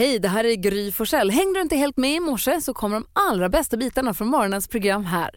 Hej, 0.00 0.18
det 0.18 0.28
här 0.28 0.44
är 0.44 0.54
Gry 0.54 0.92
Forssell. 0.92 1.30
Hängde 1.30 1.58
du 1.58 1.62
inte 1.62 1.76
helt 1.76 1.96
med 1.96 2.14
i 2.14 2.20
morse 2.20 2.60
så 2.60 2.74
kommer 2.74 2.96
de 2.96 3.06
allra 3.12 3.48
bästa 3.48 3.76
bitarna 3.76 4.14
från 4.14 4.28
morgonens 4.28 4.68
program 4.68 5.04
här. 5.04 5.30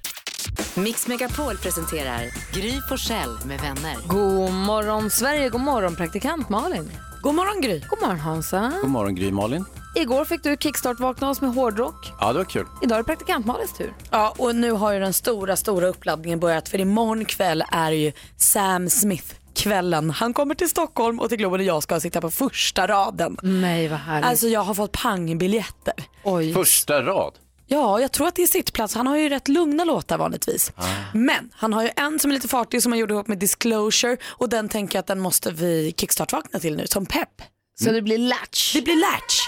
Mix 0.75 1.07
Megapol 1.07 1.57
presenterar 1.57 2.21
Gry 2.53 2.81
Forssell 2.89 3.29
med 3.45 3.59
vänner. 3.59 3.95
God 4.07 4.51
morgon 4.53 5.09
Sverige, 5.09 5.49
god 5.49 5.61
morgon 5.61 5.95
praktikant 5.95 6.49
Malin. 6.49 6.91
God 7.21 7.35
morgon 7.35 7.61
Gry. 7.61 7.81
God 7.89 8.01
morgon 8.01 8.19
Hansa. 8.19 8.73
God 8.81 8.91
morgon 8.91 9.15
Gry 9.15 9.31
Malin. 9.31 9.65
Igår 9.95 10.25
fick 10.25 10.43
du 10.43 10.57
kickstart-vakna 10.59 11.29
oss 11.29 11.41
med 11.41 11.53
hårdrock. 11.53 12.11
Ja, 12.19 12.31
det 12.33 12.37
var 12.37 12.45
kul. 12.45 12.65
Idag 12.83 12.95
är 12.95 13.03
det 13.03 13.07
praktikant 13.07 13.45
Malins 13.45 13.73
tur. 13.73 13.93
Ja, 14.11 14.35
och 14.37 14.55
nu 14.55 14.71
har 14.71 14.93
ju 14.93 14.99
den 14.99 15.13
stora, 15.13 15.55
stora 15.55 15.87
uppladdningen 15.87 16.39
börjat 16.39 16.69
för 16.69 16.79
imorgon 16.79 17.25
kväll 17.25 17.63
är 17.71 17.91
ju 17.91 18.11
Sam 18.37 18.89
Smith 18.89 19.42
kvällen. 19.63 20.09
Han 20.09 20.33
kommer 20.33 20.55
till 20.55 20.69
Stockholm 20.69 21.19
och 21.19 21.29
till 21.29 21.37
Globen 21.37 21.59
och 21.59 21.65
jag 21.65 21.83
ska 21.83 21.99
sitta 21.99 22.21
på 22.21 22.31
första 22.31 22.87
raden. 22.87 23.37
Nej, 23.43 23.87
vad 23.87 23.99
härligt. 23.99 24.29
Alltså 24.29 24.47
jag 24.47 24.61
har 24.61 24.73
fått 24.73 24.91
pangbiljetter. 24.91 25.93
Oj. 26.23 26.53
Första 26.53 27.01
rad. 27.01 27.33
Ja, 27.67 27.99
jag 27.99 28.11
tror 28.11 28.27
att 28.27 28.35
det 28.35 28.43
är 28.43 28.47
sittplats. 28.47 28.95
Han 28.95 29.07
har 29.07 29.17
ju 29.17 29.29
rätt 29.29 29.47
lugna 29.47 29.83
låtar 29.83 30.17
vanligtvis. 30.17 30.71
Men 31.13 31.49
han 31.53 31.73
har 31.73 31.83
ju 31.83 31.89
en 31.95 32.19
som 32.19 32.31
är 32.31 32.35
lite 32.35 32.47
fartig 32.47 32.83
som 32.83 32.91
han 32.91 32.99
gjorde 32.99 33.13
ihop 33.13 33.27
med 33.27 33.37
Disclosure 33.37 34.17
och 34.23 34.49
den 34.49 34.69
tänker 34.69 34.95
jag 34.95 34.99
att 34.99 35.07
den 35.07 35.19
måste 35.19 35.51
vi 35.51 35.93
kickstart-vakna 35.97 36.59
till 36.59 36.75
nu 36.75 36.87
som 36.87 37.05
pepp. 37.05 37.41
Så 37.79 37.91
det 37.91 38.01
blir 38.01 38.17
latch. 38.17 38.73
Det 38.73 38.81
blir 38.81 38.95
latch. 38.95 39.39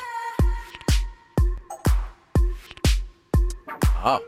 Ja. 4.04 4.20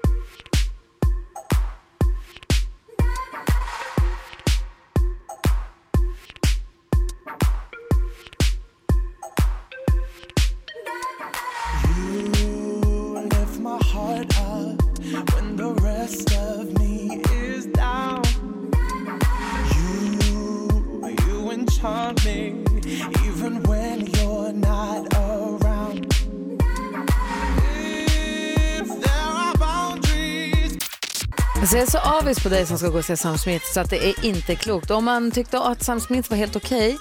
Alltså 31.67 31.77
jag 31.77 31.87
är 31.87 31.91
så 31.91 31.97
avis 32.17 32.43
på 32.43 32.49
dig 32.49 32.65
som 32.65 32.77
ska 32.77 32.89
gå 32.89 32.97
och 32.97 33.05
se 33.05 33.17
Sam 33.17 33.37
Smith 33.37 33.65
så 33.65 33.79
att 33.79 33.89
det 33.89 34.09
är 34.09 34.25
inte 34.25 34.55
klokt. 34.55 34.91
Om 34.91 35.05
man 35.05 35.31
tyckte 35.31 35.59
att 35.59 35.83
Sam 35.83 35.99
Smith 35.99 36.29
var 36.29 36.37
helt 36.37 36.55
okej, 36.55 36.97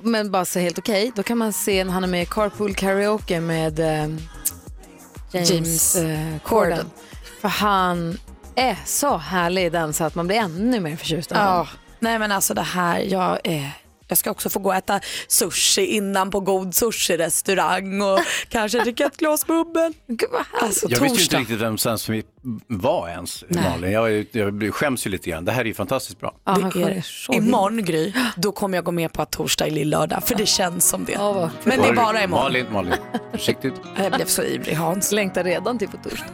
men 0.00 0.30
bara 0.30 0.44
så 0.44 0.58
helt 0.58 0.78
okej, 0.78 1.12
då 1.14 1.22
kan 1.22 1.38
man 1.38 1.52
se 1.52 1.84
när 1.84 1.92
han 1.92 2.04
är 2.04 2.08
med 2.08 2.22
i 2.22 2.26
Carpool 2.26 2.74
Karaoke 2.74 3.40
med 3.40 3.80
eh, 3.80 4.08
James, 5.32 5.50
James 5.50 5.96
eh, 5.96 6.38
Corden. 6.42 6.90
För 7.40 7.48
han 7.48 8.18
är 8.54 8.76
så 8.84 9.16
härlig 9.16 9.66
i 9.66 9.70
den 9.70 9.92
så 9.92 10.04
att 10.04 10.14
man 10.14 10.26
blir 10.26 10.36
ännu 10.36 10.80
mer 10.80 10.96
förtjust 10.96 11.32
av 11.32 11.38
honom. 11.38 11.54
Ja, 11.56 11.66
nej 11.98 12.18
men 12.18 12.32
alltså 12.32 12.54
det 12.54 12.62
här, 12.62 12.98
jag, 12.98 13.38
eh, 13.44 13.68
jag 14.08 14.18
ska 14.18 14.30
också 14.30 14.50
få 14.50 14.58
gå 14.58 14.68
och 14.68 14.74
äta 14.76 15.00
sushi 15.28 15.86
innan 15.86 16.30
på 16.30 16.40
god 16.40 16.74
sushi-restaurang 16.74 18.02
och 18.02 18.20
kanske 18.48 18.78
dricka 18.80 19.06
ett 19.06 19.16
glas 19.16 19.46
bubbel. 19.46 19.92
Gud 20.06 20.28
vad 20.32 20.40
härligt. 20.46 20.62
Alltså 20.62 20.86
Jag 20.90 21.00
visste 21.00 21.16
ju 21.18 21.22
inte 21.24 21.36
riktigt 21.36 21.58
vem 21.60 21.78
Sam 21.78 21.98
Smith 21.98 22.28
var 22.68 23.08
ens, 23.08 23.44
Nej. 23.48 23.64
Malin. 23.70 23.92
Jag, 23.92 24.26
jag 24.32 24.74
skäms 24.74 25.06
ju 25.06 25.10
lite 25.10 25.30
grann. 25.30 25.44
Det 25.44 25.52
här 25.52 25.60
är 25.60 25.64
ju 25.64 25.74
fantastiskt 25.74 26.20
bra. 26.20 26.34
Ja, 26.44 26.70
Det 26.74 26.82
är, 26.82 27.02
så 27.02 27.32
imorgon 27.32 27.84
Gry, 27.84 28.12
då 28.36 28.52
kommer 28.52 28.78
jag 28.78 28.84
gå 28.84 28.90
med 28.92 29.12
på 29.12 29.22
att 29.22 29.30
torsdag 29.30 29.66
är 29.66 29.70
lill-lördag 29.70 30.22
för 30.28 30.34
det 30.34 30.46
känns 30.46 30.88
som 30.88 31.04
det. 31.04 31.16
Vad- 31.16 31.50
Men 31.64 31.80
det 31.80 31.88
är 31.88 31.92
bara 31.94 32.22
imorgon. 32.24 32.44
Malin, 32.44 32.66
Malin. 32.72 32.94
Försiktigt. 33.32 33.74
Jag 33.96 34.12
blev 34.12 34.26
så 34.26 34.42
ivrig 34.42 34.74
Hans. 34.74 35.12
Längtar 35.12 35.44
redan 35.44 35.78
till 35.78 35.88
på 35.88 35.96
torsdag. 36.08 36.26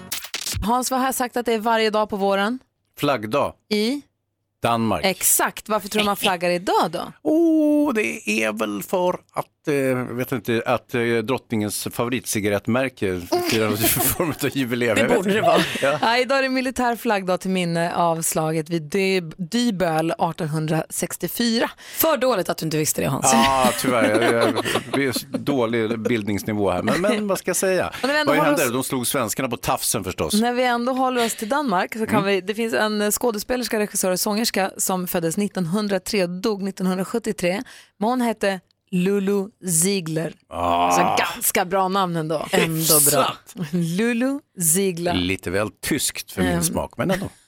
Hans 0.62 0.91
var 0.91 0.98
här 0.98 1.12
sagt 1.12 1.36
att 1.36 1.46
det 1.46 1.52
är 1.54 1.58
varje 1.58 1.91
dag 1.91 2.08
på 2.10 2.16
våren 2.16 2.58
Flaggdag. 2.98 3.52
i 3.70 4.02
Danmark. 4.62 5.04
exakt. 5.04 5.69
Varför 5.69 5.88
tror 5.88 6.00
du 6.00 6.06
man 6.06 6.16
flaggar 6.16 6.50
idag 6.50 6.91
då? 6.91 7.12
Oh, 7.22 7.94
det 7.94 8.31
är 8.31 8.53
väl 8.53 8.82
för 8.82 9.21
att, 9.32 9.47
eh, 9.69 9.75
jag 9.75 10.04
vet 10.15 10.32
inte, 10.32 10.62
att 10.66 10.94
eh, 10.94 11.03
drottningens 11.03 11.88
favoritcigarettmärke 11.93 13.21
firar 13.50 13.66
någon 13.69 13.76
form 13.78 14.28
av 14.44 14.56
jubileum. 14.56 14.97
Det 15.09 15.15
borde 15.15 15.32
det 15.32 15.41
vara. 15.41 15.60
Ja. 15.82 15.98
Ja, 16.03 16.19
idag 16.19 16.38
är 16.38 16.43
det 16.43 16.48
militär 16.48 16.97
flaggdag 16.97 17.41
till 17.41 17.50
minne 17.50 17.94
av 17.94 18.22
slaget 18.22 18.69
vid 18.69 18.82
Dy- 18.94 19.34
Dyböl 19.38 20.10
1864. 20.10 21.70
För 21.97 22.16
dåligt 22.16 22.49
att 22.49 22.56
du 22.59 22.65
inte 22.66 22.76
visste 22.78 23.00
det 23.03 23.06
Hans. 23.09 23.31
Ja, 23.32 23.70
tyvärr. 23.81 24.22
Jag, 24.22 24.34
jag, 24.34 24.65
det 24.93 25.04
är 25.06 25.38
dålig 25.38 25.99
bildningsnivå 26.00 26.70
här. 26.70 26.82
Men, 26.82 27.00
men 27.00 27.28
vad 27.28 27.38
ska 27.38 27.49
jag 27.49 27.56
säga? 27.56 27.93
Vad 28.03 28.10
hände? 28.37 28.50
oss- 28.66 28.72
De 28.72 28.84
slog 28.84 29.06
svenskarna 29.06 29.49
på 29.49 29.56
tafsen 29.56 30.04
förstås. 30.04 30.34
När 30.41 30.53
vi 30.53 30.65
ändå 30.65 30.93
håller 30.93 31.25
oss 31.26 31.34
till 31.34 31.49
Danmark 31.49 31.93
så 31.99 32.06
kan 32.06 32.20
Mm. 32.20 32.25
vi, 32.26 32.41
det 32.41 32.54
finns 32.54 32.75
en 32.75 33.12
skådespelerska, 33.12 33.78
regissör 33.78 34.10
och 34.10 34.20
sångerska 34.20 34.70
som 34.76 35.06
föddes 35.06 35.38
1903 35.38 36.22
och 36.22 36.31
dog 36.31 36.69
1973. 36.69 37.62
Men 37.99 38.09
hon 38.09 38.20
hette 38.20 38.60
Lulu 38.90 39.48
Ziegler. 39.82 40.32
Ah, 40.48 40.90
Så 40.92 41.24
ganska 41.34 41.64
bra 41.64 41.88
namn 41.88 42.16
ändå. 42.16 42.46
Ändå 42.50 43.00
bra. 43.10 43.32
Lulu 43.72 44.38
Ziegler. 44.74 45.14
lite 45.14 45.50
väl 45.50 45.70
tyskt 45.70 46.32
för 46.32 46.42
min 46.42 46.50
Mm. 46.50 46.62
smak, 46.64 46.96
men 46.96 47.10
ändå. 47.10 47.28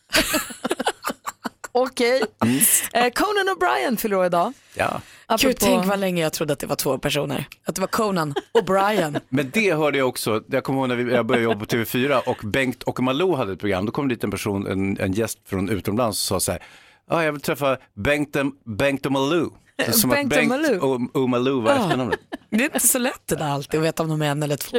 Okej. 1.75 2.23
Mm. 2.45 2.59
Eh, 2.93 3.13
Conan 3.13 3.49
O'Brien 3.57 3.97
fyller 3.97 4.17
år 4.17 4.27
idag. 4.27 4.53
Ja. 4.75 4.89
Gud, 4.93 5.01
Apropå- 5.27 5.57
tänk 5.61 5.87
vad 5.87 5.99
länge 5.99 6.23
jag 6.23 6.33
trodde 6.33 6.53
att 6.53 6.59
det 6.59 6.67
var 6.67 6.77
två 6.77 6.99
personer. 6.99 7.45
Att 7.65 7.75
det 7.75 7.81
var 7.81 7.89
Conan 7.89 8.35
och 8.53 8.65
Brian. 8.65 9.19
Men 9.29 9.51
det 9.51 9.73
hörde 9.75 9.99
jag 9.99 10.09
också, 10.09 10.43
jag 10.49 10.65
kommer 10.65 10.79
ihåg 10.81 10.89
när 10.89 10.97
vi, 10.97 11.13
jag 11.13 11.27
började 11.27 11.45
jobba 11.45 11.59
på 11.61 11.65
TV4 11.67 12.21
och 12.27 12.37
Bengt 12.45 12.83
och 12.83 13.01
Malou 13.03 13.35
hade 13.37 13.53
ett 13.53 13.59
program, 13.61 13.87
då 13.87 13.93
kom 13.93 14.09
det 14.09 14.15
dit 14.15 14.25
en 14.25 14.31
person, 14.31 14.67
en, 14.67 14.99
en 15.01 15.13
gäst 15.13 15.39
från 15.49 15.69
utomlands 15.69 16.31
och 16.31 16.43
sa 16.43 16.45
så 16.47 16.53
här, 16.53 16.63
ja 17.11 17.25
jag 17.25 17.33
vill 17.33 17.41
träffa 17.41 17.77
Bengt, 17.95 18.37
Bengt 18.65 19.07
och 19.07 19.13
Malou. 19.13 19.51
Som 19.93 20.11
Bengt 20.11 20.31
Bengt 20.31 20.49
Malou 21.15 21.61
var 21.61 21.73
efternamnet. 21.73 22.21
Det 22.51 22.57
är 22.57 22.65
inte 22.65 22.81
så 22.81 22.99
lätt 22.99 23.27
det 23.27 23.37
där 23.37 23.49
alltid 23.49 23.81
att 23.81 23.87
veta 23.87 24.03
om 24.03 24.09
de 24.09 24.23
är 24.23 24.27
en 24.27 24.43
eller 24.43 24.57
två. 24.57 24.79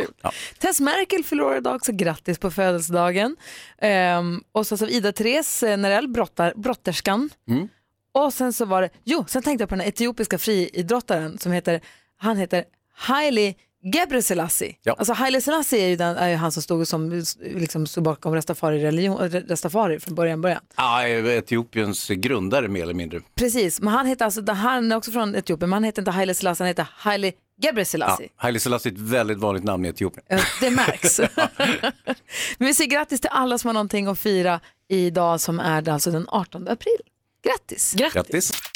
Tess 0.59 0.79
Merkel 0.79 1.23
fyller 1.23 1.43
år 1.43 1.57
idag 1.57 1.75
också, 1.75 1.91
grattis 1.91 2.39
på 2.39 2.51
födelsedagen. 2.51 3.35
Ehm, 3.77 4.43
och 4.51 4.67
så, 4.67 4.77
så 4.77 4.87
Ida 4.87 5.11
Therese 5.11 5.63
eh, 5.63 5.77
Nerell, 5.77 6.07
brottar, 6.07 6.53
brotterskan. 6.55 7.29
Mm. 7.49 7.67
Och 8.13 8.33
sen 8.33 8.53
så 8.53 8.65
var 8.65 8.81
det, 8.81 8.89
jo, 9.03 9.25
sen 9.27 9.43
tänkte 9.43 9.61
jag 9.61 9.69
på 9.69 9.75
den 9.75 9.87
etiopiska 9.87 10.37
friidrottaren 10.37 11.37
som 11.37 11.51
heter, 11.51 11.81
han 12.17 12.37
heter 12.37 12.63
Haile 12.95 13.53
Gebrselassie. 13.83 14.75
Ja. 14.83 14.95
Alltså 14.97 15.13
Haile 15.13 15.41
Selassie 15.41 15.79
är 15.85 15.87
ju, 15.87 15.95
den, 15.95 16.17
är 16.17 16.29
ju 16.29 16.35
han 16.35 16.51
som 16.51 16.63
stod, 16.63 16.87
som, 16.87 17.23
liksom, 17.41 17.87
stod 17.87 18.03
bakom 18.03 18.35
Rastafari-religion, 18.35 19.17
Rastafari 19.49 19.99
från 19.99 20.15
början, 20.15 20.41
början. 20.41 20.61
Ja, 20.75 21.07
Etiopiens 21.07 22.07
grundare 22.09 22.67
mer 22.67 22.83
eller 22.83 22.93
mindre. 22.93 23.21
Precis, 23.35 23.81
men 23.81 23.93
han 23.93 24.05
heter 24.05 24.25
alltså, 24.25 24.51
han 24.51 24.91
är 24.91 24.95
också 24.95 25.11
från 25.11 25.35
Etiopien, 25.35 25.69
men 25.69 25.73
han 25.73 25.83
heter 25.83 26.01
inte 26.01 26.11
Haile 26.11 26.33
Selassie, 26.33 26.63
han 26.63 26.67
heter 26.67 26.87
Haile 26.91 27.31
Ja, 27.55 27.67
Gebrselassie. 27.69 28.29
Haile 28.35 28.59
Selassie 28.59 28.91
är 28.91 28.93
ett 28.93 28.99
väldigt 29.01 29.37
vanligt 29.37 29.63
namn 29.63 29.85
i 29.85 29.89
Etiopien. 29.89 30.25
Ja, 30.29 30.39
Det 30.61 30.69
märks. 30.69 31.19
Men 32.57 32.67
vi 32.67 32.73
säger 32.73 32.89
grattis 32.89 33.21
till 33.21 33.29
alla 33.33 33.57
som 33.57 33.67
har 33.67 33.73
någonting 33.73 34.07
att 34.07 34.19
fira 34.19 34.59
idag 34.89 35.41
som 35.41 35.59
är 35.59 35.89
alltså 35.89 36.11
den 36.11 36.25
18 36.29 36.67
april. 36.67 36.97
Grattis! 37.43 37.93
Grattis. 37.93 38.51
Våra 38.51 38.72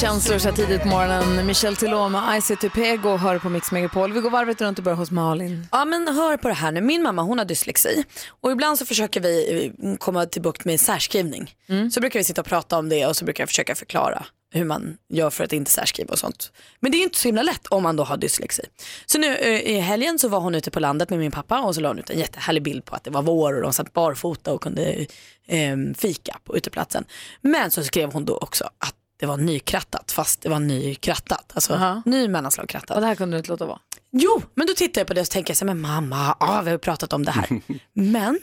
känslor 0.00 0.38
så 0.38 0.52
tidigt 0.52 0.82
på 0.82 0.88
morgonen. 0.88 1.46
Michel 1.46 1.76
Tilå 1.76 2.08
med 2.08 2.42
Ice 2.42 2.52
Tupego 2.60 3.16
hör 3.16 3.38
på 3.38 3.48
Mix 3.48 3.72
Megapol. 3.72 4.12
Vi 4.12 4.20
går 4.20 4.30
varvet 4.30 4.60
runt 4.60 4.78
och 4.78 4.84
börjar 4.84 4.96
hos 4.96 5.10
Malin. 5.10 5.66
Ja 5.72 5.84
men 5.84 6.08
hör 6.08 6.36
på 6.36 6.48
det 6.48 6.54
här 6.54 6.72
nu, 6.72 6.80
min 6.80 7.02
mamma 7.02 7.22
hon 7.22 7.38
har 7.38 7.44
dyslexi 7.44 8.04
och 8.28 8.52
ibland 8.52 8.78
så 8.78 8.86
försöker 8.86 9.20
vi 9.20 9.64
eh, 9.82 9.96
komma 9.96 10.26
till 10.26 10.42
bukt 10.42 10.64
med 10.64 10.80
särskrivning. 10.80 11.54
Så 11.92 12.00
brukar 12.00 12.20
vi 12.20 12.24
sitta 12.24 12.40
och 12.40 12.46
prata 12.46 12.78
om 12.78 12.88
det 12.88 13.06
och 13.06 13.16
så 13.16 13.24
brukar 13.24 13.42
jag 13.42 13.48
försöka 13.48 13.74
förklara 13.74 14.26
hur 14.54 14.64
man 14.64 14.96
gör 15.08 15.30
för 15.30 15.44
att 15.44 15.52
inte 15.52 15.70
särskriva 15.70 16.12
och 16.12 16.18
sånt. 16.18 16.52
Men 16.80 16.92
det 16.92 16.98
är 16.98 17.02
inte 17.02 17.18
så 17.18 17.28
himla 17.28 17.42
lätt 17.42 17.66
om 17.66 17.82
man 17.82 17.96
då 17.96 18.04
har 18.04 18.16
dyslexi. 18.16 18.62
Så 19.06 19.18
nu 19.18 19.36
eh, 19.36 19.60
i 19.60 19.80
helgen 19.80 20.18
så 20.18 20.28
var 20.28 20.40
hon 20.40 20.54
ute 20.54 20.70
på 20.70 20.80
landet 20.80 21.10
med 21.10 21.18
min 21.18 21.32
pappa 21.32 21.60
och 21.60 21.74
så 21.74 21.80
la 21.80 21.88
hon 21.88 21.98
ut 21.98 22.10
en 22.10 22.18
jättehärlig 22.18 22.62
bild 22.62 22.84
på 22.84 22.96
att 22.96 23.04
det 23.04 23.10
var 23.10 23.22
vår 23.22 23.54
och 23.56 23.62
de 23.62 23.72
satt 23.72 23.92
barfota 23.92 24.52
och 24.52 24.62
kunde 24.62 25.06
eh, 25.46 25.76
fika 25.96 26.38
på 26.44 26.56
uteplatsen. 26.56 27.04
Men 27.40 27.70
så 27.70 27.84
skrev 27.84 28.12
hon 28.12 28.24
då 28.24 28.36
också 28.36 28.64
att 28.64 28.94
det 29.16 29.26
var 29.26 29.36
nykrattat 29.36 30.12
fast 30.12 30.40
det 30.42 30.48
var 30.48 30.58
nykrattat. 30.58 31.52
Alltså 31.54 31.74
Aha. 31.74 32.02
ny 32.04 32.28
mellanslag 32.28 32.68
krattat. 32.68 32.90
Och 32.96 33.00
det 33.00 33.06
här 33.06 33.14
kunde 33.14 33.36
du 33.36 33.38
inte 33.38 33.50
låta 33.50 33.66
vara. 33.66 33.78
Jo, 34.12 34.42
men 34.54 34.66
då 34.66 34.74
tittar 34.74 35.00
jag 35.00 35.08
på 35.08 35.14
det 35.14 35.20
och 35.20 35.26
så 35.26 35.30
tänker 35.30 35.50
jag 35.50 35.56
så 35.58 35.64
här, 35.66 35.74
men 35.74 35.80
mamma, 35.80 36.36
ja, 36.40 36.62
vi 36.64 36.70
har 36.70 36.78
pratat 36.78 37.12
om 37.12 37.24
det 37.24 37.30
här. 37.32 37.48
men 37.92 38.40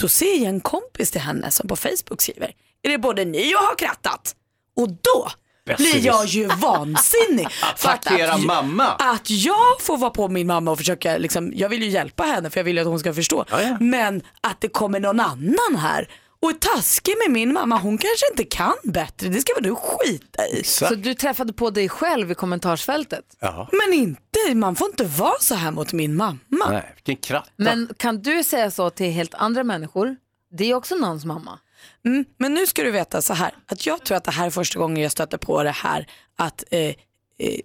då 0.00 0.08
ser 0.08 0.36
jag 0.36 0.44
en 0.48 0.60
kompis 0.60 1.10
till 1.10 1.20
henne 1.20 1.50
som 1.50 1.68
på 1.68 1.76
Facebook 1.76 2.22
skriver, 2.22 2.52
är 2.82 2.90
det 2.90 2.98
både 2.98 3.24
ni 3.24 3.54
och 3.54 3.58
har 3.58 3.74
krattat? 3.78 4.34
Och 4.76 4.88
då 4.88 5.28
blir 5.76 6.06
jag 6.06 6.26
ju 6.26 6.46
vansinnig. 6.56 7.50
För 7.76 7.88
att- 7.88 8.06
Attackera 8.06 8.32
att, 8.32 8.44
mamma. 8.44 8.86
Att 8.88 9.30
jag 9.30 9.80
får 9.80 9.96
vara 9.98 10.10
på 10.10 10.28
min 10.28 10.46
mamma 10.46 10.70
och 10.70 10.78
försöka, 10.78 11.18
liksom, 11.18 11.52
jag 11.54 11.68
vill 11.68 11.82
ju 11.82 11.88
hjälpa 11.88 12.22
henne 12.24 12.50
för 12.50 12.60
jag 12.60 12.64
vill 12.64 12.76
ju 12.76 12.80
att 12.82 12.86
hon 12.88 12.98
ska 12.98 13.14
förstå. 13.14 13.44
Ja, 13.50 13.62
ja. 13.62 13.76
Men 13.80 14.22
att 14.40 14.60
det 14.60 14.68
kommer 14.68 15.00
någon 15.00 15.20
annan 15.20 15.76
här 15.78 16.08
och 16.42 16.50
är 16.50 16.54
taskig 16.54 17.14
med 17.26 17.32
min 17.32 17.52
mamma, 17.52 17.78
hon 17.78 17.98
kanske 17.98 18.26
inte 18.30 18.44
kan 18.44 18.74
bättre, 18.84 19.28
det 19.28 19.40
ska 19.40 19.54
väl 19.54 19.62
du 19.62 19.74
skita 19.74 20.48
i. 20.48 20.64
Så. 20.64 20.86
Så 20.86 20.94
du 20.94 21.14
träffade 21.14 21.52
på 21.52 21.70
dig 21.70 21.88
själv 21.88 22.30
i 22.30 22.34
kommentarsfältet? 22.34 23.24
Ja. 23.40 23.68
Men 23.72 23.92
inte 23.92 24.54
man 24.54 24.76
får 24.76 24.86
inte 24.86 25.04
vara 25.04 25.40
så 25.40 25.54
här 25.54 25.70
mot 25.70 25.92
min 25.92 26.16
mamma. 26.16 26.38
Nej, 26.70 26.92
vilken 26.94 27.16
kratta. 27.16 27.50
Men 27.56 27.88
kan 27.96 28.22
du 28.22 28.44
säga 28.44 28.70
så 28.70 28.90
till 28.90 29.10
helt 29.10 29.34
andra 29.34 29.64
människor? 29.64 30.16
Det 30.58 30.70
är 30.70 30.74
också 30.74 30.94
någons 30.94 31.24
mamma. 31.24 31.58
Mm, 32.04 32.24
men 32.38 32.54
nu 32.54 32.66
ska 32.66 32.82
du 32.82 32.90
veta 32.90 33.22
så 33.22 33.34
här, 33.34 33.54
att 33.66 33.86
jag 33.86 34.04
tror 34.04 34.16
att 34.16 34.24
det 34.24 34.30
här 34.30 34.46
är 34.46 34.50
första 34.50 34.78
gången 34.78 35.02
jag 35.02 35.12
stöter 35.12 35.38
på 35.38 35.62
det 35.62 35.70
här 35.70 36.06
att 36.36 36.64
eh, 36.70 36.80
eh, 36.80 36.94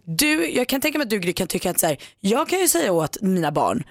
du, 0.03 0.49
jag 0.49 0.67
kan 0.67 0.81
tänka 0.81 0.97
mig 0.97 1.03
att 1.05 1.09
du 1.09 1.19
Gry, 1.19 1.33
kan 1.33 1.47
tycka 1.47 1.69
att 1.69 1.79
så 1.79 1.87
här, 1.87 1.97
jag 2.19 2.49
kan 2.49 2.59
ju 2.59 2.67
säga 2.67 2.91
åt 2.91 3.21
mina 3.21 3.51
barn, 3.51 3.83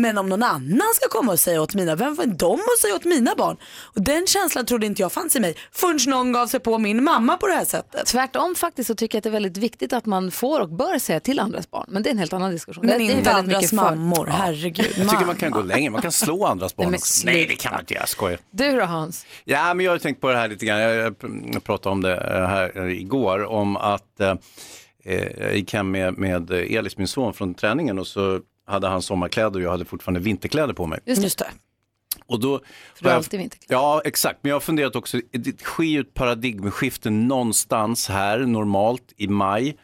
men 0.00 0.18
om 0.18 0.28
någon 0.28 0.42
annan 0.42 0.94
ska 0.94 1.08
komma 1.08 1.32
och 1.32 1.40
säga 1.40 1.62
åt 1.62 1.74
mina, 1.74 1.94
vem 1.94 2.14
var 2.14 2.26
de 2.26 2.52
att 2.54 2.78
säga 2.80 2.94
åt 2.94 3.04
mina 3.04 3.34
barn? 3.36 3.56
Och 3.82 4.02
den 4.02 4.26
känslan 4.26 4.66
trodde 4.66 4.86
inte 4.86 5.02
jag 5.02 5.12
fanns 5.12 5.36
i 5.36 5.40
mig 5.40 5.56
förrän 5.72 5.98
någon 6.06 6.32
gav 6.32 6.46
sig 6.46 6.60
på 6.60 6.78
min 6.78 7.04
mamma 7.04 7.36
på 7.36 7.46
det 7.46 7.52
här 7.54 7.64
sättet. 7.64 8.06
Tvärtom 8.06 8.54
faktiskt 8.54 8.86
så 8.86 8.94
tycker 8.94 9.16
jag 9.16 9.20
att 9.20 9.24
det 9.24 9.28
är 9.30 9.32
väldigt 9.32 9.56
viktigt 9.56 9.92
att 9.92 10.06
man 10.06 10.30
får 10.30 10.60
och 10.60 10.68
bör 10.68 10.98
säga 10.98 11.20
till 11.20 11.40
andras 11.40 11.70
barn. 11.70 11.86
Men 11.88 12.02
det 12.02 12.08
är 12.08 12.10
en 12.10 12.18
helt 12.18 12.32
annan 12.32 12.50
diskussion. 12.50 12.86
Men 12.86 12.98
det, 12.98 13.04
det 13.04 13.12
är 13.12 13.16
inte 13.18 13.30
väldigt 13.30 13.44
andras 13.44 13.62
mycket 13.62 13.70
för- 13.70 13.76
mammor, 13.76 14.26
herregud. 14.26 14.92
Jag 14.96 15.10
tycker 15.10 15.26
man 15.26 15.36
kan 15.36 15.50
gå 15.50 15.62
längre, 15.62 15.90
man 15.90 16.02
kan 16.02 16.12
slå 16.12 16.46
andras 16.46 16.76
barn 16.76 16.86
men 16.86 16.94
också. 16.94 17.26
Nej, 17.26 17.46
det 17.46 17.56
kan 17.56 17.72
man 17.72 17.80
inte 17.80 17.94
göra, 17.94 18.02
jag 18.02 18.08
skojar. 18.08 18.38
Du 18.50 18.76
då 18.76 18.84
Hans? 18.84 19.26
Ja, 19.44 19.74
men 19.74 19.86
jag 19.86 19.92
har 19.92 19.98
tänkt 19.98 20.20
på 20.20 20.30
det 20.30 20.36
här 20.36 20.48
lite 20.48 20.66
grann. 20.66 20.80
Jag, 20.80 21.14
jag 21.52 21.64
pratade 21.64 21.92
om 21.92 22.02
det 22.02 22.14
eh, 22.16 22.46
här 22.46 22.72
eh, 22.86 23.00
igår, 23.00 23.44
om 23.44 23.76
att 23.76 24.20
eh, 24.20 24.34
eh, 25.04 25.26
jag 25.40 25.56
gick 25.56 25.72
hem 25.72 25.90
med, 25.90 26.18
med 26.18 26.50
Elis, 26.50 26.96
min 26.96 27.08
son, 27.08 27.34
från 27.34 27.54
träningen 27.54 27.98
och 27.98 28.06
så 28.06 28.40
hade 28.66 28.88
han 28.88 29.02
sommarkläder 29.02 29.56
och 29.56 29.62
jag 29.62 29.70
hade 29.70 29.84
fortfarande 29.84 30.20
vinterkläder 30.20 30.74
på 30.74 30.86
mig. 30.86 31.00
Just 31.04 31.38
det. 31.38 31.46
Och 32.26 32.40
då, 32.40 32.60
För 32.94 33.04
du 33.04 33.08
har 33.08 33.16
alltid 33.16 33.40
vinterkläder. 33.40 33.74
Ja, 33.74 34.02
exakt. 34.04 34.38
Men 34.42 34.50
jag 34.50 34.56
har 34.56 34.60
funderat 34.60 34.96
också, 34.96 35.20
det 35.30 35.60
sker 35.60 35.84
ju 35.84 36.00
ett 36.00 36.14
paradigmskifte 36.14 37.10
någonstans 37.10 38.08
här 38.08 38.38
normalt 38.38 39.12
i 39.16 39.28
maj, 39.28 39.76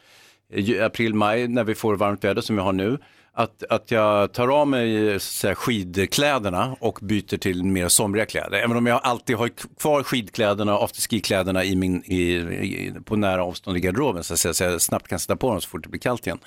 eh, 0.53 0.85
april, 0.85 1.15
maj, 1.15 1.49
när 1.49 1.65
vi 1.65 1.75
får 1.75 1.97
varmt 1.97 2.25
väder 2.25 2.43
som 2.43 2.57
vi 2.57 2.63
har 2.63 2.73
nu. 2.73 2.99
Att, 3.35 3.63
att 3.71 3.91
jag 3.91 4.33
tar 4.33 4.49
av 4.49 4.69
mig 4.69 5.21
säga, 5.21 5.55
skidkläderna 5.55 6.77
och 6.81 6.99
byter 7.03 7.37
till 7.37 7.65
mer 7.65 7.89
somriga 7.89 8.27
kläder. 8.27 8.59
Även 8.59 8.77
om 8.77 8.87
jag 8.87 9.01
alltid 9.03 9.37
har 9.37 9.51
kvar 9.79 10.03
skidkläderna 10.03 10.79
och 10.79 10.85
afterski-kläderna 10.85 11.65
i 11.65 11.77
min, 11.77 12.03
i, 12.05 12.23
i, 12.23 12.95
på 13.05 13.17
nära 13.17 13.45
avstånd 13.45 13.77
i 13.77 13.81
garderoben 13.81 14.25
så 14.25 14.35
att, 14.35 14.41
säga, 14.41 14.55
så 14.55 14.65
jag 14.65 14.81
snabbt 14.81 15.09
kan 15.09 15.19
sätta 15.19 15.37
på 15.37 15.51
dem 15.51 15.61
så 15.61 15.69
fort 15.69 15.83
det 15.83 15.89
blir 15.89 16.01
kallt 16.01 16.27
igen. 16.27 16.39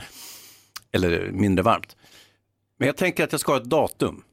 Eller 0.92 1.32
mindre 1.32 1.64
varmt. 1.64 1.96
Men 2.78 2.86
jag 2.86 2.98
tänker 2.98 3.24
att 3.24 3.32
jag 3.32 3.42
ska 3.42 3.52
ha 3.52 3.60
ett 3.60 3.66
datum. 3.70 4.24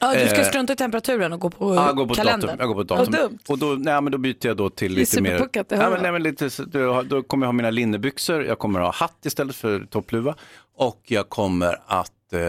Ja, 0.00 0.14
du 0.14 0.28
ska 0.28 0.40
Eh, 0.40 0.48
strunta 0.48 0.72
i 0.72 0.76
temperaturen 0.76 1.32
och 1.32 1.40
gå 1.40 1.50
på 1.50 1.74
Ja, 1.74 1.86
jag 1.86 1.96
går 1.96 2.06
på 2.06 2.14
kalendern. 2.14 2.40
datum. 2.40 2.56
Jag 2.60 2.68
går 2.68 2.74
på 2.74 2.82
datum. 2.82 3.12
Vad 3.12 3.20
dumt. 3.30 3.38
Och 3.48 3.58
då, 3.58 3.66
nej, 3.66 4.00
men 4.00 4.12
då 4.12 4.18
byter 4.18 4.46
jag 4.46 4.56
då 4.56 4.70
till 4.70 4.92
lite 4.92 5.20
mer... 5.20 5.48
det 5.68 5.76
hör 5.76 5.90
men, 5.90 6.02
nej, 6.02 6.12
men 6.12 6.22
lite, 6.22 6.50
då, 6.66 7.02
då 7.02 7.22
kommer 7.22 7.46
jag 7.46 7.48
ha 7.48 7.52
mina 7.52 7.70
linnebyxor, 7.70 8.44
jag 8.44 8.58
kommer 8.58 8.80
ha 8.80 8.92
hatt 8.92 9.26
istället 9.26 9.56
för 9.56 9.80
toppluva 9.90 10.34
och 10.76 11.00
jag 11.04 11.28
kommer 11.28 11.80
att, 11.86 12.32
eh, 12.32 12.40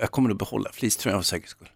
jag 0.00 0.10
kommer 0.10 0.30
att 0.30 0.38
behålla 0.38 0.70
fleecetröjan 0.72 1.22
för 1.22 1.26
säkerhets 1.26 1.50
skull. 1.50 1.68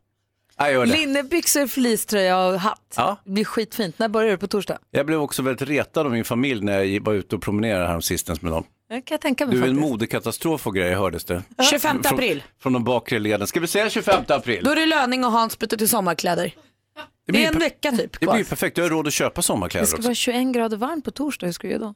Ja. 0.56 0.84
Linnebyxor, 0.84 1.66
fleecetröja 1.66 2.46
och 2.46 2.60
hatt. 2.60 2.94
Ja. 2.96 3.16
Det 3.24 3.30
blir 3.30 3.44
skitfint. 3.44 3.98
När 3.98 4.08
börjar 4.08 4.30
du? 4.30 4.36
På 4.36 4.46
torsdag? 4.46 4.78
Jag 4.90 5.06
blev 5.06 5.20
också 5.20 5.42
väldigt 5.42 5.68
retad 5.68 6.06
av 6.06 6.12
min 6.12 6.24
familj 6.24 6.64
när 6.64 6.82
jag 6.82 7.04
var 7.04 7.12
ute 7.12 7.36
och 7.36 7.42
promenerade 7.42 7.86
häromsistens 7.86 8.42
med 8.42 8.52
dem. 8.52 8.64
Det 8.90 9.00
kan 9.00 9.14
jag 9.14 9.20
tänka 9.20 9.46
mig 9.46 9.54
Du 9.56 9.62
är 9.62 9.68
en 9.68 9.74
faktiskt. 9.74 9.90
modekatastrof 9.90 10.66
och 10.66 10.74
grejer 10.74 10.96
hördes 10.96 11.24
det. 11.24 11.42
25 11.70 12.02
Från- 12.02 12.14
april. 12.14 12.42
Från 12.58 12.72
de 12.72 12.84
bakre 12.84 13.18
leden. 13.18 13.46
Ska 13.46 13.60
vi 13.60 13.66
säga 13.66 13.90
25 13.90 14.24
april? 14.28 14.64
Då 14.64 14.70
är 14.70 14.76
det 14.76 14.86
löning 14.86 15.24
och 15.24 15.32
Hans 15.32 15.58
byter 15.58 15.68
till 15.76 15.88
sommarkläder. 15.88 16.54
Det 17.26 17.32
blir 17.32 17.42
är 17.42 17.46
en 17.46 17.52
per- 17.52 17.60
vecka 17.60 17.90
typ 17.92 18.12
Det 18.12 18.18
kvar. 18.18 18.32
blir 18.34 18.42
ju 18.44 18.48
perfekt, 18.48 18.76
jag 18.78 18.84
har 18.84 18.90
råd 18.90 19.06
att 19.06 19.12
köpa 19.12 19.34
Det 19.36 19.42
sommarkläder 19.42 19.86
ska 19.86 19.96
också. 19.96 20.08
vara 20.08 20.14
21 20.14 20.52
grader 20.54 20.76
varmt 20.76 21.04
på 21.04 21.10
torsdag. 21.10 21.46
Hur 21.46 21.52
ska 21.52 21.66
du 21.66 21.72
göra 21.72 21.82
då? 21.82 21.94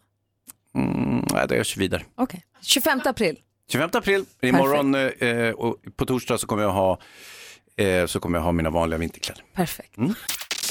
Mm, 0.80 1.24
nej, 1.32 1.48
det 1.48 1.56
görs 1.56 1.76
vidare. 1.76 2.02
Okej. 2.14 2.44
25 2.62 3.00
april. 3.04 3.38
25 3.72 3.90
april, 3.92 4.24
imorgon 4.42 4.94
eh, 4.94 5.50
och 5.50 5.76
på 5.96 6.06
torsdag 6.06 6.38
så 6.38 6.46
kommer 6.46 6.62
jag 6.62 6.70
ha, 6.72 6.98
eh, 7.76 8.06
så 8.06 8.20
kommer 8.20 8.38
jag 8.38 8.44
ha 8.44 8.52
mina 8.52 8.70
vanliga 8.70 8.98
vinterkläder. 8.98 9.42
Perfekt. 9.54 9.96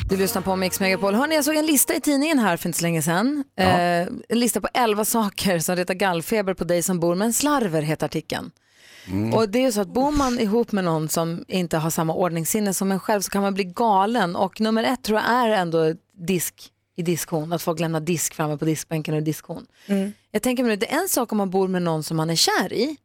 Du 0.10 0.18
lyssnar 0.18 0.42
på 0.42 0.56
Mix 0.56 0.80
Megapol. 0.80 1.14
Hörrni, 1.16 1.36
jag 1.36 1.46
såg 1.46 1.56
en 1.56 1.66
lista 1.66 1.96
i 1.96 2.02
tidningen 2.02 2.40
här 2.40 2.58
för 2.58 2.70
inte 2.70 2.80
så 2.80 2.84
länge 2.84 3.02
sedan. 3.02 3.44
Eh, 3.58 3.68
en 4.30 4.40
lista 4.40 4.62
på 4.62 4.68
11 4.74 5.06
saker 5.16 5.60
som 5.60 5.76
retar 5.76 5.94
gallfeber 5.94 6.54
på 6.54 6.64
dig 6.64 6.84
som 6.84 7.00
bor 7.00 7.16
med 7.16 7.26
en 7.26 7.34
slarver, 7.34 7.82
heter 7.82 8.06
artikeln. 8.06 8.52
Och 9.34 9.50
det 9.50 9.60
är 9.60 9.64
ju 9.64 9.72
så 9.72 9.82
att 9.82 9.94
bor 9.94 10.12
man 10.12 10.40
ihop 10.40 10.72
med 10.72 10.84
någon 10.84 11.10
som 11.10 11.46
inte 11.48 11.78
har 11.78 11.90
samma 11.90 12.14
ordningssinne 12.14 12.74
som 12.74 12.92
en 12.92 13.00
själv 13.00 13.22
så 13.22 13.30
kan 13.32 13.42
man 13.42 13.54
bli 13.54 13.64
galen. 13.64 14.36
Och 14.36 14.62
nummer 14.62 14.84
ett 14.84 15.04
tror 15.04 15.20
jag 15.20 15.30
är 15.30 15.50
ändå 15.50 15.94
disk 16.28 16.70
i 16.96 17.02
diskhon, 17.02 17.54
att 17.54 17.62
folk 17.62 17.80
lämnar 17.80 18.00
disk 18.00 18.34
framme 18.34 18.58
på 18.58 18.66
diskbänken 18.66 19.16
och 19.16 19.24
diskhon. 19.24 19.66
Jag 20.32 20.42
tänker 20.42 20.64
mig, 20.64 20.78
det 20.78 20.94
är 20.94 21.02
en 21.02 21.10
sak 21.10 21.32
om 21.32 21.38
man 21.38 21.50
bor 21.50 21.68
med 21.68 21.82
någon 21.82 22.04
som 22.04 22.18
man 22.18 22.30
är 22.30 22.36
kär 22.36 22.74
i. 22.74 22.98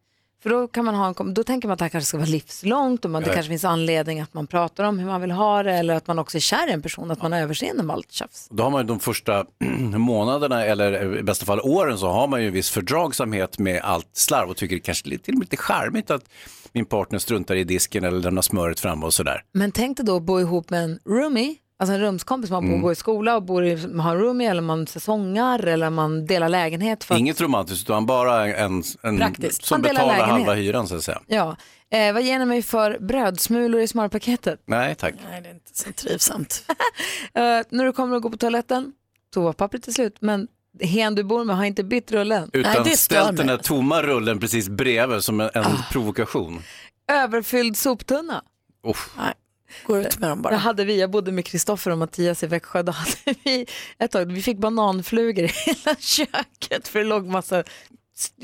För 0.42 0.50
då, 0.50 0.68
kan 0.68 0.84
man 0.84 0.94
ha 0.94 1.14
en, 1.20 1.34
då 1.34 1.44
tänker 1.44 1.68
man 1.68 1.72
att 1.72 1.78
det 1.78 1.84
här 1.84 1.90
kanske 1.90 2.08
ska 2.08 2.16
vara 2.18 2.28
livslångt 2.28 3.04
och 3.04 3.10
man, 3.10 3.22
det 3.22 3.34
kanske 3.34 3.48
finns 3.48 3.64
anledning 3.64 4.20
att 4.20 4.34
man 4.34 4.46
pratar 4.46 4.84
om 4.84 4.98
hur 4.98 5.06
man 5.06 5.20
vill 5.20 5.30
ha 5.30 5.62
det 5.62 5.72
eller 5.72 5.94
att 5.94 6.06
man 6.06 6.18
också 6.18 6.38
är 6.38 6.40
kär 6.40 6.68
i 6.68 6.72
en 6.72 6.82
person, 6.82 7.10
att 7.10 7.22
man 7.22 7.32
har 7.32 7.40
överseende 7.40 7.82
med 7.82 7.94
allt 7.94 8.12
tjafs. 8.12 8.48
Då 8.50 8.62
har 8.62 8.70
man 8.70 8.80
ju 8.80 8.86
de 8.86 9.00
första 9.00 9.44
månaderna 9.98 10.64
eller 10.64 11.16
i 11.18 11.22
bästa 11.22 11.46
fall 11.46 11.60
åren 11.60 11.98
så 11.98 12.08
har 12.08 12.28
man 12.28 12.40
ju 12.40 12.46
en 12.46 12.52
viss 12.52 12.70
fördragsamhet 12.70 13.58
med 13.58 13.80
allt 13.82 14.08
slarv 14.12 14.50
och 14.50 14.56
tycker 14.56 14.76
det 14.76 14.80
kanske 14.80 15.18
till 15.18 15.34
och 15.34 15.38
med 15.38 15.44
lite 15.44 15.56
charmigt 15.56 16.10
att 16.10 16.24
min 16.72 16.84
partner 16.84 17.18
struntar 17.18 17.54
i 17.54 17.64
disken 17.64 18.04
eller 18.04 18.20
lämnar 18.20 18.42
smöret 18.42 18.80
framme 18.80 19.06
och 19.06 19.14
sådär. 19.14 19.42
Men 19.52 19.72
tänk 19.72 19.96
dig 19.96 20.06
då 20.06 20.16
att 20.16 20.22
bo 20.22 20.40
ihop 20.40 20.70
med 20.70 20.84
en 20.84 20.98
roomie, 21.04 21.56
alltså 21.78 21.94
en 21.94 22.00
rumskompis 22.00 22.50
man 22.50 22.64
Mm. 22.64 22.74
bor 22.76 22.82
går 22.82 22.92
i 22.92 22.94
skola 22.94 23.36
och 23.36 23.42
bor 23.42 23.64
i, 23.64 23.86
man 23.86 24.06
har 24.06 24.16
roomie 24.16 24.50
eller 24.50 24.62
man 24.62 24.86
säsongar 24.86 25.66
eller 25.66 25.90
man 25.90 26.26
delar 26.26 26.48
lägenhet. 26.48 27.04
För 27.04 27.14
att, 27.14 27.20
Inget 27.20 27.40
romantiskt 27.40 27.90
utan 27.90 28.06
bara 28.06 28.46
en, 28.56 28.82
en 29.02 29.18
Praktiskt. 29.18 29.64
som 29.64 29.74
Man 29.74 29.82
delar 29.82 29.94
betalar 29.94 30.12
lägenhet. 30.18 30.46
halva 30.46 30.54
hyran 30.54 30.88
så 30.88 30.96
att 30.96 31.04
säga. 31.04 31.20
ja. 31.26 31.56
eh, 31.90 32.12
vad 32.12 32.22
ger 32.22 32.38
ni 32.38 32.44
mig 32.44 32.62
för 32.62 32.98
brödsmulor 33.00 33.80
i 33.80 33.88
smörpaketet? 33.88 34.60
Nej 34.66 34.94
tack. 34.94 35.14
Nej, 35.30 35.40
det 35.42 35.48
är 35.48 35.54
inte 35.54 35.70
så 35.78 35.92
trivsamt. 35.92 36.64
Eh, 37.34 37.42
när 37.70 37.84
du 37.84 37.92
kommer 37.92 38.16
att 38.16 38.22
gå 38.22 38.30
på 38.30 38.36
toaletten, 38.36 38.92
toapappret 39.34 39.88
är 39.88 39.92
slut, 39.92 40.16
men 40.20 40.48
hen 40.80 41.14
du 41.14 41.22
bor 41.24 41.44
med 41.44 41.56
har 41.56 41.64
inte 41.64 41.84
bytt 41.84 42.12
rullen. 42.12 42.50
Utan 42.52 42.72
Nej, 42.72 42.80
det 42.84 42.96
ställt 42.96 43.36
den 43.36 43.46
där 43.46 43.56
tomma 43.56 44.02
rullen 44.02 44.40
precis 44.40 44.68
bredvid 44.68 45.22
som 45.24 45.40
en, 45.40 45.50
en 45.54 45.64
provokation. 45.92 46.62
Överfylld 47.12 47.76
soptunna. 47.76 48.42
Uff. 48.86 49.10
Nej, 49.16 49.34
gå 49.86 49.98
ut 49.98 50.18
med 50.18 50.28
dem 50.30 50.38
Det 50.38 50.42
bara. 50.42 50.56
hade 50.56 50.84
vi, 50.84 51.00
jag 51.00 51.10
bodde 51.10 51.32
med 51.32 51.44
Kristoffer 51.46 51.90
och 51.90 51.98
Mattias 51.98 52.42
i 52.42 52.46
Växjö, 52.46 52.82
då 52.82 52.92
hade 52.92 53.10
vi 53.44 53.66
ett 53.98 54.10
tag, 54.10 54.32
vi 54.32 54.42
fick 54.42 54.58
bananflugor 54.58 55.44
i 55.44 55.48
hela 55.66 55.96
köket 55.98 56.88
för 56.88 56.98
det 56.98 57.04
låg 57.04 57.26
massa 57.26 57.64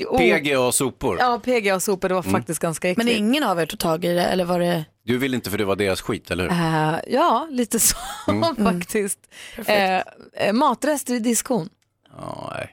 oh, 0.09 0.17
PGA 0.17 0.71
sopor. 0.71 1.17
Ja, 1.19 1.39
PGA 1.43 1.75
och 1.75 1.83
sopor, 1.83 2.07
det 2.09 2.15
var 2.15 2.21
Mm. 2.21 2.33
faktiskt 2.33 2.59
ganska 2.61 2.89
äckligt. 2.89 3.05
Men 3.07 3.17
ingen 3.17 3.43
av 3.43 3.59
er 3.59 3.65
tog 3.65 3.79
tag 3.79 4.05
i 4.05 4.13
det 4.13 4.23
eller 4.25 4.45
var 4.45 4.59
det? 4.59 4.85
Du 5.03 5.17
vill 5.17 5.33
inte 5.33 5.49
för 5.49 5.57
det 5.57 5.65
var 5.65 5.75
deras 5.75 6.01
skit, 6.01 6.31
eller 6.31 6.43
hur? 6.43 6.51
Eh, 6.51 7.13
ja, 7.15 7.47
lite 7.51 7.79
så 7.79 7.95
Mm. 8.27 8.55
faktiskt. 8.81 9.19
Eh, 9.65 9.95
eh, 9.97 10.53
matrester 10.53 11.13
i 11.13 11.19
diskon. 11.19 11.69
Ja, 12.17 12.53
nej. 12.55 12.69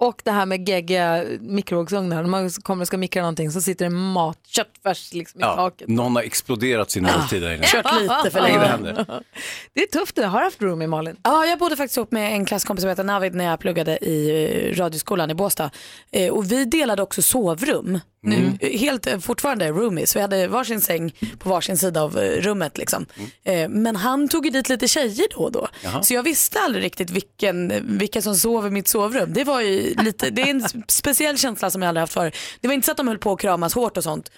Och 0.00 0.20
det 0.24 0.30
här 0.30 0.46
med 0.46 0.68
geggiga 0.68 1.24
mikrovågsugnar. 1.40 2.22
När 2.22 2.30
man 2.30 2.50
kommer 2.50 2.80
och 2.82 2.86
ska 2.86 2.96
mikra 2.96 3.22
någonting 3.22 3.50
så 3.50 3.60
sitter 3.60 3.84
det 3.84 3.90
mat, 3.90 4.38
köttfärs 4.46 5.12
liksom 5.12 5.40
i 5.40 5.42
Ja, 5.42 5.56
taket. 5.56 5.88
någon 5.88 6.16
har 6.16 6.22
exploderat 6.22 6.90
sin 6.90 7.02
måltid 7.02 7.42
där 7.42 7.54
inne. 7.54 7.66
Kört 7.66 8.00
lite 8.00 8.30
för 8.30 8.40
Det 8.40 8.40
länge. 8.40 8.58
händer. 8.58 9.06
Det 9.74 9.82
är 9.82 9.86
tufft 9.86 10.16
det. 10.16 10.26
Har 10.26 10.38
du 10.38 10.44
haft 10.44 10.62
roomie 10.62 10.88
Malin? 10.88 11.16
Ja, 11.22 11.46
jag 11.46 11.58
bodde 11.58 11.76
faktiskt 11.76 11.96
ihop 11.96 12.12
med 12.12 12.32
en 12.32 12.44
klasskompis 12.44 12.82
som 12.82 12.88
heter 12.88 13.04
Navid 13.04 13.34
när 13.34 13.44
jag 13.44 13.60
pluggade 13.60 13.98
i 14.04 14.44
eh, 14.70 14.74
radioskolan 14.78 15.30
i 15.30 15.34
Båstad. 15.34 15.70
Eh, 16.12 16.30
och 16.32 16.52
vi 16.52 16.64
delade 16.64 17.02
också 17.02 17.22
sovrum. 17.22 18.00
Nu, 18.22 18.52
eh, 18.60 18.78
helt 18.78 19.06
eh, 19.06 19.18
fortfarande 19.18 19.68
roomies. 19.70 20.16
Vi 20.16 20.20
hade 20.20 20.48
varsin 20.48 20.80
säng 20.80 21.14
på 21.38 21.48
varsin 21.48 21.78
sida 21.78 22.02
av 22.02 22.18
eh, 22.18 22.40
rummet. 22.40 22.78
Liksom. 22.78 23.06
Eh, 23.44 23.68
men 23.68 23.96
han 23.96 24.28
tog 24.28 24.44
ju 24.44 24.50
dit 24.50 24.68
lite 24.68 24.88
tjejer 24.88 25.26
då 25.30 25.40
och 25.40 25.52
då. 25.52 25.68
Så 26.02 26.14
jag 26.14 26.22
visste 26.22 26.60
aldrig 26.60 26.84
riktigt 26.84 27.10
vilken, 27.10 27.72
vilka 27.98 28.22
som 28.22 28.34
sov 28.34 28.66
i 28.66 28.70
mitt 28.70 28.88
sovrum. 28.88 29.32
Det, 29.32 29.44
var 29.44 29.60
ju 29.60 29.94
lite, 29.94 30.30
det 30.30 30.42
är 30.42 30.50
en 30.50 30.64
speciell 30.88 31.38
känsla 31.38 31.70
som 31.70 31.82
jag 31.82 31.88
aldrig 31.88 32.02
haft 32.02 32.12
förut. 32.12 32.36
Det 32.60 32.68
var 32.68 32.74
inte 32.74 32.86
så 32.86 32.90
att 32.90 32.96
de 32.96 33.08
höll 33.08 33.18
på 33.18 33.32
att 33.32 33.40
kramas 33.40 33.74
hårt 33.74 33.96
och 33.96 34.04
sånt 34.04 34.30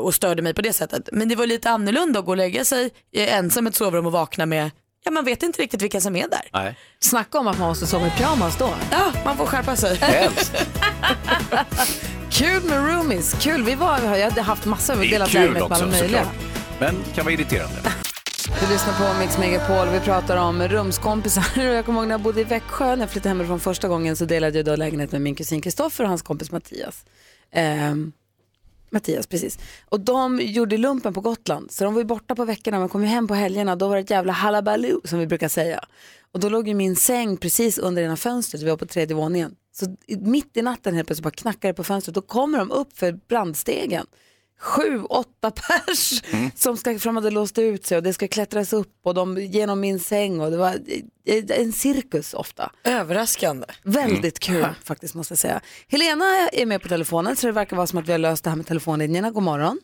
och 0.00 0.14
störde 0.14 0.42
mig 0.42 0.54
på 0.54 0.62
det 0.62 0.72
sättet. 0.72 1.08
Men 1.12 1.28
det 1.28 1.36
var 1.36 1.46
lite 1.46 1.70
annorlunda 1.70 2.18
att 2.18 2.24
gå 2.24 2.30
och 2.30 2.36
lägga 2.36 2.64
sig 2.64 2.90
ensam 3.12 3.66
i 3.66 3.70
ett 3.70 3.76
sovrum 3.76 4.06
och 4.06 4.12
vakna 4.12 4.46
med, 4.46 4.70
ja 5.04 5.10
man 5.10 5.24
vet 5.24 5.42
inte 5.42 5.62
riktigt 5.62 5.82
vilka 5.82 6.00
som 6.00 6.16
är 6.16 6.28
där. 6.28 6.48
Nej, 6.52 6.76
Snacka 6.98 7.38
om 7.38 7.48
att 7.48 7.58
man 7.58 7.68
måste 7.68 7.86
sova 7.86 8.06
i 8.06 8.10
pyjamas 8.10 8.58
då. 8.58 8.74
Ja, 8.90 9.12
man 9.24 9.36
får 9.36 9.46
skärpa 9.46 9.76
sig. 9.76 9.96
helst. 9.96 10.52
Kul 12.40 12.62
med 12.62 12.86
roomies. 12.86 13.36
Kul. 13.40 13.62
Vi 13.64 13.74
var, 13.74 13.98
jag 13.98 14.30
hade 14.30 14.42
haft 14.42 14.66
massor 14.66 14.94
av 14.94 15.00
delat 15.00 15.32
lägenhet 15.32 15.68
med 15.68 15.72
alla 15.72 15.86
möjliga. 15.86 16.24
såklart. 16.24 16.34
Men 16.80 16.94
kan 17.14 17.24
vara 17.24 17.34
irriterande. 17.34 17.76
Du 18.60 18.72
lyssnar 18.72 19.12
på 19.12 19.20
Mix 19.20 19.38
Megapol. 19.38 19.88
Vi 19.88 20.00
pratar 20.00 20.36
om 20.36 20.62
rumskompisar. 20.62 21.44
Jag 21.62 21.84
kommer 21.84 22.00
ihåg 22.00 22.08
när 22.08 22.14
jag 22.14 22.20
bodde 22.20 22.40
i 22.40 22.44
Växjö, 22.44 22.96
när 22.96 23.02
jag 23.02 23.10
flyttade 23.10 23.28
hemifrån 23.28 23.60
första 23.60 23.88
gången 23.88 24.16
så 24.16 24.24
delade 24.24 24.58
jag 24.58 24.66
då 24.66 24.76
lägenhet 24.76 25.12
med 25.12 25.20
min 25.20 25.34
kusin 25.34 25.60
Kristoffer 25.60 26.04
och 26.04 26.08
hans 26.08 26.22
kompis 26.22 26.50
Mattias. 26.50 27.04
Ehm, 27.52 28.12
Mattias, 28.90 29.26
precis. 29.26 29.58
Och 29.88 30.00
de 30.00 30.40
gjorde 30.42 30.76
lumpen 30.76 31.14
på 31.14 31.20
Gotland, 31.20 31.70
så 31.70 31.84
de 31.84 31.94
var 31.94 32.00
ju 32.00 32.06
borta 32.06 32.34
på 32.34 32.44
veckorna 32.44 32.78
men 32.78 32.88
kom 32.88 33.02
ju 33.02 33.08
hem 33.08 33.28
på 33.28 33.34
helgerna. 33.34 33.76
Då 33.76 33.88
var 33.88 33.96
det 33.96 34.02
ett 34.02 34.10
jävla 34.10 34.32
halabaloo 34.32 35.00
som 35.04 35.18
vi 35.18 35.26
brukar 35.26 35.48
säga. 35.48 35.80
Och 36.32 36.40
då 36.40 36.48
låg 36.48 36.68
ju 36.68 36.74
min 36.74 36.96
säng 36.96 37.36
precis 37.36 37.78
under 37.78 38.02
ena 38.02 38.16
fönstret, 38.16 38.62
vi 38.62 38.70
var 38.70 38.76
på 38.76 38.86
tredje 38.86 39.16
våningen. 39.16 39.54
Så 39.72 39.86
mitt 40.20 40.56
i 40.56 40.62
natten 40.62 40.94
helt 40.94 41.06
plötsligt 41.08 41.24
bara 41.24 41.30
knackar 41.30 41.68
det 41.68 41.74
på 41.74 41.84
fönstret. 41.84 42.14
Då 42.14 42.20
kommer 42.20 42.58
de 42.58 42.70
upp 42.70 42.98
för 42.98 43.12
brandstegen. 43.12 44.06
Sju, 44.60 45.02
åtta 45.02 45.50
pers 45.50 46.22
som 46.54 46.76
ska, 46.76 46.98
för 46.98 47.08
de 47.08 47.16
hade 47.16 47.30
låst 47.30 47.58
ut 47.58 47.86
sig 47.86 47.96
och 47.96 48.02
det 48.02 48.12
ska 48.12 48.28
klättras 48.28 48.72
upp 48.72 48.92
och 49.04 49.14
de 49.14 49.38
genom 49.38 49.80
min 49.80 49.98
säng 49.98 50.40
och 50.40 50.50
det 50.50 50.56
var 50.56 50.68
eh, 51.26 51.60
en 51.60 51.72
cirkus 51.72 52.34
ofta. 52.34 52.70
Överraskande. 52.84 53.66
Väldigt 53.82 54.38
kul 54.40 54.66
faktiskt 54.84 55.14
måste 55.14 55.32
jag 55.32 55.38
säga. 55.38 55.60
Helena 55.88 56.24
är 56.52 56.66
med 56.66 56.82
på 56.82 56.88
telefonen 56.88 57.36
så 57.36 57.46
det 57.46 57.52
verkar 57.52 57.76
vara 57.76 57.86
som 57.86 57.98
att 57.98 58.08
vi 58.08 58.12
har 58.12 58.18
löst 58.18 58.44
det 58.44 58.50
här 58.50 58.56
med 58.56 58.66
telefonlinjerna. 58.66 59.30
God 59.30 59.42
morgon. 59.42 59.78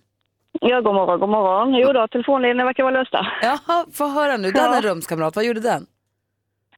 Ja, 0.61 0.81
god 0.81 0.95
morgon, 0.95 1.21
god 1.21 1.29
morgon. 1.29 1.75
Jo 1.75 1.93
då, 1.93 2.09
telefonlinjerna 2.09 2.65
verkar 2.65 2.83
vara 2.83 2.95
lösta. 2.95 3.27
Jaha, 3.43 3.87
få 3.93 4.07
höra 4.09 4.37
nu. 4.37 4.51
Den 4.51 4.65
Ja. 4.65 4.75
är 4.77 4.83
rumskamrat, 4.83 5.37
vad 5.37 5.45
gjorde 5.45 5.61
den? 5.61 5.87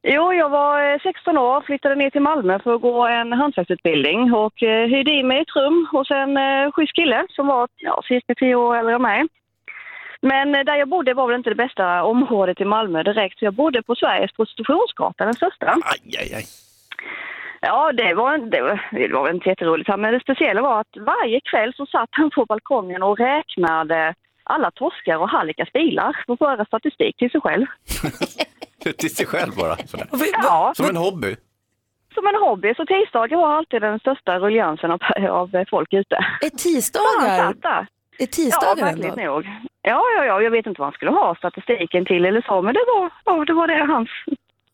Jo, 0.03 0.33
jag 0.33 0.49
var 0.49 0.93
eh, 0.93 0.99
16 1.03 1.37
år, 1.37 1.61
flyttade 1.61 1.95
ner 1.95 2.09
till 2.09 2.21
Malmö 2.21 2.59
för 2.59 2.75
att 2.75 2.81
gå 2.81 3.07
en 3.07 3.33
hantverksutbildning 3.33 4.33
och 4.33 4.63
eh, 4.63 4.87
hyrde 4.87 5.11
in 5.11 5.27
mig 5.27 5.37
i 5.37 5.41
ett 5.41 5.55
rum 5.55 5.87
hos 5.91 6.11
en 6.11 6.37
eh, 6.37 6.71
schysst 6.71 6.95
kille 6.95 7.25
som 7.29 7.47
var 7.47 7.67
ja, 7.75 8.01
cirka 8.07 8.35
10 8.35 8.55
år 8.55 8.75
äldre 8.75 8.95
än 8.95 9.01
mig. 9.01 9.27
Men 10.21 10.55
eh, 10.55 10.63
där 10.63 10.75
jag 10.75 10.89
bodde 10.89 11.13
var 11.13 11.27
väl 11.27 11.35
inte 11.35 11.49
det 11.49 11.55
bästa 11.55 12.03
området 12.03 12.61
i 12.61 12.65
Malmö 12.65 13.03
direkt, 13.03 13.39
så 13.39 13.45
jag 13.45 13.53
bodde 13.53 13.81
på 13.83 13.95
Sveriges 13.95 14.31
prostitutionsgata, 14.31 15.25
den 15.25 15.33
största. 15.33 15.67
Aj, 15.67 16.17
aj, 16.19 16.33
aj. 16.35 16.43
Ja, 17.61 17.91
det 17.91 18.13
var, 18.13 18.37
det 18.37 18.61
var, 18.61 18.89
det 18.91 19.07
var 19.07 19.29
inte 19.29 19.49
jätteroligt, 19.49 19.89
men 19.97 20.13
det 20.13 20.19
speciella 20.19 20.61
var 20.61 20.81
att 20.81 20.97
varje 20.97 21.41
kväll 21.41 21.73
så 21.73 21.85
satt 21.85 22.09
han 22.11 22.29
på 22.29 22.45
balkongen 22.45 23.03
och 23.03 23.19
räknade 23.19 24.15
alla 24.43 24.71
torskar 24.71 25.17
och 25.17 25.29
hallikars 25.29 25.71
bilar 25.71 26.23
för 26.25 26.33
att 26.33 26.39
föra 26.39 26.65
statistik 26.65 27.17
till 27.17 27.31
sig 27.31 27.41
själv. 27.41 27.65
Till 28.97 29.15
sig 29.15 29.25
själv 29.25 29.55
bara. 29.55 29.77
Ja, 30.43 30.73
Som 30.75 30.85
en 30.89 30.95
hobby. 30.97 31.35
som 32.13 32.27
en 32.27 32.35
hobby. 32.35 32.73
Så 32.77 32.85
tisdagar 32.85 33.37
var 33.37 33.57
alltid 33.57 33.81
den 33.81 33.99
största 33.99 34.39
ruljansen 34.39 34.91
av, 34.91 34.99
av 35.29 35.65
folk 35.69 35.93
ute. 35.93 36.15
Är 36.15 36.25
Han 36.41 36.49
tisdagar, 36.49 37.53
är 37.63 37.87
Ja, 38.17 38.27
tisdagar 38.31 38.75
verkligen 38.85 39.19
ändå? 39.19 39.31
nog. 39.33 39.45
Ja, 39.81 40.03
ja, 40.17 40.25
ja, 40.25 40.41
jag 40.41 40.51
vet 40.51 40.65
inte 40.65 40.79
vad 40.81 40.85
han 40.85 40.93
skulle 40.93 41.11
ha 41.11 41.35
statistiken 41.35 42.05
till 42.05 42.25
eller 42.25 42.41
så, 42.41 42.61
men 42.61 42.73
det 42.73 42.83
var, 42.87 43.11
ja, 43.25 43.45
det, 43.45 43.53
var 43.53 43.67
det 43.67 43.85
hans. 43.93 44.09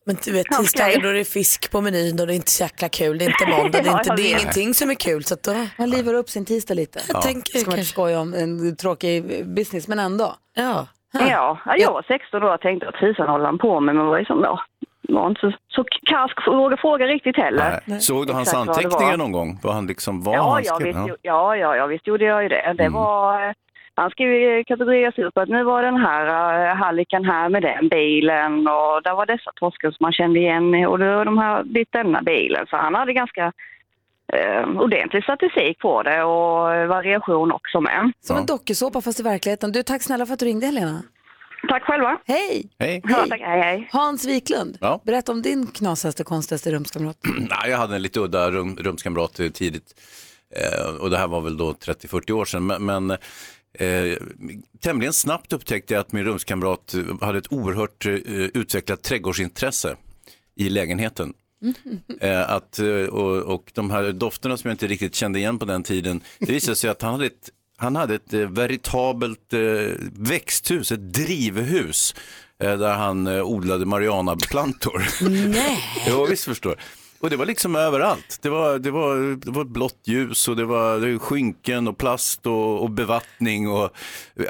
Men 0.06 0.16
du 0.24 0.32
vet 0.32 0.46
tisdagar 0.46 1.00
då 1.02 1.08
är 1.08 1.12
det 1.12 1.24
fisk 1.24 1.70
på 1.72 1.80
menyn 1.80 2.20
och 2.20 2.26
det 2.26 2.32
är 2.32 2.34
inte 2.34 2.50
så 2.50 2.62
jäkla 2.64 2.88
kul. 2.88 3.18
Det 3.18 3.24
är 3.24 3.28
inte 3.28 3.46
måndag, 3.56 3.70
det 3.82 3.88
är, 3.88 3.92
Ja, 3.92 3.98
inte, 3.98 4.14
det 4.16 4.22
är 4.22 4.40
ingenting 4.40 4.74
som 4.74 4.90
är 4.90 4.94
kul. 4.94 5.24
Så 5.24 5.34
att 5.34 5.42
då, 5.42 5.54
Man 5.78 5.90
livar 5.90 6.14
upp 6.14 6.28
sin 6.30 6.44
tisdag 6.44 6.74
lite. 6.74 7.00
jag 7.08 7.22
tänker 7.22 7.58
Ska 7.58 7.70
man 7.70 7.78
inte 7.78 7.90
skoja 7.90 8.20
om 8.20 8.34
en 8.34 8.76
tråkig 8.76 9.46
business, 9.46 9.88
men 9.88 9.98
ändå. 9.98 10.34
Ja. 10.54 10.86
Ja, 11.20 11.58
ja, 11.66 11.76
jag 11.76 11.92
var 11.92 12.04
16 12.08 12.42
år 12.42 12.54
och 12.54 12.60
tänkte 12.60 12.88
att 12.88 12.94
tusan 12.94 13.28
håller 13.28 13.44
han 13.44 13.58
på 13.58 13.80
med, 13.80 13.94
men 13.94 14.06
var 14.06 14.18
liksom, 14.18 14.40
ja, 14.44 14.60
var 15.08 15.26
inte 15.26 15.40
så, 15.40 15.52
så 15.68 15.84
karsk 16.06 16.42
för 16.44 16.50
att 16.52 16.58
våga 16.58 16.76
fråga 16.76 17.06
riktigt 17.06 17.36
heller. 17.36 17.80
Nej. 17.84 18.00
Såg 18.00 18.26
du 18.26 18.32
hans 18.32 18.48
Exakt 18.48 18.68
anteckningar 18.68 19.10
var. 19.10 19.16
någon 19.16 19.32
gång? 19.32 19.58
Vad 19.62 19.74
han 19.74 19.86
liksom 19.86 20.22
var 20.22 20.34
Ja, 20.34 20.50
han 20.52 20.62
ja, 20.64 20.74
skrev? 20.74 20.86
visst, 20.94 21.18
ja, 21.22 21.56
ja, 21.56 21.76
ja, 21.76 21.86
visst 21.86 22.06
gjorde 22.06 22.24
jag 22.24 22.42
ju 22.42 22.48
det. 22.48 22.74
Det 22.78 22.88
var, 22.88 23.48
eh, 23.48 23.52
han 23.94 24.10
skrev 24.10 24.32
ju 24.32 24.64
kategoriserat 24.64 25.18
upp 25.18 25.38
att 25.38 25.48
nu 25.48 25.64
var 25.64 25.82
den 25.82 25.96
här 25.96 26.26
uh, 26.70 26.74
hallikan 26.76 27.24
här 27.24 27.48
med 27.48 27.62
den 27.62 27.88
bilen 27.88 28.58
och 28.58 29.02
där 29.02 29.14
var 29.14 29.26
dessa 29.26 29.50
torskar 29.54 29.90
som 29.90 29.96
man 30.00 30.12
kände 30.12 30.38
igen 30.38 30.86
och 30.86 30.98
då 30.98 31.24
de 31.24 31.38
här 31.38 31.62
bytt 31.64 31.92
denna 31.92 32.22
bilen. 32.22 32.66
Så 32.70 32.76
han 32.76 32.94
hade 32.94 33.12
ganska 33.12 33.52
uh, 34.34 34.80
ordentlig 34.80 35.22
statistik 35.22 35.78
på 35.78 36.02
det 36.02 36.22
och 36.22 36.74
eh, 36.74 36.86
variation 36.86 37.52
också 37.52 37.80
med. 37.80 38.12
Som 38.20 38.36
en 38.36 38.46
dokusåpa 38.46 39.00
fast 39.00 39.20
i 39.20 39.22
verkligheten. 39.22 39.72
Du, 39.72 39.82
tack 39.82 40.02
snälla 40.02 40.26
för 40.26 40.32
att 40.34 40.38
du 40.40 40.46
ringde 40.46 40.66
Helena. 40.66 41.02
Tack 41.68 41.82
själva. 41.82 42.18
Hej! 42.26 42.70
Hej. 42.78 43.00
Ja, 43.04 43.26
tack, 43.28 43.40
hej, 43.40 43.60
hej. 43.60 43.88
Hans 43.92 44.24
Wiklund, 44.24 44.78
Ja. 44.80 45.00
berätta 45.04 45.32
om 45.32 45.42
din 45.42 45.66
knasigaste, 45.66 46.24
konstigaste 46.24 46.70
rumskamrat. 46.70 47.16
Nej, 47.38 47.70
jag 47.70 47.78
hade 47.78 47.96
en 47.96 48.02
lite 48.02 48.20
udda 48.20 48.50
rum, 48.50 48.76
rumskamrat 48.80 49.40
eh, 49.40 49.48
tidigt. 49.48 49.94
Eh, 50.56 50.96
och 51.00 51.10
det 51.10 51.18
här 51.18 51.28
var 51.28 51.40
väl 51.40 51.56
då 51.56 51.72
30-40 51.72 52.32
år 52.32 52.44
sedan. 52.44 52.66
Men, 52.66 52.84
men 52.84 53.10
eh, 53.10 54.16
tämligen 54.82 55.12
snabbt 55.12 55.52
upptäckte 55.52 55.94
jag 55.94 56.00
att 56.00 56.12
min 56.12 56.24
rumskamrat 56.24 56.94
eh, 56.94 57.26
hade 57.26 57.38
ett 57.38 57.52
oerhört 57.52 58.06
eh, 58.06 58.12
utvecklat 58.54 59.02
trädgårdsintresse 59.02 59.96
i 60.56 60.68
lägenheten. 60.68 61.32
Eh, 62.20 62.50
att, 62.50 62.78
eh, 62.78 62.86
och, 62.88 63.54
och 63.54 63.70
de 63.74 63.90
här 63.90 64.12
dofterna 64.12 64.56
som 64.56 64.68
jag 64.68 64.74
inte 64.74 64.86
riktigt 64.86 65.14
kände 65.14 65.38
igen 65.38 65.58
på 65.58 65.64
den 65.64 65.82
tiden, 65.82 66.20
det 66.38 66.52
visade 66.52 66.76
sig 66.76 66.90
att 66.90 67.02
han 67.02 67.12
hade 67.12 67.26
ett, 67.26 67.50
han 67.76 67.96
hade 67.96 68.14
ett 68.14 68.34
eh, 68.34 68.40
veritabelt 68.40 69.52
växthus, 70.12 70.92
ett 70.92 71.12
drivhus, 71.12 72.14
där 72.58 72.94
han 72.94 73.26
odlade 73.26 73.86
marijuanaplantor. 73.86 75.06
Nej. 75.48 75.78
Jo, 76.08 76.26
visst 76.30 76.44
förstår. 76.44 76.76
Och 77.20 77.30
det 77.30 77.36
var 77.36 77.46
liksom 77.46 77.76
överallt. 77.76 78.38
Det 78.42 78.48
var, 78.48 78.78
det 78.78 78.90
var, 78.90 79.36
det 79.44 79.50
var 79.50 79.64
blått 79.64 80.00
ljus 80.04 80.48
och 80.48 80.56
det 80.56 80.64
var, 80.64 80.98
det 81.00 81.12
var 81.12 81.18
skynken 81.18 81.88
och 81.88 81.98
plast 81.98 82.46
och, 82.46 82.82
och 82.82 82.90
bevattning 82.90 83.68
och 83.68 83.90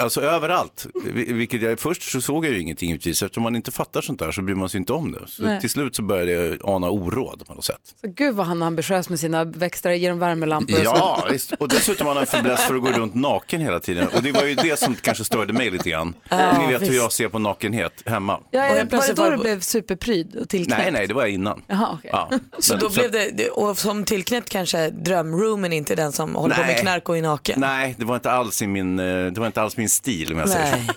alltså 0.00 0.20
överallt. 0.20 0.86
Vi- 1.04 1.32
Vilket 1.32 1.62
jag, 1.62 1.80
först 1.80 2.02
så 2.02 2.20
såg 2.20 2.44
jag 2.46 2.52
ju 2.52 2.60
ingenting 2.60 2.88
givetvis. 2.88 3.22
Eftersom 3.22 3.42
man 3.42 3.56
inte 3.56 3.70
fattar 3.70 4.00
sånt 4.00 4.18
där 4.18 4.32
så 4.32 4.42
bryr 4.42 4.54
man 4.54 4.68
sig 4.68 4.78
inte 4.78 4.92
om 4.92 5.12
det. 5.12 5.20
Så 5.26 5.42
Nej. 5.42 5.60
till 5.60 5.70
slut 5.70 5.96
så 5.96 6.02
började 6.02 6.32
jag 6.32 6.58
ana 6.64 6.90
oråd 6.90 7.46
på 7.46 7.54
något 7.54 7.64
sätt. 7.64 7.80
Så 8.00 8.08
gud 8.08 8.34
vad 8.34 8.46
han 8.46 8.62
är 8.62 8.66
ambitiös 8.66 9.08
med 9.08 9.20
sina 9.20 9.44
växter, 9.44 9.90
ger 9.90 10.10
dem 10.10 10.18
värmelampor 10.18 10.74
och. 10.78 10.84
Ja, 10.84 11.26
visst. 11.32 11.52
och 11.52 11.68
dessutom 11.68 12.06
har 12.06 12.14
han 12.14 12.26
fäbless 12.26 12.60
för 12.66 12.74
att 12.74 12.82
gå 12.82 12.88
runt 12.90 13.14
naken 13.14 13.60
hela 13.60 13.80
tiden. 13.80 14.08
Och 14.16 14.22
det 14.22 14.32
var 14.32 14.44
ju 14.44 14.54
det 14.54 14.78
som 14.78 14.94
kanske 14.94 15.24
störde 15.24 15.52
mig 15.52 15.70
lite 15.70 15.90
grann. 15.90 16.14
Ni 16.58 16.66
vet 16.72 16.82
hur 16.82 16.96
jag 16.96 17.12
ser 17.12 17.28
på 17.28 17.38
nakenhet 17.38 18.02
hemma. 18.06 18.40
Ja, 18.50 18.70
Och 18.70 18.92
var 18.92 19.06
det 19.06 19.12
då 19.14 19.30
du 19.30 19.36
blev 19.36 19.60
superpryd 19.60 20.36
och 20.36 20.48
tillknäppt? 20.48 20.82
Nej, 20.82 20.90
nej, 20.92 21.06
det 21.06 21.14
var 21.14 21.26
innan. 21.26 21.62
Jaha, 21.66 21.88
okej. 21.98 22.10
Ja. 22.12 22.30
Så 22.58 22.76
då 22.76 22.88
blev 22.90 23.10
det, 23.10 23.48
och 23.50 23.78
som 23.78 24.04
tillknäppt 24.04 24.48
kanske 24.48 24.90
drömroomen 24.90 25.72
inte 25.72 25.94
den 25.94 26.12
som 26.12 26.34
håller 26.34 26.54
på 26.54 26.60
med 26.60 26.68
Nej. 26.70 26.80
knark 26.82 27.08
och 27.08 27.18
är 27.18 27.22
naken. 27.22 27.60
Nej, 27.60 27.94
det 27.98 28.04
var 28.04 28.14
inte 28.14 28.30
alls, 28.30 28.62
i 28.62 28.66
min, 28.66 28.98
eh, 28.98 29.04
det 29.26 29.40
var 29.40 29.46
inte 29.46 29.62
alls 29.62 29.76
min 29.76 29.88
stil 29.88 30.32
om 30.32 30.38
jag 30.38 30.48
säger 30.48 30.70
så. 30.70 30.76
Nej. 30.76 30.88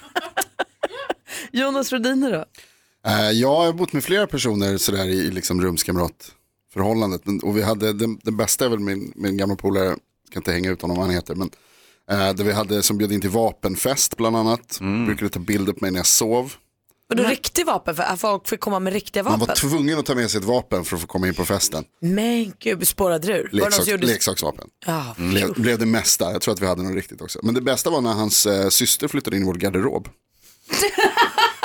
Jonas 1.52 1.92
Rhodiner 1.94 2.32
då? 2.32 2.46
Eh, 3.10 3.32
Jag 3.32 3.56
har 3.56 3.74
bott 3.74 3.94
med 3.94 4.04
flera 4.04 4.28
personer 4.28 4.78
sådär 4.78 5.06
i 5.06 5.12
i 5.14 5.32
liksom 5.32 5.62
rumskamratförhållandet. 5.62 7.22
Men- 7.26 7.40
Och 7.40 7.58
vi 7.58 7.62
hade, 7.64 7.94
den, 7.94 8.20
den 8.24 8.38
bästa 8.38 8.66
är 8.66 8.70
väl 8.70 8.80
min, 8.80 9.14
min 9.16 9.38
gamla 9.38 9.56
polare, 9.56 9.86
jag 9.86 9.98
ska 10.30 10.40
inte 10.40 10.52
hänga 10.52 10.70
ut 10.72 10.82
honom 10.82 10.98
vad 10.98 11.06
han 11.06 11.16
heter, 11.16 11.36
men 11.36 11.50
eh, 12.12 12.34
där 12.34 12.44
vi 12.44 12.52
hade 12.52 12.84
som 12.84 12.98
bjöd 12.98 13.12
in 13.12 13.22
till 13.22 13.30
vapenfest 13.30 14.18
bland 14.18 14.38
annat. 14.38 14.80
Brukade 15.06 15.30
ta 15.30 15.40
bild 15.40 15.66
på 15.68 15.78
mig 15.82 15.92
när 15.92 16.00
jag 16.00 16.06
sov. 16.06 16.54
Och 17.10 17.16
då 17.16 17.24
riktig 17.24 17.66
vapen, 17.66 17.96
för 17.96 18.04
att 18.04 18.20
folk 18.20 18.48
fick 18.48 18.60
komma 18.60 18.80
med 18.80 18.94
riktiga 18.94 19.24
Man 19.24 19.40
vapen. 19.40 19.48
var 19.48 19.56
tvungen 19.56 20.00
att 20.00 20.06
ta 20.06 20.16
med 20.16 20.32
sig 20.32 20.40
ett 20.40 20.46
vapen 20.46 20.86
för 20.86 20.96
att 20.96 21.02
få 21.02 21.08
komma 21.08 21.28
in 21.28 21.34
på 21.34 21.46
festen. 21.46 21.84
Men 22.02 22.54
gud, 22.60 22.88
spårade 22.88 23.28
ur. 23.28 23.32
Var 23.32 23.42
det 23.44 23.58
någon 23.58 23.62
Leksak, 23.70 23.84
som 23.84 23.92
gjorde... 23.92 24.08
Leksaksvapen. 24.08 24.68
Ja, 24.86 25.16
Blev, 25.18 25.54
blev 25.54 25.80
det 25.80 25.86
mesta, 25.86 26.32
jag 26.32 26.42
tror 26.42 26.54
att 26.54 26.62
vi 26.62 26.66
hade 26.68 26.84
något 26.84 26.96
riktigt 26.96 27.22
också. 27.22 27.40
Men 27.44 27.54
det 27.54 27.62
bästa 27.62 27.90
var 27.90 28.02
när 28.02 28.14
hans 28.14 28.46
eh, 28.46 28.70
syster 28.70 29.08
flyttade 29.08 29.36
in 29.36 29.42
i 29.44 29.46
vår 29.46 29.54
garderob. 29.54 30.08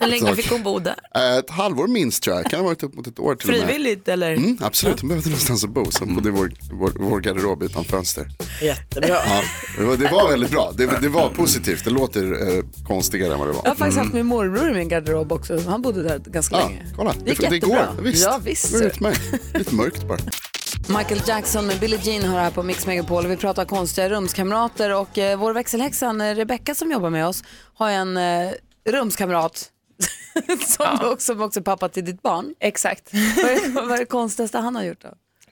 Hur 0.00 0.06
länge 0.06 0.36
fick 0.36 0.50
hon 0.50 0.62
bo 0.62 0.78
där? 0.78 0.94
Eh, 1.14 1.36
ett 1.36 1.50
halvår 1.50 1.86
minst 1.88 2.22
tror 2.22 2.36
jag, 2.36 2.44
kan 2.50 2.60
ha 2.60 2.66
varit 2.66 2.82
upp 2.82 2.94
mot 2.94 3.06
ett 3.06 3.18
år 3.18 3.34
till. 3.34 3.48
Frivilligt 3.48 4.08
eller? 4.08 4.32
Mm, 4.34 4.58
absolut, 4.60 5.00
hon 5.00 5.08
behövde 5.08 5.28
någonstans 5.30 5.64
att 5.64 5.70
bo. 5.70 5.90
Så 5.90 6.04
hon 6.04 6.14
bodde 6.14 6.28
i 6.28 6.32
vår, 6.32 6.52
vår, 6.72 6.92
vår 6.98 7.20
garderob 7.20 7.62
utan 7.62 7.84
fönster. 7.84 8.28
Jättebra. 8.62 9.08
Ja, 9.08 9.42
det, 9.78 9.84
var, 9.84 9.96
det 9.96 10.08
var 10.12 10.30
väldigt 10.30 10.50
bra. 10.50 10.72
Det, 10.76 10.86
det 11.00 11.08
var 11.08 11.30
positivt. 11.30 11.84
Det 11.84 11.90
låter 11.90 12.56
eh, 12.56 12.64
konstigare 12.86 13.32
än 13.32 13.38
vad 13.38 13.48
det 13.48 13.52
Jag 13.54 13.62
var. 13.62 13.68
har 13.68 13.74
faktiskt 13.76 13.98
haft 13.98 14.12
min 14.12 14.26
morbror 14.26 14.70
i 14.70 14.74
min 14.74 14.88
garderob 14.88 15.32
också. 15.32 15.60
Han 15.66 15.82
bodde 15.82 16.02
där 16.02 16.18
ganska 16.18 16.56
Ja, 16.56 16.68
länge. 16.68 16.86
kolla. 16.96 17.14
Det 17.24 17.30
gick 17.30 17.40
det, 17.40 17.48
det 17.48 17.54
jättebra. 17.54 17.88
går. 17.96 18.02
Visst. 18.02 18.24
Ja, 18.24 18.40
visst. 18.44 18.72
Det 18.72 18.78
går 18.78 18.86
utmärkt. 18.86 19.20
Lite 19.54 19.74
mörkt 19.74 20.08
bara. 20.08 20.18
Michael 20.98 21.20
Jackson 21.26 21.66
med 21.66 21.80
Billie 21.80 21.98
Jean 22.02 22.24
har 22.24 22.40
här 22.40 22.50
på 22.50 22.62
Mix 22.62 22.86
Megapol 22.86 23.24
och 23.24 23.30
vi 23.30 23.36
pratar 23.36 23.64
konstiga 23.64 24.08
rumskamrater 24.08 24.94
och 24.94 25.18
eh, 25.18 25.38
vår 25.38 25.52
växelhäxan 25.52 26.20
eh, 26.20 26.34
Rebecca 26.34 26.74
som 26.74 26.90
jobbar 26.90 27.10
med 27.10 27.26
oss 27.26 27.44
har 27.74 27.90
en 27.90 28.16
eh, 28.16 28.50
rumskamrat 28.90 29.66
som, 30.66 30.94
också, 30.94 31.16
som 31.18 31.42
också 31.42 31.60
är 31.60 31.64
pappa 31.64 31.88
till 31.88 32.04
ditt 32.04 32.22
barn. 32.22 32.54
Exakt. 32.60 33.12
Vad 33.12 33.44
är, 33.50 33.68
vad 33.72 33.92
är 33.92 33.98
det 33.98 34.04
konstigaste 34.04 34.58
han 34.58 34.76
har 34.76 34.82
gjort 34.82 35.02
då? 35.02 35.08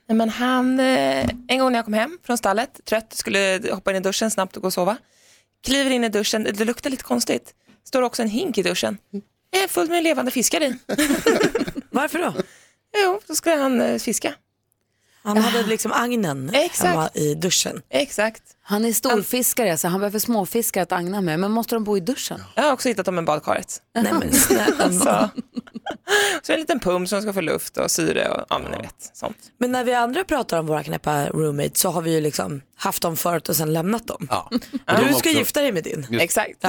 Nej, 0.07 0.17
Men 0.17 0.29
han, 0.29 0.79
eh, 0.79 1.29
en 1.47 1.59
gång 1.59 1.71
när 1.71 1.77
jag 1.79 1.85
kom 1.85 1.93
hem 1.93 2.19
från 2.23 2.37
stallet, 2.37 2.79
trött, 2.85 3.13
skulle 3.13 3.61
hoppa 3.71 3.91
in 3.91 3.97
i 3.97 3.99
duschen 3.99 4.31
snabbt 4.31 4.55
och 4.55 4.61
gå 4.61 4.67
och 4.67 4.73
sova. 4.73 4.97
Kliver 5.65 5.91
in 5.91 6.03
i 6.03 6.09
duschen, 6.09 6.43
det 6.43 6.65
luktar 6.65 6.89
lite 6.89 7.03
konstigt. 7.03 7.53
Står 7.83 8.01
också 8.01 8.21
en 8.21 8.29
hink 8.29 8.57
i 8.57 8.63
duschen. 8.63 8.97
Det 9.49 9.63
är 9.63 9.67
fullt 9.67 9.89
med 9.89 10.03
levande 10.03 10.31
fiskar 10.31 10.63
i. 10.63 10.77
Varför 11.89 12.19
då? 12.19 12.33
Jo, 13.03 13.21
då 13.27 13.35
skulle 13.35 13.55
han 13.55 13.81
eh, 13.81 13.99
fiska. 13.99 14.33
Han 15.23 15.37
hade 15.37 15.63
liksom 15.63 15.91
agnen 15.91 16.49
Exakt. 16.53 16.89
hemma 16.89 17.09
i 17.13 17.35
duschen. 17.35 17.81
Exakt. 17.89 18.43
Han 18.69 18.85
är 18.85 18.93
storfiskare 18.93 19.77
så 19.77 19.87
han 19.87 19.99
behöver 19.99 20.19
småfiskar 20.19 20.81
att 20.81 20.91
agna 20.91 21.21
med 21.21 21.39
men 21.39 21.51
måste 21.51 21.75
de 21.75 21.83
bo 21.83 21.97
i 21.97 21.99
duschen? 21.99 22.43
Jag 22.55 22.63
har 22.63 22.71
också 22.71 22.89
hittat 22.89 23.05
dem 23.05 23.19
i 23.19 23.21
badkaret. 23.21 23.81
Nej 23.95 24.13
men 24.13 24.33
snälla. 24.33 24.91
Så, 24.91 25.29
Så 26.43 26.53
en 26.53 26.59
liten 26.59 26.79
pump 26.79 27.09
som 27.09 27.21
ska 27.21 27.33
få 27.33 27.41
luft 27.41 27.77
och 27.77 27.91
syre 27.91 28.29
och 28.29 28.45
ja, 28.49 28.59
men 28.59 28.71
ni 28.71 28.77
vet, 28.77 29.11
sånt. 29.13 29.37
Men 29.59 29.71
när 29.71 29.83
vi 29.83 29.93
andra 29.93 30.23
pratar 30.23 30.59
om 30.59 30.67
våra 30.67 30.83
knäppa 30.83 31.25
roommates 31.29 31.79
så 31.79 31.89
har 31.89 32.01
vi 32.01 32.13
ju 32.13 32.21
liksom 32.21 32.61
haft 32.75 33.01
dem 33.01 33.17
förut 33.17 33.49
och 33.49 33.55
sen 33.55 33.73
lämnat 33.73 34.07
dem. 34.07 34.27
Ja. 34.31 34.49
Och 34.51 34.59
du 34.99 35.07
ska 35.07 35.15
också- 35.15 35.29
gifta 35.29 35.61
dig 35.61 35.71
med 35.71 35.83
din. 35.83 36.07
Just- 36.09 36.23
Exakt. 36.23 36.51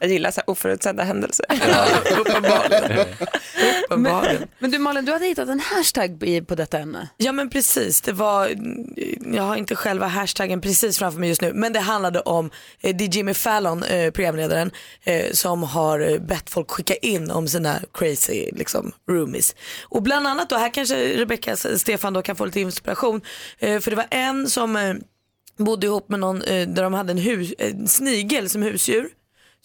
jag 0.00 0.10
gillar 0.10 0.30
så 0.30 0.40
här 0.40 0.50
oförutsedda 0.50 1.02
händelser. 1.02 1.46
Uppenbarligen. 2.20 3.06
Uppenbarligen. 3.86 4.48
Men 4.58 4.70
du 4.70 4.78
Malin, 4.78 5.04
du 5.04 5.12
hade 5.12 5.24
hittat 5.26 5.48
en 5.48 5.60
hashtag 5.60 6.44
på 6.48 6.54
detta 6.54 6.78
ämne. 6.78 7.08
Ja 7.16 7.32
men 7.32 7.50
precis, 7.50 8.00
det 8.00 8.12
var, 8.12 8.50
jag 9.34 9.42
har 9.42 9.56
inte 9.56 9.76
själva 9.76 10.06
hashtaggen 10.06 10.53
precis 10.60 10.98
framför 10.98 11.20
mig 11.20 11.28
just 11.28 11.40
nu, 11.40 11.52
men 11.52 11.72
det 11.72 11.80
handlade 11.80 12.20
om, 12.20 12.50
eh, 12.80 12.96
det 12.96 13.04
är 13.04 13.08
Jimmy 13.08 13.34
Fallon, 13.34 13.82
eh, 13.82 14.10
programledaren, 14.10 14.70
eh, 15.04 15.32
som 15.32 15.62
har 15.62 16.00
eh, 16.00 16.18
bett 16.18 16.50
folk 16.50 16.70
skicka 16.70 16.94
in 16.94 17.30
om 17.30 17.48
sina 17.48 17.78
crazy 17.94 18.50
liksom, 18.52 18.92
roomies. 19.10 19.54
Och 19.82 20.02
bland 20.02 20.26
annat 20.26 20.50
då, 20.50 20.56
här 20.56 20.74
kanske 20.74 21.16
Rebecca 21.16 21.56
Stefan 21.56 22.12
då 22.12 22.22
kan 22.22 22.36
få 22.36 22.44
lite 22.44 22.60
inspiration, 22.60 23.20
eh, 23.58 23.80
för 23.80 23.90
det 23.90 23.96
var 23.96 24.06
en 24.10 24.50
som 24.50 24.76
eh, 24.76 24.94
bodde 25.56 25.86
ihop 25.86 26.08
med 26.08 26.20
någon 26.20 26.42
eh, 26.42 26.68
där 26.68 26.82
de 26.82 26.94
hade 26.94 27.10
en, 27.10 27.18
hus, 27.18 27.54
en 27.58 27.88
snigel 27.88 28.48
som 28.48 28.62
husdjur 28.62 29.08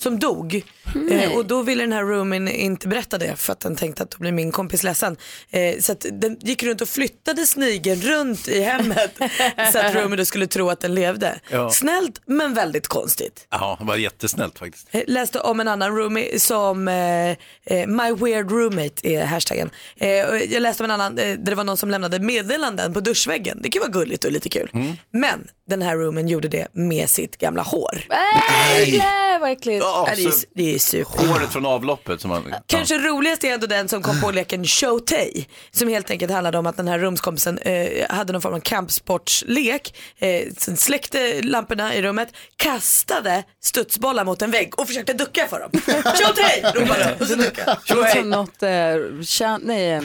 som 0.01 0.19
dog. 0.19 0.63
Eh, 1.11 1.31
och 1.31 1.45
då 1.45 1.61
ville 1.61 1.83
den 1.83 1.93
här 1.93 2.03
roomien 2.03 2.47
inte 2.47 2.87
berätta 2.87 3.17
det 3.17 3.35
för 3.35 3.53
att 3.53 3.59
den 3.59 3.75
tänkte 3.75 4.03
att 4.03 4.11
då 4.11 4.17
blir 4.19 4.31
min 4.31 4.51
kompis 4.51 4.83
ledsen. 4.83 5.17
Eh, 5.49 5.79
så 5.79 5.91
att 5.91 6.05
den 6.11 6.37
gick 6.41 6.63
runt 6.63 6.81
och 6.81 6.89
flyttade 6.89 7.45
snigeln 7.45 8.01
runt 8.01 8.47
i 8.47 8.61
hemmet 8.61 9.11
så 9.73 9.79
att 9.79 9.95
roomien 9.95 10.17
då 10.17 10.25
skulle 10.25 10.47
tro 10.47 10.69
att 10.69 10.79
den 10.79 10.95
levde. 10.95 11.39
Ja. 11.49 11.69
Snällt 11.69 12.21
men 12.25 12.53
väldigt 12.53 12.87
konstigt. 12.87 13.47
Ja, 13.49 13.75
det 13.79 13.85
var 13.85 13.95
jättesnällt 13.95 14.59
faktiskt. 14.59 14.87
Eh, 14.91 15.01
Läste 15.07 15.39
om 15.39 15.59
en 15.59 15.67
annan 15.67 15.95
roomie 15.97 16.39
som 16.39 16.87
eh, 16.87 17.29
eh, 17.29 17.87
My 17.87 18.11
Weird 18.13 18.51
Roommate 18.51 19.07
är 19.07 19.25
hashtaggen. 19.25 19.69
Eh, 19.97 20.09
jag 20.09 20.61
läste 20.61 20.83
om 20.83 20.85
en 20.85 21.01
annan 21.01 21.17
eh, 21.17 21.25
där 21.25 21.37
det 21.37 21.55
var 21.55 21.63
någon 21.63 21.77
som 21.77 21.89
lämnade 21.91 22.19
meddelanden 22.19 22.93
på 22.93 22.99
duschväggen. 22.99 23.59
Det 23.61 23.69
kan 23.69 23.79
vara 23.79 23.91
gulligt 23.91 24.25
och 24.25 24.31
lite 24.31 24.49
kul. 24.49 24.69
Men 25.11 25.47
den 25.69 25.81
här 25.81 25.95
roomien 25.97 26.27
gjorde 26.27 26.47
det 26.47 26.67
med 26.73 27.09
sitt 27.09 27.37
gamla 27.37 27.61
hår. 27.61 28.05
Nej, 28.09 28.97
nej 28.97 29.39
vad 29.39 29.51
äckligt. 29.51 29.85
Ja, 29.89 30.05
Ja, 30.09 30.15
det, 30.15 30.23
är, 30.23 30.31
så 30.31 30.45
det 30.55 30.75
är 30.75 30.79
super. 30.79 31.27
håret 31.27 31.49
från 31.49 31.65
avloppet 31.65 32.21
som 32.21 32.29
man... 32.29 32.53
Kanske 32.67 32.97
roligast 32.97 33.43
är 33.43 33.53
ändå 33.53 33.67
den 33.67 33.87
som 33.87 34.01
kom 34.01 34.21
på 34.21 34.31
leken 34.31 34.65
Showtay. 34.65 35.45
Som 35.71 35.87
helt 35.87 36.11
enkelt 36.11 36.31
handlade 36.31 36.57
om 36.57 36.67
att 36.67 36.77
den 36.77 36.87
här 36.87 36.99
rumskompisen 36.99 37.57
eh, 37.57 38.09
hade 38.09 38.33
någon 38.33 38.41
form 38.41 38.53
av 38.53 38.59
kampsportslek. 38.59 39.97
Eh, 40.19 40.47
sen 40.57 40.77
släckte 40.77 41.41
lamporna 41.41 41.95
i 41.95 42.01
rummet, 42.01 42.29
kastade 42.55 43.43
studsbollar 43.61 44.25
mot 44.25 44.41
en 44.41 44.51
vägg 44.51 44.79
och 44.79 44.87
försökte 44.87 45.13
ducka 45.13 45.47
för 45.47 45.59
dem. 45.59 45.71
Showtay! 46.03 46.81
ropade 46.81 47.15
de 47.17 47.23
och 47.23 47.27
så 47.27 47.35
duckade 47.35 48.23
något, 48.23 48.63
eh, 48.63 49.57
nej, 49.61 50.01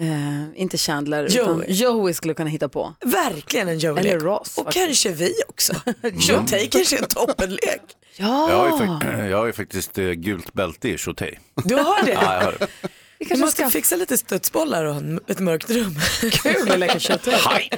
eh, 0.00 0.60
inte 0.62 0.78
Chandler, 0.78 1.24
utan 1.24 1.46
Joey. 1.56 1.66
Joey 1.72 2.14
skulle 2.14 2.34
kunna 2.34 2.50
hitta 2.50 2.68
på. 2.68 2.94
Verkligen 3.04 3.68
en 3.68 3.78
Joey-lek. 3.78 4.04
Eller 4.12 4.20
Ross, 4.20 4.58
Och 4.58 4.64
faktiskt. 4.64 4.86
kanske 4.86 5.12
vi 5.12 5.32
också. 5.48 5.74
Showtay 6.28 6.66
kanske 6.68 6.96
är 6.98 7.02
en 7.02 7.08
toppenlek. 7.08 7.80
Ja, 8.16 8.50
Jag 8.50 8.56
har 8.58 8.66
ju, 8.66 8.72
fak- 8.86 9.26
jag 9.30 9.38
har 9.38 9.46
ju 9.46 9.52
faktiskt 9.52 9.98
eh, 9.98 10.04
gult 10.10 10.52
bälte 10.52 10.88
i 10.88 10.98
Shotay. 10.98 11.34
Du 11.64 11.74
har 11.74 12.02
det? 12.04 12.12
Ja, 12.12 12.34
jag 12.34 12.42
har 12.44 12.52
det. 12.58 12.66
vi 12.82 12.88
Du 13.18 13.24
kanske 13.24 13.44
måste 13.44 13.62
ska 13.62 13.70
fixa 13.70 13.96
lite 13.96 14.18
studsbollar 14.18 14.84
och 14.84 14.94
en- 14.96 15.20
ett 15.26 15.38
mörkt 15.40 15.70
rum. 15.70 15.94
kul 16.32 16.70
att 16.72 16.78
leka 16.78 17.00
Showtay. 17.00 17.68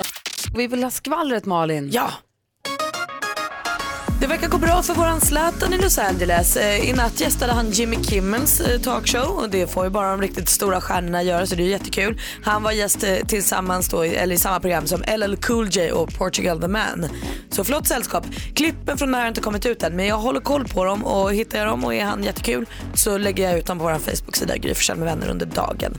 Vi 0.56 0.66
vill 0.66 0.82
ha 0.82 0.90
skvallret 0.90 1.44
Malin. 1.44 1.90
Ja. 1.92 2.10
Det 4.20 4.26
verkar 4.26 4.48
gå 4.48 4.58
bra 4.58 4.82
för 4.82 4.94
våran 4.94 5.20
Zlatan 5.20 5.72
i 5.72 5.78
Los 5.78 5.98
Angeles. 5.98 6.56
Eh, 6.56 6.88
I 6.88 6.92
natt 6.92 7.20
gästade 7.20 7.52
han 7.52 7.70
Jimmy 7.70 7.96
Kimmels 8.04 8.60
eh, 8.60 8.80
talkshow 8.80 9.38
och 9.38 9.50
det 9.50 9.66
får 9.66 9.84
ju 9.84 9.90
bara 9.90 10.10
de 10.10 10.20
riktigt 10.20 10.48
stora 10.48 10.80
stjärnorna 10.80 11.22
göra 11.22 11.46
så 11.46 11.54
det 11.54 11.62
är 11.62 11.68
jättekul. 11.68 12.20
Han 12.42 12.62
var 12.62 12.72
gäst 12.72 13.04
eh, 13.04 13.14
tillsammans 13.26 13.88
då, 13.88 14.02
eller 14.02 14.34
i 14.34 14.38
samma 14.38 14.60
program 14.60 14.86
som 14.86 15.02
LL 15.16 15.36
Cool 15.36 15.68
J 15.68 15.92
och 15.92 16.14
Portugal 16.18 16.60
the 16.60 16.68
Man. 16.68 17.06
Så 17.50 17.64
flott 17.64 17.86
sällskap. 17.86 18.26
Klippen 18.54 18.98
från 18.98 19.10
det 19.10 19.16
här 19.16 19.24
har 19.24 19.28
inte 19.28 19.40
kommit 19.40 19.66
ut 19.66 19.82
än 19.82 19.96
men 19.96 20.06
jag 20.06 20.18
håller 20.18 20.40
koll 20.40 20.68
på 20.68 20.84
dem 20.84 21.04
och 21.04 21.34
hittar 21.34 21.58
jag 21.58 21.68
dem 21.68 21.84
och 21.84 21.94
är 21.94 22.04
han 22.04 22.24
jättekul 22.24 22.66
så 22.94 23.18
lägger 23.18 23.50
jag 23.50 23.58
ut 23.58 23.66
dem 23.66 23.78
på 23.78 23.84
vår 23.84 23.98
Facebook-sida 23.98 24.56
Gry 24.56 24.74
Forssell 24.74 24.96
med 24.96 25.06
vänner 25.06 25.28
under 25.28 25.46
dagen. 25.46 25.98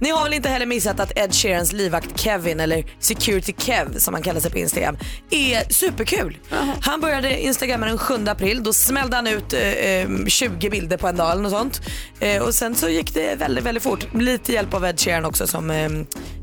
Ni 0.00 0.10
har 0.10 0.24
väl 0.24 0.34
inte 0.34 0.48
heller 0.48 0.66
missat 0.66 1.00
att 1.00 1.18
Ed 1.18 1.34
Sheerans 1.34 1.72
livvakt 1.72 2.20
Kevin 2.20 2.60
eller 2.60 2.84
Security 2.98 3.54
Kev 3.58 3.98
som 3.98 4.14
han 4.14 4.22
kallar 4.22 4.40
sig 4.40 4.50
på 4.50 4.58
Instagram 4.58 4.96
är 5.30 5.72
superkul. 5.72 6.38
Han 6.80 7.00
började 7.00 7.46
Instagramma 7.56 7.86
den 7.86 7.98
7 7.98 8.14
april. 8.26 8.62
Då 8.62 8.72
smällde 8.72 9.16
han 9.16 9.26
ut 9.26 9.52
eh, 9.52 9.60
eh 9.60 10.08
20 10.26 10.70
bilder 10.70 10.96
på 10.96 11.08
en 11.08 11.16
dag 11.16 11.32
eller 11.32 11.42
något 11.42 11.52
sånt. 11.52 11.80
Eh, 12.20 12.42
och 12.42 12.54
sen 12.54 12.74
så 12.74 12.88
gick 12.88 13.14
det 13.14 13.34
väldigt, 13.38 13.64
väldigt 13.64 13.82
fort. 13.82 14.14
Lite 14.14 14.52
hjälp 14.52 14.74
av 14.74 14.84
Ed 14.84 15.00
Sheeran 15.00 15.24
också 15.24 15.46
som 15.46 15.70
eh, 15.70 15.84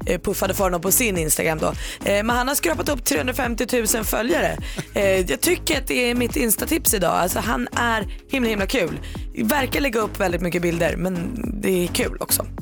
eh 0.06 0.22
puffade 0.22 0.54
för 0.54 0.64
honom 0.64 0.82
på 0.82 0.92
sin 0.92 1.18
Instagram 1.18 1.58
då. 1.58 1.74
Eh, 2.06 2.24
men 2.24 2.30
han 2.30 2.48
har 2.48 2.56
skrapat 2.56 2.90
upp 2.90 3.06
350 3.06 3.68
000 3.96 4.04
följare. 4.04 4.58
Eh, 4.94 5.20
jag 5.20 5.42
tycker 5.42 5.78
att 5.78 5.88
det 5.88 6.10
är 6.10 6.16
mitt 6.16 6.36
instatips 6.36 6.94
idag. 6.94 7.12
Alltså 7.12 7.40
han 7.40 7.68
är 7.76 8.08
himla 8.30 8.50
himla 8.50 8.66
kul. 8.66 9.00
Verkar 9.38 9.82
lägga 9.82 10.00
upp 10.00 10.20
väldigt 10.20 10.42
mycket 10.42 10.62
bilder 10.62 10.96
men 10.96 11.36
det 11.62 11.84
är 11.84 11.88
kul 11.88 12.18
också. 12.20 12.46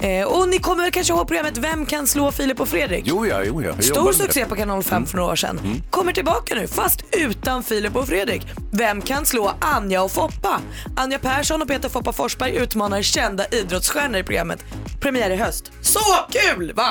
Eh, 0.00 0.24
och 0.26 0.48
ni 0.48 0.58
kommer 0.58 0.90
kanske 0.90 1.12
ihåg 1.12 1.26
programmet 1.28 1.58
Vem 1.58 1.86
kan 1.86 2.06
slå 2.06 2.32
Filip 2.32 2.60
och 2.60 2.68
Fredrik? 2.68 3.04
Jo, 3.06 3.26
ja, 3.26 3.42
jo, 3.44 3.62
ja. 3.62 3.68
Jag 3.68 3.84
Stor 3.84 4.12
succé 4.12 4.44
på 4.44 4.56
kanal 4.56 4.82
5 4.82 5.06
för 5.06 5.16
några 5.16 5.32
år 5.32 5.36
sedan. 5.36 5.60
Kommer 5.90 6.12
tillbaka 6.12 6.54
nu, 6.54 6.66
fast 6.66 7.04
utan 7.12 7.62
Filip 7.62 7.96
och 7.96 8.08
Fredrik. 8.08 8.42
Vem 8.72 9.02
kan 9.02 9.26
slå 9.26 9.52
Anja 9.60 10.02
och 10.02 10.10
Foppa? 10.10 10.60
Anja 10.96 11.18
Persson 11.18 11.62
och 11.62 11.68
Peter 11.68 11.88
Foppa 11.88 12.12
Forsberg 12.12 12.56
utmanar 12.56 13.02
kända 13.02 13.46
idrottsstjärnor 13.46 14.16
i 14.18 14.22
programmet. 14.22 14.64
Premiär 15.00 15.30
i 15.30 15.36
höst. 15.36 15.72
Så 15.80 16.00
kul 16.30 16.72
va? 16.72 16.88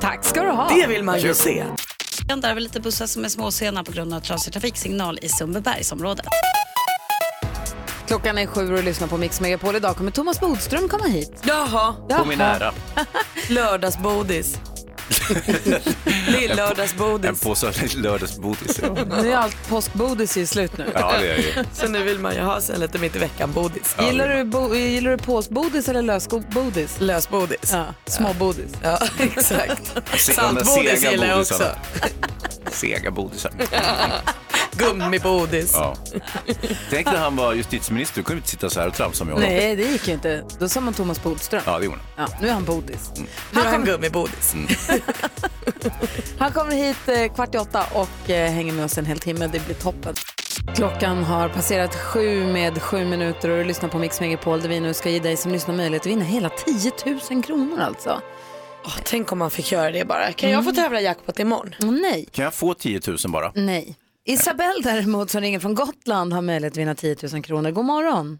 Tack 0.00 0.24
ska 0.24 0.42
du 0.42 0.50
ha. 0.50 0.68
Det 0.74 0.86
vill 0.86 1.04
man 1.04 1.20
ju 1.20 1.34
se. 1.34 1.64
Det 2.26 2.48
är 2.48 2.54
väl 2.54 2.62
lite 2.62 2.80
bussar 2.80 3.06
som 3.06 3.24
är 3.24 3.28
småsena 3.28 3.84
på 3.84 3.92
grund 3.92 4.14
av 4.14 4.20
trasig 4.20 4.52
trafiksignal 4.52 5.18
i 5.22 5.28
Sundbybergsområdet. 5.28 6.26
Klockan 8.10 8.38
är 8.38 8.46
sju 8.46 8.60
och 8.70 8.76
du 8.76 8.82
lyssnar 8.82 9.08
på 9.08 9.16
Mix 9.16 9.40
Megapol. 9.40 9.76
Idag 9.76 9.96
kommer 9.96 10.10
Thomas 10.10 10.40
Bodström 10.40 10.88
komma 10.88 11.04
hit. 11.04 11.32
Jaha, 11.42 11.94
På 12.18 12.24
min 12.24 12.40
ära. 12.40 12.72
lördagsbodis. 13.48 14.56
En 16.04 16.32
Lill-lördagsbodis. 16.32 17.40
påse 17.40 17.72
lördagsgodis. 17.96 18.80
Nu 19.22 19.32
är 19.32 19.36
allt 19.36 19.68
påskbodis 19.68 20.36
ju 20.36 20.46
slut 20.46 20.78
nu. 20.78 20.90
Ja, 20.94 21.14
det 21.20 21.32
är 21.32 21.36
ju. 21.36 21.64
Så 21.72 21.88
nu 21.88 22.02
vill 22.02 22.18
man 22.18 22.34
ju 22.34 22.40
ha 22.40 22.60
sig 22.60 22.78
lite 22.78 22.98
mitt 22.98 23.16
i 23.16 23.18
veckan-bodis. 23.18 23.96
Gillar 24.00 24.28
du, 24.28 24.44
bo, 24.44 24.74
gillar 24.74 25.10
du 25.10 25.18
påsbodis 25.18 25.88
eller 25.88 26.02
lösbodis? 26.02 26.96
Lösbodis. 26.98 27.72
Ja, 27.72 27.84
småbodis. 28.06 28.72
Ja, 28.82 28.98
exakt. 29.18 29.86
Se- 30.16 30.32
de 30.32 30.54
där 30.54 30.64
Saltbodis 30.64 30.74
sega 31.00 31.10
gillar 31.10 31.26
jag 31.26 31.36
bodisarna. 31.36 31.70
också. 31.70 32.08
Sega 32.70 33.10
bodisar. 33.10 33.52
Gummibodis. 34.80 35.72
Ja. 35.74 35.96
Tänk 36.90 37.06
när 37.06 37.16
han 37.16 37.36
var 37.36 37.54
justitieminister, 37.54 38.20
då 38.20 38.24
kunde 38.26 38.34
vi 38.36 38.38
inte 38.40 38.48
sitta 38.50 38.70
så 38.70 38.80
här 38.80 38.86
och 38.88 38.94
tramsa 38.94 39.24
med 39.24 39.34
honom. 39.34 39.48
Nej, 39.48 39.76
det 39.76 39.82
gick 39.82 40.08
ju 40.08 40.14
inte. 40.14 40.44
Då 40.58 40.68
sa 40.68 40.80
man 40.80 40.94
Thomas 40.94 41.22
Bodström. 41.22 41.62
Ja, 41.66 41.78
det 41.78 41.84
gjorde 41.84 41.98
han. 42.16 42.28
Ja, 42.30 42.38
nu 42.40 42.48
är 42.48 42.52
han 42.52 42.64
bodis. 42.64 43.10
Nu 43.52 43.60
är 43.60 43.64
han 43.64 43.84
gummibodis. 43.84 44.54
Han 46.38 46.52
kommer 46.52 46.72
hit 46.72 46.96
eh, 47.08 47.34
kvart 47.34 47.54
i 47.54 47.58
åtta 47.58 47.84
och 47.92 48.30
eh, 48.30 48.50
hänger 48.52 48.72
med 48.72 48.84
oss 48.84 48.98
en 48.98 49.06
hel 49.06 49.18
timme. 49.18 49.46
Det 49.46 49.64
blir 49.66 49.74
toppen. 49.74 50.14
Klockan 50.74 51.24
har 51.24 51.48
passerat 51.48 51.94
sju 51.94 52.46
med 52.52 52.82
sju 52.82 53.04
minuter 53.04 53.48
och 53.50 53.56
du 53.58 53.64
lyssnar 53.64 53.88
på 53.88 53.98
Mix 53.98 54.20
Megapol 54.20 54.60
där 54.60 54.68
vi 54.68 54.80
nu 54.80 54.94
ska 54.94 55.10
ge 55.10 55.18
dig 55.18 55.36
som 55.36 55.52
lyssnar 55.52 55.74
möjlighet 55.74 56.02
att 56.02 56.06
vinna 56.06 56.24
hela 56.24 56.48
10 56.48 56.92
000 57.30 57.42
kronor 57.42 57.80
alltså. 57.80 58.20
Åh, 58.84 58.96
tänk 59.04 59.32
om 59.32 59.38
man 59.38 59.50
fick 59.50 59.72
göra 59.72 59.90
det 59.90 60.04
bara. 60.04 60.32
Kan 60.32 60.50
jag 60.50 60.64
få 60.64 60.72
tävla 60.72 61.00
jackpot 61.00 61.38
imorgon? 61.38 61.74
Åh, 61.82 61.90
nej, 61.90 62.28
Kan 62.32 62.44
jag 62.44 62.54
få 62.54 62.74
10 62.74 63.00
000 63.06 63.16
bara? 63.28 63.52
nej. 63.54 63.96
Isabelle 64.24 64.82
däremot 64.82 65.30
som 65.30 65.40
ringer 65.40 65.58
från 65.58 65.74
Gotland 65.74 66.32
har 66.32 66.42
möjlighet 66.42 66.72
att 66.72 66.78
vinna 66.78 66.94
10 66.94 67.16
000 67.32 67.42
kronor. 67.42 67.70
God 67.70 67.84
morgon. 67.84 68.38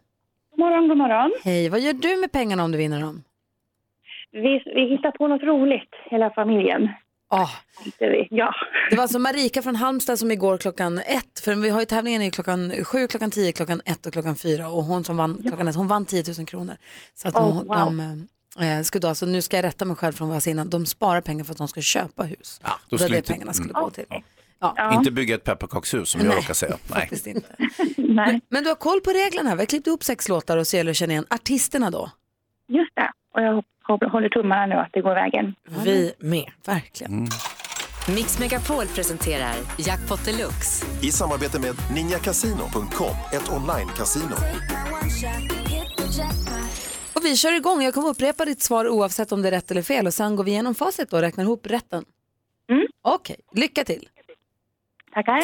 God 0.50 0.58
morgon, 0.58 0.88
god 0.88 0.96
morgon. 0.96 1.32
Hej, 1.44 1.68
vad 1.68 1.80
gör 1.80 1.92
du 1.92 2.16
med 2.16 2.32
pengarna 2.32 2.64
om 2.64 2.72
du 2.72 2.78
vinner 2.78 3.00
dem? 3.00 3.22
Vi, 4.32 4.62
vi 4.74 4.88
hittar 4.88 5.10
på 5.10 5.28
något 5.28 5.42
roligt, 5.42 5.90
hela 6.10 6.30
familjen. 6.30 6.88
Oh, 7.30 7.50
tänkte 7.82 8.08
vi. 8.08 8.28
Ja. 8.30 8.54
det 8.90 8.96
var 8.96 9.02
alltså 9.02 9.18
Marika 9.18 9.62
från 9.62 9.76
Halmstad 9.76 10.18
som 10.18 10.30
igår 10.30 10.58
klockan 10.58 10.98
ett, 10.98 11.40
för 11.44 11.54
vi 11.54 11.70
har 11.70 11.80
ju 11.80 11.86
tävlingen 11.86 12.22
i 12.22 12.30
klockan 12.30 12.72
sju, 12.84 13.06
klockan 13.06 13.30
tio, 13.30 13.52
klockan 13.52 13.80
ett 13.84 14.06
och 14.06 14.12
klockan 14.12 14.36
fyra 14.36 14.68
och 14.68 14.84
hon 14.84 15.04
som 15.04 15.16
vann 15.16 15.42
klockan 15.42 15.68
ett, 15.68 15.76
hon 15.76 15.88
vann 15.88 16.06
10 16.06 16.24
000 16.38 16.46
kronor. 16.46 16.76
Så 17.14 17.28
att 17.28 17.34
Oh, 17.34 17.42
hon, 17.42 17.66
wow. 17.66 17.76
de, 17.76 18.64
eh, 18.64 18.82
ska 18.82 18.98
då, 18.98 19.08
alltså, 19.08 19.26
nu 19.26 19.42
ska 19.42 19.56
jag 19.56 19.64
rätta 19.64 19.84
mig 19.84 19.96
själv 19.96 20.12
från 20.12 20.28
vad 20.28 20.34
jag 20.34 20.42
sa 20.42 20.50
innan, 20.50 20.70
de 20.70 20.86
sparar 20.86 21.20
pengar 21.20 21.44
för 21.44 21.52
att 21.52 21.58
de 21.58 21.68
ska 21.68 21.80
köpa 21.80 22.22
hus. 22.22 22.60
Ja, 22.62 22.68
det 22.68 22.74
då 22.90 22.96
var 22.96 23.04
skulle 23.04 23.20
det 23.20 23.28
pengarna 23.28 23.52
skulle 23.52 23.70
mm. 23.70 23.82
gå 23.82 23.90
till. 23.90 24.04
Ja. 24.08 24.22
Ja. 24.60 24.94
Inte 24.94 25.10
bygga 25.10 25.34
ett 25.34 25.44
pepparkakshus 25.44 26.08
som 26.10 26.20
jag 26.20 26.36
råkar 26.36 26.54
säga. 26.54 26.76
Nej. 26.90 27.00
Faktiskt 27.00 27.26
inte. 27.26 27.48
Nej, 27.96 28.40
Men 28.48 28.62
du 28.62 28.68
har 28.68 28.76
koll 28.76 29.00
på 29.00 29.10
reglerna, 29.10 29.54
vi 29.54 29.60
har 29.60 29.66
klippt 29.66 29.86
ihop 29.86 30.04
sex 30.04 30.28
låtar 30.28 30.56
och 30.56 30.66
så 30.66 30.76
gäller 30.76 30.88
det 30.88 30.90
att 30.90 30.96
känna 30.96 31.12
igen 31.12 31.26
artisterna 31.30 31.90
då. 31.90 32.10
just 32.68 32.94
det. 32.94 33.10
Och 33.34 33.42
jag 33.42 33.54
hop- 33.86 34.12
håller 34.12 34.28
tummarna 34.28 34.66
nu 34.66 34.74
att 34.74 34.90
det 34.92 35.00
går 35.00 35.14
vägen. 35.14 35.54
Vi 35.84 36.12
med. 36.18 36.50
Verkligen. 36.66 37.28
Mix 38.16 38.38
Megapol 38.38 38.86
presenterar 38.86 39.54
Jackpot 39.78 40.24
Deluxe. 40.24 40.86
I 41.02 41.12
samarbete 41.12 41.58
med 41.60 41.74
ninjakasino.com, 41.94 43.16
ett 43.32 43.48
online-casino. 43.50 44.34
Och 47.16 47.24
vi 47.24 47.36
kör 47.36 47.52
igång. 47.56 47.82
Jag 47.82 47.94
kommer 47.94 48.08
upprepa 48.08 48.44
ditt 48.44 48.62
svar 48.62 48.88
oavsett 48.88 49.32
om 49.32 49.42
det 49.42 49.48
är 49.48 49.52
rätt 49.52 49.70
eller 49.70 49.82
fel 49.82 50.06
och 50.06 50.14
sen 50.14 50.36
går 50.36 50.44
vi 50.44 50.50
igenom 50.50 50.74
facit 50.74 51.12
och 51.12 51.20
räknar 51.20 51.44
ihop 51.44 51.66
rätten. 51.66 52.04
Mm. 52.70 52.86
Okej, 53.02 53.36
lycka 53.54 53.84
till. 53.84 54.08
Tackar. 55.14 55.42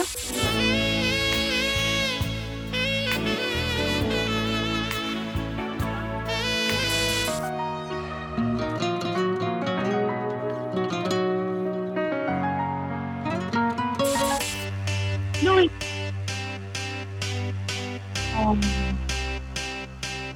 Nej. 15.45 15.71
Åh, 18.39 18.57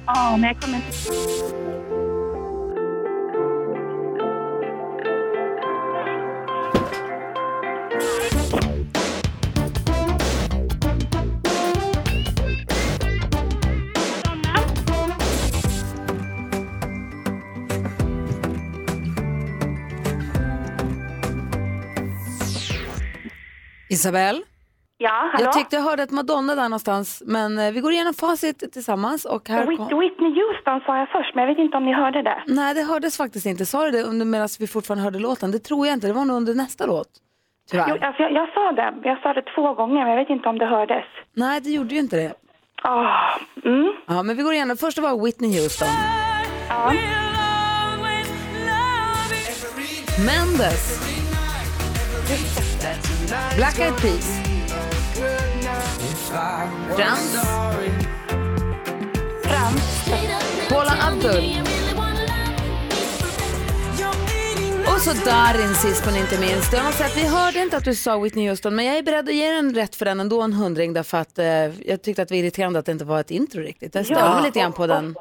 Ja, 0.05 0.37
men 0.37 0.43
jag 0.43 0.61
kommer 0.61 0.75
inte... 0.75 1.90
Isabel, 23.91 24.43
Ja, 24.97 25.29
hallå? 25.33 25.43
jag 25.45 25.53
tyckte 25.53 25.75
jag 25.75 25.83
hörde 25.83 26.03
ett 26.03 26.11
Madonna 26.11 26.55
där 26.55 26.63
någonstans, 26.63 27.23
men 27.25 27.59
eh, 27.59 27.71
vi 27.71 27.79
går 27.81 27.91
igenom 27.91 28.13
facit 28.13 28.73
tillsammans 28.73 29.25
och 29.25 29.49
här 29.49 29.65
Whit- 29.65 29.77
kom... 29.77 29.99
Whitney 29.99 30.29
Houston 30.39 30.81
sa 30.85 30.97
jag 30.97 31.09
först, 31.09 31.35
men 31.35 31.41
jag 31.43 31.49
vet 31.55 31.61
inte 31.65 31.77
om 31.77 31.85
ni 31.85 31.93
hörde 31.93 32.21
det. 32.21 32.43
Nej, 32.47 32.73
det 32.73 32.81
hördes 32.83 33.17
faktiskt 33.17 33.45
inte. 33.45 33.65
Sa 33.65 33.85
du 33.85 33.91
det 33.91 34.03
under 34.03 34.25
medan 34.25 34.47
vi 34.59 34.67
fortfarande 34.67 35.03
hörde 35.03 35.19
låten? 35.19 35.51
Det 35.51 35.59
tror 35.59 35.87
jag 35.87 35.93
inte. 35.93 36.07
Det 36.07 36.13
var 36.13 36.25
nog 36.25 36.37
under 36.37 36.55
nästa 36.55 36.85
låt. 36.85 37.07
Tyvärr. 37.71 37.85
Jo, 37.89 37.95
alltså, 38.07 38.21
jag, 38.23 38.31
jag 38.31 38.53
sa 38.53 38.71
det. 38.71 38.93
Jag 39.03 39.21
sa 39.21 39.33
det 39.33 39.41
två 39.55 39.73
gånger, 39.73 39.99
men 40.03 40.09
jag 40.09 40.17
vet 40.17 40.29
inte 40.29 40.49
om 40.49 40.57
det 40.57 40.65
hördes. 40.65 41.05
Nej, 41.35 41.61
det 41.61 41.69
gjorde 41.69 41.93
ju 41.93 41.99
inte 41.99 42.15
det. 42.15 42.33
Ah, 42.83 43.39
mm. 43.65 43.93
Ja, 44.07 44.23
men 44.23 44.37
vi 44.37 44.43
går 44.43 44.53
igenom. 44.53 44.77
Först 44.77 44.97
var 44.97 45.25
Whitney 45.25 45.59
Houston. 45.61 45.87
Ja. 46.69 46.93
Mendes. 50.25 51.01
Black 53.31 53.79
Eyed 53.79 53.95
Peas. 54.01 54.27
Frans. 56.27 57.31
Frans. 59.41 60.67
Paula 60.67 60.91
Abdul. 60.99 61.70
Och 64.93 65.01
så 65.01 65.11
Darin 65.25 65.73
sist 65.75 66.05
men 66.05 66.15
inte 66.17 66.39
minst. 66.39 66.73
Jag 66.73 66.83
måste 66.85 66.97
säga 66.97 67.07
att 67.09 67.17
vi 67.17 67.27
hörde 67.37 67.59
inte 67.59 67.77
att 67.77 67.85
du 67.85 67.95
sa 67.95 68.19
Whitney 68.19 68.49
Houston 68.49 68.75
men 68.75 68.85
jag 68.85 68.97
är 68.97 69.03
beredd 69.03 69.29
att 69.29 69.35
ge 69.35 69.51
den 69.51 69.73
rätt 69.75 69.95
för 69.95 70.05
den 70.05 70.19
ändå 70.19 70.41
en 70.41 70.53
hundring 70.53 70.93
därför 70.93 71.17
att 71.17 71.39
eh, 71.39 71.45
jag 71.89 72.01
tyckte 72.03 72.21
att 72.21 72.27
det 72.27 72.33
var 72.35 72.39
irriterande 72.39 72.79
att 72.79 72.85
det 72.85 72.91
inte 72.91 73.05
var 73.05 73.19
ett 73.19 73.31
intro 73.31 73.61
riktigt. 73.61 73.95
Jag 73.95 74.05
störde 74.05 74.21
Ja. 74.21 74.41
lite 74.45 74.59
grann 74.59 74.73
på 74.73 74.87
den. 74.87 75.15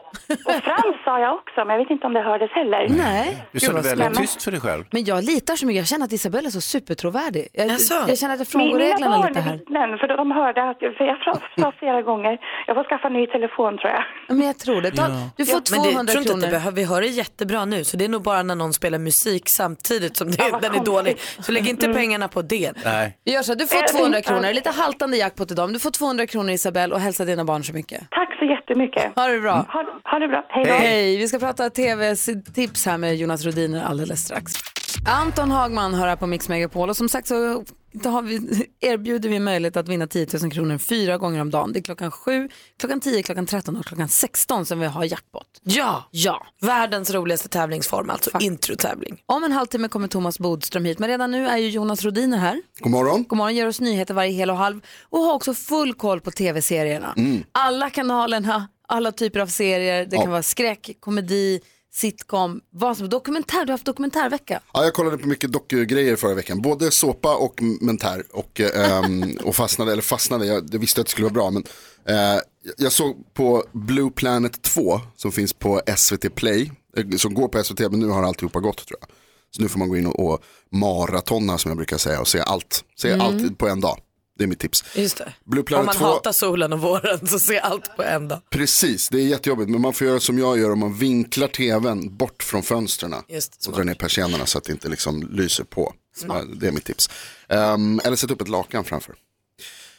Och 0.47 0.53
Frans 0.65 0.97
sa 1.05 1.21
jag 1.21 1.35
också, 1.35 1.65
men 1.65 1.69
jag 1.69 1.79
vet 1.79 1.91
inte 1.91 2.07
om 2.07 2.13
det 2.13 2.21
hördes 2.23 2.51
heller. 2.51 2.87
Nej. 2.89 3.45
Du 3.53 3.61
sa 3.61 3.73
det 3.73 3.81
väldigt 3.97 4.15
tyst 4.19 4.43
för 4.43 4.51
dig 4.51 4.61
själv. 4.61 4.85
Men 4.91 5.05
jag 5.05 5.25
litar 5.25 5.57
så 5.57 5.67
mycket. 5.67 5.79
Jag 5.81 5.87
känner 5.89 6.05
att 6.05 6.13
Isabella 6.13 6.47
är 6.47 6.51
så 6.51 6.61
supertrovärdig. 6.61 7.49
Jag, 7.53 7.67
Jaså? 7.69 7.95
jag 8.09 8.19
känner 8.19 8.35
att 8.35 8.41
jag 8.41 8.49
frångår 8.49 8.79
mina 8.79 8.85
reglerna 8.95 9.17
barn 9.19 9.29
lite 9.29 9.41
här. 9.41 9.53
vittnen, 9.53 9.99
för 9.99 10.09
de 10.09 10.31
hörde 10.31 10.71
att 10.71 10.79
för 10.79 11.05
jag 11.05 11.19
sa- 11.25 11.73
flera 11.79 12.03
gånger, 12.03 12.39
jag 12.67 12.77
får 12.77 12.85
skaffa 12.85 13.09
ny 13.09 13.27
telefon 13.27 13.79
tror 13.79 13.91
jag. 13.93 14.03
Ja, 14.29 14.35
Men 14.35 14.47
jag 14.47 14.59
tror 14.59 14.83
det. 14.83 14.91
Ta, 14.91 15.07
Du 15.37 15.47
får 15.47 15.73
Men 15.73 15.83
det, 15.83 15.91
200 15.91 16.13
tror 16.13 16.21
inte 16.23 16.33
att 16.35 16.41
det 16.41 16.47
kronor. 16.47 16.51
behöver, 16.51 16.77
vi 16.77 16.85
hör 16.85 17.01
det 17.01 17.07
jättebra 17.07 17.65
nu 17.65 17.85
så 17.85 17.97
det 17.97 18.05
är 18.05 18.09
nog 18.09 18.23
bara 18.23 18.43
när 18.43 18.55
någon 18.55 18.73
spelar 18.73 18.99
musik 18.99 19.49
samtidigt 19.61 20.17
som 20.17 20.31
det, 20.31 20.51
den 20.63 20.75
är 20.75 20.85
dålig. 20.85 21.17
Så 21.41 21.53
lägg 21.53 21.69
inte 21.69 21.89
pengarna 21.93 22.29
på 22.29 22.43
det. 22.43 22.73
Nej. 22.85 23.19
Vi 23.25 23.33
gör 23.33 23.43
så. 23.43 23.53
här, 23.53 23.59
Du 23.59 23.67
får 23.67 23.89
200 23.99 24.13
tänkte- 24.17 24.33
kronor. 24.33 24.53
Lite 24.53 24.71
haltande 24.71 25.17
jackpot 25.17 25.51
idag. 25.51 25.67
men 25.69 25.73
Du 25.73 25.79
får 25.81 25.91
200 25.91 26.27
kronor 26.27 26.51
Isabel 26.51 26.93
och 26.93 27.01
hälsa 27.01 27.25
dina 27.25 27.45
barn 27.45 27.65
så 27.65 27.73
mycket. 27.73 28.01
Tack 28.11 28.39
så 28.39 28.45
jättemycket. 28.45 29.13
Ha 29.17 29.27
det 29.27 29.41
bra. 29.41 29.53
Ha, 29.53 29.85
ha 30.05 30.19
det 30.19 30.29
bra. 30.29 30.45
Hej 30.49 30.65
då. 30.65 30.73
Hej, 30.73 31.17
vi 31.17 31.29
ska 31.29 31.39
prata 31.39 31.71
tv-tips 31.71 32.87
här 32.87 32.99
med 32.99 33.17
Jonas 33.17 33.45
Rodiner 33.45 33.85
alldeles 33.85 34.21
strax. 34.21 34.53
Anton 35.09 35.51
Hagman 35.51 35.95
hör 35.95 36.07
här 36.09 36.17
på 36.17 36.27
Mix 36.27 36.49
Megapol 36.49 36.89
och 36.91 36.97
som 36.97 37.09
sagt 37.09 37.29
så 37.29 37.65
då 37.93 38.11
har 38.11 38.23
vi, 38.23 38.67
erbjuder 38.81 39.29
vi 39.29 39.39
möjlighet 39.41 39.77
att 39.77 39.89
vinna 39.89 40.07
10 40.07 40.27
000 40.43 40.53
kronor 40.53 40.79
fyra 40.79 41.19
gånger 41.19 41.41
om 41.41 41.51
dagen. 41.51 41.73
Det 41.73 41.79
är 41.79 41.83
klockan 41.83 42.11
7, 42.11 42.49
klockan 42.79 43.01
10, 43.01 43.23
klockan 43.23 43.47
13 43.47 43.77
och 43.77 43.85
klockan 43.85 44.09
16 44.09 44.67
som 44.67 44.81
vi 44.81 44.87
har 44.87 45.05
jackpot. 45.05 45.47
Ja, 45.63 46.09
Ja. 46.11 46.47
världens 46.61 47.11
roligaste 47.11 47.49
tävlingsform, 47.49 48.11
alltså 48.11 48.31
introtävling. 48.41 49.23
Om 49.27 49.45
en 49.45 49.53
halvtimme 49.53 49.89
kommer 49.89 50.09
Thomas 50.09 50.39
Bodström 50.39 50.85
hit, 50.85 50.99
men 50.99 51.09
redan 51.09 51.31
nu 51.31 51.47
är 51.49 51.57
ju 51.57 51.69
Jonas 51.69 52.05
Rodiner 52.05 52.39
här. 52.39 52.63
God 52.79 52.91
morgon. 52.93 53.25
God 53.29 53.37
morgon, 53.39 53.55
ger 53.57 53.67
oss 53.67 53.81
nyheter 53.81 54.15
varje 54.15 54.33
hel 54.33 54.51
och 54.51 54.57
halv 54.57 54.81
och 55.03 55.19
har 55.21 55.35
också 55.35 55.55
full 55.55 55.95
koll 55.95 56.21
på 56.21 56.31
tv-serierna. 56.31 57.15
Alla 57.53 57.91
kanalerna, 57.91 58.69
alla 58.89 59.13
typer 59.13 59.41
av 59.41 59.47
serier. 59.47 60.05
Det 60.07 60.17
kan 60.17 60.25
Ja. 60.25 60.31
vara 60.31 60.43
skräck, 60.43 60.91
komedi, 61.01 61.61
sitcom, 61.93 62.61
vad 62.71 62.97
som 62.97 63.09
dokumentär. 63.09 63.65
Du 63.65 63.73
har 63.73 63.75
haft 63.75 63.85
dokumentärvecka. 63.85 64.61
Ja, 64.73 64.85
jag 64.85 64.95
kollade 64.95 65.19
på 65.19 65.29
mycket 65.29 65.53
dokugrejer 65.53 66.17
förra 66.17 66.35
veckan, 66.35 66.63
både 66.63 66.91
såpa 66.91 67.37
och 67.37 67.63
mentär 67.81 68.25
och, 68.33 68.61
ehm, 68.61 69.39
och 69.45 69.57
fastnade, 69.57 69.93
eller 69.93 70.03
fastnade, 70.03 70.47
jag, 70.47 70.69
jag 70.73 70.79
visste 70.79 71.01
att 71.01 71.07
det 71.07 71.11
skulle 71.11 71.25
vara 71.25 71.35
bra 71.35 71.51
men 71.51 71.65
eh, 72.05 72.41
jag 72.77 72.93
såg 72.93 73.35
på 73.35 73.65
Blue 73.73 74.11
Planet 74.11 74.63
2 74.63 75.01
som 75.17 75.33
finns 75.33 75.53
på 75.53 75.81
SVT 75.97 76.35
Play, 76.35 76.73
eh, 76.97 77.17
som 77.17 77.35
går 77.35 77.49
på 77.49 77.65
SVT 77.65 77.81
men 77.81 78.01
nu 78.01 78.09
har 78.09 78.23
alltihopa 78.23 78.61
gått 78.61 78.87
tror 78.87 78.99
jag. 79.01 79.11
Så 79.51 79.63
nu 79.63 79.69
får 79.69 79.79
man 79.79 79.89
gå 79.89 79.97
in 79.97 80.07
och, 80.07 80.33
och 80.33 80.45
maratona 80.73 81.59
som 81.59 81.71
jag 81.71 81.77
brukar 81.77 81.99
säga 81.99 82.21
och 82.21 82.29
se 82.29 82.41
allt, 82.41 82.85
se 82.97 83.13
allt 83.13 83.59
på 83.59 83.69
en 83.69 83.81
dag. 83.81 83.99
Det 84.41 84.45
är 84.45 84.49
mitt 84.49 84.59
tips. 84.59 84.85
Just 84.97 85.17
det. 85.17 85.33
Blue 85.45 85.61
Om 85.61 85.65
Planet 85.67 85.87
man 85.87 85.95
2, 85.95 86.05
hatar 86.05 86.33
solen 86.33 86.73
och 86.73 86.81
våren 86.81 87.27
så 87.27 87.39
se 87.39 87.59
allt 87.59 87.97
på 87.97 88.03
en 88.03 88.29
dag. 88.29 88.41
precis, 88.51 89.09
det 89.09 89.19
är 89.21 89.27
jättejobbigt 89.27 89.71
men 89.71 89.81
man 89.81 89.93
får 89.93 90.07
göra 90.07 90.21
som 90.21 90.39
jag 90.39 90.59
gör 90.59 90.71
om 90.73 90.79
man 90.79 90.95
vinklar 90.95 91.49
tvn 91.49 92.17
bort 92.17 92.43
från 92.43 92.63
fönstren 92.63 93.15
Just, 93.29 93.57
och 93.57 93.63
smart. 93.63 93.77
drar 93.77 93.85
ner 93.85 93.95
persiennerna 93.95 94.47
så 94.47 94.59
att 94.59 94.65
det 94.65 94.73
inte 94.73 94.89
liksom 94.89 95.23
lyser 95.33 95.65
på. 95.65 95.95
Eh, 96.25 96.41
Det 96.43 96.67
är 96.69 96.73
mitt 96.73 96.85
tips. 96.85 97.11
Ehm, 97.49 98.01
eller 98.05 98.17
sätt 98.17 98.31
upp 98.31 98.41
ett 98.43 98.49
lakan 98.49 98.85
framför. 98.85 99.15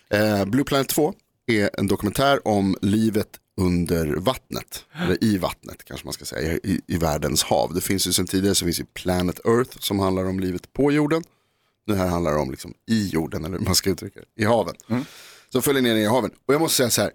Eh, 0.10 0.46
Blue 0.46 0.64
Planet 0.66 0.90
2 0.90 1.14
är 1.48 1.70
en 1.80 1.88
dokumentär 1.88 2.48
om 2.48 2.76
livet 2.82 3.28
under 3.62 4.06
vattnet, 4.06 4.86
eller 5.04 5.24
i 5.24 5.38
vattnet 5.38 5.84
kanske 5.86 6.06
man 6.08 6.14
ska 6.14 6.26
säga, 6.26 6.54
i, 6.54 6.82
i 6.88 6.98
världens 6.98 7.44
hav. 7.44 7.74
Det 7.74 7.82
finns 7.82 8.08
ju 8.08 8.14
sedan 8.14 8.28
tidigare 8.28 8.56
så 8.56 8.66
finns 8.66 8.80
ju 8.80 8.86
Planet 8.86 9.40
Earth 9.46 9.78
som 9.80 10.00
handlar 10.00 10.26
om 10.26 10.40
livet 10.40 10.74
på 10.74 10.92
jorden. 10.92 11.24
Nu 11.92 11.98
här 11.98 12.08
handlar 12.08 12.32
det 12.32 12.40
om 12.40 12.52
liksom 12.52 12.74
i 12.92 13.08
jorden, 13.08 13.46
eller 13.46 13.58
hur 13.58 13.66
man 13.66 13.76
ska 13.76 13.90
uttrycka 13.90 14.20
det, 14.20 14.44
i 14.44 14.46
haven. 14.46 14.76
Så 15.50 15.62
följer 15.62 15.82
ner 15.82 15.96
i 15.96 16.06
haven. 16.06 16.32
Och 16.48 16.54
jag 16.54 16.62
måste 16.62 16.78
säga 16.78 16.90
så 16.90 17.02
här, 17.02 17.12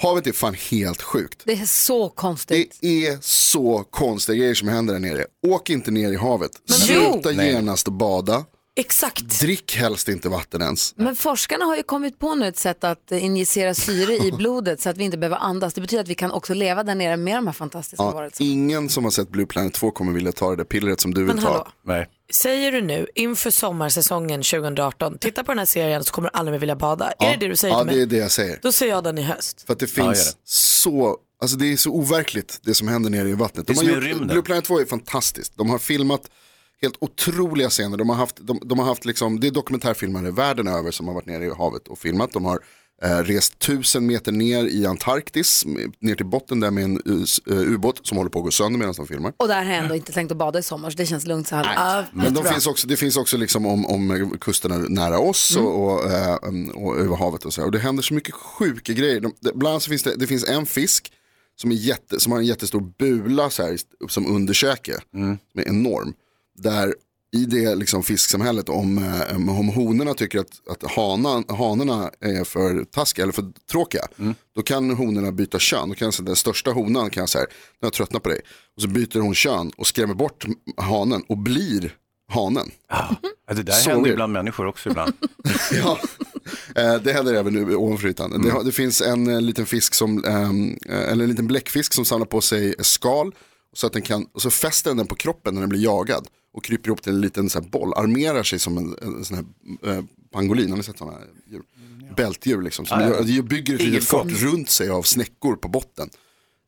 havet 0.00 0.26
är 0.26 0.32
fan 0.32 0.54
helt 0.54 1.02
sjukt. 1.02 1.42
Det 1.44 1.52
är 1.52 1.66
så 1.66 2.08
konstigt. 2.08 2.78
Det 2.80 3.06
är 3.06 3.18
så 3.20 3.84
konstiga 3.90 4.38
grejer 4.38 4.54
som 4.54 4.68
händer 4.68 4.94
där 4.94 5.00
nere. 5.00 5.26
Åk 5.46 5.70
inte 5.70 5.90
ner 5.90 6.12
i 6.12 6.16
havet. 6.16 6.50
Sluta 6.68 7.30
Nej. 7.30 7.52
genast 7.52 7.88
bada. 7.88 8.44
Exakt. 8.78 9.40
Drick 9.40 9.76
helst 9.76 10.08
inte 10.08 10.28
vatten 10.28 10.62
ens. 10.62 10.94
Men 10.96 11.16
forskarna 11.16 11.64
har 11.64 11.76
ju 11.76 11.82
kommit 11.82 12.18
på 12.18 12.34
nu 12.34 12.46
ett 12.48 12.58
sätt 12.58 12.84
att 12.84 13.12
injicera 13.12 13.74
syre 13.74 14.12
i 14.16 14.32
blodet 14.38 14.80
så 14.80 14.88
att 14.90 14.96
vi 14.96 15.04
inte 15.04 15.18
behöver 15.18 15.36
andas. 15.36 15.74
Det 15.74 15.80
betyder 15.80 16.02
att 16.02 16.08
vi 16.08 16.14
kan 16.14 16.30
också 16.30 16.54
leva 16.54 16.82
där 16.84 16.94
nere 16.94 17.16
med 17.16 17.36
de 17.36 17.46
här 17.46 17.54
fantastiska 17.54 18.02
Ja, 18.04 18.10
varelserna. 18.10 18.50
ingen 18.50 18.88
som 18.88 19.04
har 19.04 19.10
sett 19.10 19.28
Blue 19.28 19.46
Planet 19.46 19.74
2 19.74 19.90
kommer 19.90 20.12
vilja 20.12 20.32
ta 20.32 20.50
det 20.50 20.56
där 20.56 20.64
pillret 20.64 21.00
som 21.00 21.14
du 21.14 21.20
vill 21.24 21.34
Men 21.34 21.44
ta. 21.44 21.50
hallå, 21.52 21.68
Nej. 21.84 22.06
säger 22.32 22.72
du 22.72 22.80
nu 22.82 23.06
inför 23.14 23.50
sommarsäsongen 23.50 24.42
2018, 24.42 25.18
titta 25.18 25.44
på 25.44 25.50
den 25.52 25.58
här 25.58 25.66
serien 25.66 26.04
så 26.04 26.12
kommer 26.12 26.28
du 26.32 26.38
aldrig 26.38 26.52
mer 26.52 26.58
vilja 26.60 26.76
bada. 26.76 27.12
Är 27.18 27.30
det 27.30 27.36
det 27.36 27.48
du 27.48 27.56
säger 27.56 27.74
ja, 27.74 27.78
till 27.80 27.86
mig? 27.86 27.96
det 27.96 28.02
är 28.02 28.06
det 28.06 28.16
jag 28.16 28.30
säger. 28.30 28.58
Då 28.62 28.72
ser 28.72 28.86
jag 28.88 29.04
den 29.04 29.18
i 29.18 29.22
höst. 29.22 29.62
För 29.66 29.72
att 29.72 29.78
det 29.78 29.96
Ja, 29.96 30.04
finns 30.04 30.32
det. 30.32 30.38
så, 30.44 31.16
alltså 31.40 31.56
det 31.56 31.72
är 31.72 31.76
så 31.76 31.90
overkligt 31.90 32.60
det 32.62 32.74
som 32.74 32.88
händer 32.88 33.10
nere 33.10 33.28
i 33.28 33.34
vattnet. 33.34 33.66
Det 33.66 33.72
är 33.72 33.84
De 33.84 33.94
har 33.94 34.08
gjort. 34.08 34.20
Blue 34.28 34.42
Planet 34.42 34.64
2 34.64 34.80
är 34.80 34.84
fantastiskt. 34.84 35.52
De 35.56 35.70
har 35.70 35.78
filmat 35.78 36.20
helt 36.82 36.96
otroliga 37.00 37.70
scener. 37.70 37.96
De 37.96 38.08
har 38.08 38.16
haft, 38.16 38.36
de, 38.46 38.60
de 38.64 38.78
har 38.78 38.86
haft 38.86 39.04
liksom, 39.04 39.40
det 39.40 39.46
är 39.46 39.50
dokumentärfilmare 39.50 40.30
världen 40.30 40.68
över 40.68 40.90
som 40.90 41.08
har 41.08 41.14
varit 41.14 41.26
nere 41.26 41.44
i 41.44 41.50
havet 41.50 41.88
och 41.88 41.98
filmat. 41.98 42.32
De 42.32 42.44
har 42.44 42.60
eh, 43.02 43.18
rest 43.18 43.58
tusen 43.58 44.06
meter 44.06 44.32
ner 44.32 44.64
i 44.64 44.86
Antarktis, 44.86 45.64
ner 46.00 46.14
till 46.14 46.26
botten 46.26 46.60
där 46.60 46.70
med 46.70 46.84
en 46.84 46.96
eh, 47.50 47.72
ubåt 47.72 48.06
som 48.06 48.16
håller 48.16 48.30
på 48.30 48.38
att 48.38 48.44
gå 48.44 48.50
sönder 48.50 48.78
medan 48.78 48.94
de 48.96 49.06
filmar. 49.06 49.32
Och 49.36 49.48
där 49.48 49.64
har 49.64 49.72
jag 49.72 49.82
ändå 49.82 49.94
inte 49.94 50.12
tänkt 50.12 50.30
att 50.32 50.38
bada 50.38 50.58
i 50.58 50.62
sommar 50.62 50.90
så 50.90 50.96
det 50.96 51.06
känns 51.06 51.26
lugnt 51.26 51.48
så 51.48 51.56
här. 51.56 51.74
Ja, 51.74 52.04
Men 52.12 52.34
de 52.34 52.44
finns 52.44 52.66
också, 52.66 52.86
det 52.86 52.96
finns 52.96 53.16
också 53.16 53.36
liksom 53.36 53.66
om, 53.66 53.86
om 53.86 54.36
kusterna 54.40 54.76
nära 54.76 55.18
oss 55.18 55.56
och, 55.56 55.84
och, 55.84 56.10
eh, 56.12 56.34
och 56.74 56.98
över 56.98 57.16
havet 57.16 57.44
och 57.44 57.54
så. 57.54 57.60
här. 57.60 57.66
Och 57.66 57.72
det 57.72 57.78
händer 57.78 58.02
så 58.02 58.14
mycket 58.14 58.34
sjuka 58.34 58.92
grejer. 58.92 59.20
De, 59.20 59.32
det, 59.40 59.52
bland 59.54 59.72
annat 59.72 59.82
så 59.82 59.90
finns 59.90 60.02
det, 60.02 60.16
det 60.16 60.26
finns 60.26 60.44
en 60.44 60.66
fisk 60.66 61.12
som, 61.56 61.70
är 61.70 61.74
jätte, 61.74 62.20
som 62.20 62.32
har 62.32 62.38
en 62.38 62.46
jättestor 62.46 62.92
bula 62.98 63.50
så 63.50 63.62
här, 63.62 63.78
som 64.08 64.26
underkäke. 64.26 64.98
Som 65.10 65.38
är 65.58 65.68
enorm. 65.68 66.14
Där 66.56 66.94
i 67.36 67.44
det 67.44 67.74
liksom 67.74 68.02
fisksamhället 68.02 68.68
om, 68.68 68.98
eh, 68.98 69.36
om 69.36 69.68
honorna 69.68 70.14
tycker 70.14 70.38
att, 70.38 70.68
att 70.70 70.90
hanan, 70.92 71.44
hanorna 71.48 72.10
är 72.20 72.44
för 72.44 72.84
taskiga 72.84 73.22
eller 73.22 73.32
för 73.32 73.44
tråkiga. 73.70 74.02
Då 74.56 74.62
kan 74.62 74.90
honorna 74.90 75.32
byta 75.32 75.58
kön. 75.58 75.88
Då 75.88 75.94
kan 75.94 76.12
så 76.12 76.22
den 76.22 76.36
största 76.36 76.70
honan 76.70 77.10
kan 77.10 77.28
säga, 77.28 77.44
nu 77.50 77.76
har 77.80 77.86
jag 77.86 77.92
tröttnat 77.92 78.22
på 78.22 78.28
dig. 78.28 78.40
Och 78.76 78.82
så 78.82 78.88
byter 78.88 79.20
hon 79.20 79.34
kön 79.34 79.70
och 79.76 79.86
skrämmer 79.86 80.14
bort 80.14 80.46
hanen 80.76 81.22
och 81.28 81.38
blir 81.38 81.94
hanen. 82.32 82.70
Ja, 83.48 83.54
det 83.54 83.62
där 83.62 83.72
Så 83.72 83.90
händer 83.90 84.14
bland 84.16 84.32
människor 84.32 84.66
också 84.66 84.88
ibland. 84.90 85.12
ja. 85.72 85.98
Eh, 86.74 86.94
Det 87.02 87.12
händer 87.12 87.34
även 87.34 87.52
nu 87.54 87.74
ovanför 87.76 88.08
ytan. 88.08 88.42
Det, 88.42 88.50
har- 88.50 88.64
det 88.64 88.72
finns 88.72 89.00
en 89.02 89.26
eh, 89.30 89.40
liten 89.40 89.66
fisk 89.66 89.94
som, 89.94 90.24
ehm, 90.24 90.78
eh, 90.88 91.12
eller 91.12 91.24
en 91.24 91.30
liten 91.30 91.46
bläckfisk 91.46 91.92
som 91.94 92.04
samlar 92.04 92.26
på 92.26 92.40
sig 92.40 92.74
skal. 92.78 93.34
Så 93.72 93.86
att 93.86 93.92
den 93.92 94.02
kan, 94.02 94.26
och 94.32 94.42
så 94.42 94.50
fäster 94.50 94.94
den 94.94 95.06
på 95.06 95.14
kroppen 95.14 95.54
när 95.54 95.60
den 95.60 95.70
blir 95.70 95.80
jagad. 95.84 96.28
Och 96.56 96.64
kryper 96.64 96.88
ihop 96.88 97.02
till 97.02 97.12
en 97.12 97.20
liten 97.20 97.50
så 97.50 97.60
här 97.60 97.68
boll, 97.68 97.92
armerar 97.96 98.42
sig 98.42 98.58
som 98.58 98.78
en, 98.78 98.96
en 99.02 99.24
sån 99.24 99.36
här 99.36 99.44
eh, 99.92 100.04
pangolin. 100.32 100.70
Har 100.70 100.76
ni 100.76 100.82
sett 100.82 100.98
sådana 100.98 101.18
djur? 101.50 101.62
Bältdjur 102.16 102.62
liksom. 102.62 102.86
Som 102.86 103.00
Ja, 103.00 103.08
ja. 103.10 103.24
gör, 103.24 103.42
bygger 103.42 103.74
ett 103.74 103.80
litet 103.82 104.10
gott. 104.10 104.26
runt 104.32 104.70
sig 104.70 104.88
av 104.90 105.02
snäckor 105.02 105.56
på 105.56 105.68
botten. 105.68 106.10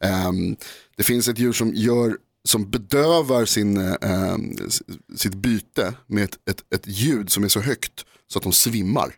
Ehm, 0.05 0.57
det 0.97 1.03
finns 1.03 1.29
ett 1.29 1.39
djur 1.39 1.53
som 1.53 1.75
gör 1.75 2.17
som 2.45 2.71
bedövar 2.71 3.45
sin, 3.45 3.77
eh, 3.77 4.37
sitt 5.17 5.35
byte 5.35 5.95
med 6.07 6.25
ett, 6.25 6.39
ett, 6.51 6.75
ett 6.75 6.87
ljud 6.87 7.31
som 7.33 7.45
är 7.45 7.49
så 7.49 7.61
högt 7.61 8.05
så 8.27 8.39
att 8.39 8.43
de 8.43 8.53
svimmar. 8.53 9.15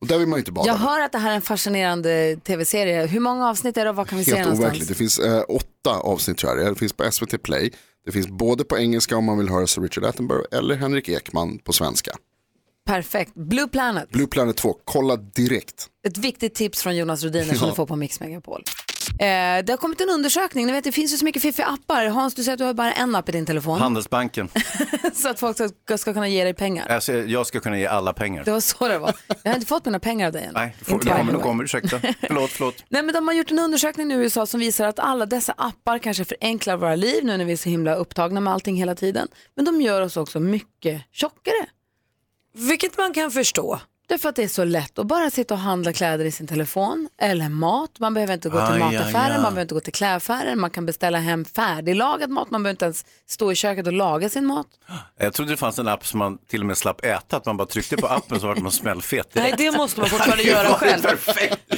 Och 0.00 0.06
där 0.06 0.18
vill 0.18 0.28
man 0.28 0.38
inte 0.38 0.52
bada. 0.52 0.66
Jag 0.68 0.74
hör 0.76 1.00
att 1.00 1.12
det 1.12 1.18
här 1.18 1.30
är 1.30 1.34
en 1.34 1.42
fascinerande 1.42 2.36
tv-serie. 2.44 3.06
Hur 3.06 3.20
många 3.20 3.48
avsnitt 3.48 3.76
är 3.76 3.84
det 3.84 3.90
och 3.90 3.96
var 3.96 4.04
kan 4.04 4.18
vi 4.18 4.24
se 4.24 4.30
det 4.30 4.36
Helt 4.36 4.46
någonstans? 4.46 4.68
overkligt. 4.70 4.88
Det 4.88 4.94
finns 4.94 5.18
eh, 5.18 5.44
åtta 5.48 5.90
avsnitt 5.90 6.38
tror 6.38 6.58
jag. 6.58 6.72
Det 6.74 6.78
finns 6.78 6.92
på 6.92 7.10
SVT 7.12 7.42
Play. 7.42 7.72
Det 8.06 8.12
finns 8.12 8.28
både 8.28 8.64
på 8.64 8.78
engelska 8.78 9.16
om 9.16 9.24
man 9.24 9.38
vill 9.38 9.48
höra 9.48 9.66
Sir 9.66 9.82
Richard 9.82 10.04
Attenborough 10.04 10.46
eller 10.52 10.74
Henrik 10.76 11.08
Ekman 11.08 11.58
på 11.58 11.72
svenska. 11.72 12.10
Perfekt. 12.86 13.34
Blue 13.34 13.68
Planet. 13.68 14.08
Blue 14.10 14.26
Planet 14.26 14.56
2, 14.56 14.76
kolla 14.84 15.16
direkt. 15.16 15.86
Ett 16.06 16.18
viktigt 16.18 16.54
tips 16.54 16.82
från 16.82 16.96
Jonas 16.96 17.22
Rhodiner 17.22 17.54
som 17.54 17.56
Ja. 17.66 17.66
du 17.70 17.76
får 17.76 17.86
på 17.86 17.96
Mix 17.96 18.20
Megapol. 18.20 18.62
Eh, 19.10 19.64
det 19.64 19.72
har 19.72 19.76
kommit 19.76 20.00
en 20.00 20.10
undersökning, 20.10 20.66
ni 20.66 20.72
vet 20.72 20.84
det 20.84 20.92
finns 20.92 21.12
ju 21.12 21.16
så 21.16 21.24
mycket 21.24 21.42
fiffiga 21.42 21.66
appar. 21.66 22.06
Hans, 22.06 22.34
du 22.34 22.44
säger 22.44 22.52
att 22.52 22.58
du 22.58 22.64
har 22.64 22.74
bara 22.74 22.92
en 22.92 23.14
app 23.14 23.28
i 23.28 23.32
din 23.32 23.46
telefon. 23.46 23.78
Handelsbanken. 23.78 24.48
så 25.14 25.28
att 25.28 25.40
folk 25.40 25.56
ska, 25.56 25.98
ska 25.98 26.12
kunna 26.12 26.28
ge 26.28 26.44
dig 26.44 26.54
pengar. 26.54 26.88
Alltså, 26.88 27.12
jag 27.12 27.46
ska 27.46 27.60
kunna 27.60 27.78
ge 27.78 27.86
alla 27.86 28.12
pengar. 28.12 28.44
Det 28.44 28.50
var 28.50 28.60
så 28.60 28.88
det 28.88 28.98
var. 28.98 29.14
Jag 29.42 29.50
har 29.50 29.54
inte 29.54 29.66
fått 29.66 29.84
mina 29.84 29.98
pengar 29.98 30.26
av 30.26 30.32
dig 30.32 30.44
än. 30.44 30.54
Nej, 30.54 30.76
det 30.78 30.84
får, 30.84 30.98
kommer, 30.98 31.32
way. 31.32 31.42
kommer, 31.42 31.64
ursäkta. 31.64 32.00
Förlåt, 32.20 32.50
förlåt. 32.50 32.84
Nej, 32.88 33.02
men 33.02 33.14
de 33.14 33.28
har 33.28 33.34
gjort 33.34 33.50
en 33.50 33.58
undersökning 33.58 34.08
nu 34.08 34.14
i 34.14 34.18
USA 34.18 34.46
som 34.46 34.60
visar 34.60 34.86
att 34.86 34.98
alla 34.98 35.26
dessa 35.26 35.52
appar 35.56 35.98
kanske 35.98 36.24
förenklar 36.24 36.76
våra 36.76 36.94
liv 36.94 37.24
nu 37.24 37.36
när 37.36 37.44
vi 37.44 37.52
är 37.52 37.56
så 37.56 37.68
himla 37.68 37.94
upptagna 37.94 38.40
med 38.40 38.52
allting 38.52 38.76
hela 38.76 38.94
tiden. 38.94 39.28
Men 39.54 39.64
de 39.64 39.80
gör 39.80 40.02
oss 40.02 40.16
också 40.16 40.40
mycket 40.40 41.02
tjockare. 41.12 41.66
Vilket 42.54 42.98
man 42.98 43.12
kan 43.12 43.30
förstå. 43.30 43.80
Därför 44.08 44.28
att 44.28 44.36
det 44.36 44.42
är 44.44 44.48
så 44.48 44.64
lätt 44.64 44.98
att 44.98 45.06
bara 45.06 45.30
sitta 45.30 45.54
och 45.54 45.60
handla 45.60 45.92
kläder 45.92 46.24
i 46.24 46.32
sin 46.32 46.46
telefon 46.46 47.08
eller 47.22 47.48
mat. 47.48 47.90
Man 47.98 48.14
behöver 48.14 48.34
inte 48.34 48.48
gå 48.48 48.66
till 48.66 48.74
Aj, 48.74 48.78
mataffären, 48.78 49.14
aj, 49.16 49.22
aj. 49.22 49.32
man 49.32 49.42
behöver 49.42 49.62
inte 49.62 49.74
gå 49.74 49.80
till 49.80 49.92
klädaffären, 49.92 50.60
man 50.60 50.70
kan 50.70 50.86
beställa 50.86 51.18
hem 51.18 51.44
färdiglagad 51.44 52.30
mat, 52.30 52.50
man 52.50 52.62
behöver 52.62 52.70
inte 52.74 52.84
ens 52.84 53.04
stå 53.28 53.52
i 53.52 53.54
köket 53.54 53.86
och 53.86 53.92
laga 53.92 54.28
sin 54.28 54.46
mat. 54.46 54.66
Jag 55.18 55.32
trodde 55.32 55.50
det 55.52 55.56
fanns 55.56 55.78
en 55.78 55.88
app 55.88 56.06
som 56.06 56.18
man 56.18 56.38
till 56.38 56.60
och 56.60 56.66
med 56.66 56.76
slapp 56.78 57.04
äta, 57.04 57.36
att 57.36 57.46
man 57.46 57.56
bara 57.56 57.66
tryckte 57.66 57.96
på 57.96 58.06
appen 58.06 58.40
så 58.40 58.46
vart 58.46 58.58
man 58.58 58.72
smällfet 58.72 59.28
Nej, 59.34 59.54
det 59.58 59.70
måste 59.76 60.00
man 60.00 60.08
fortfarande 60.10 60.42
göra 60.44 60.68
själv. 60.68 61.02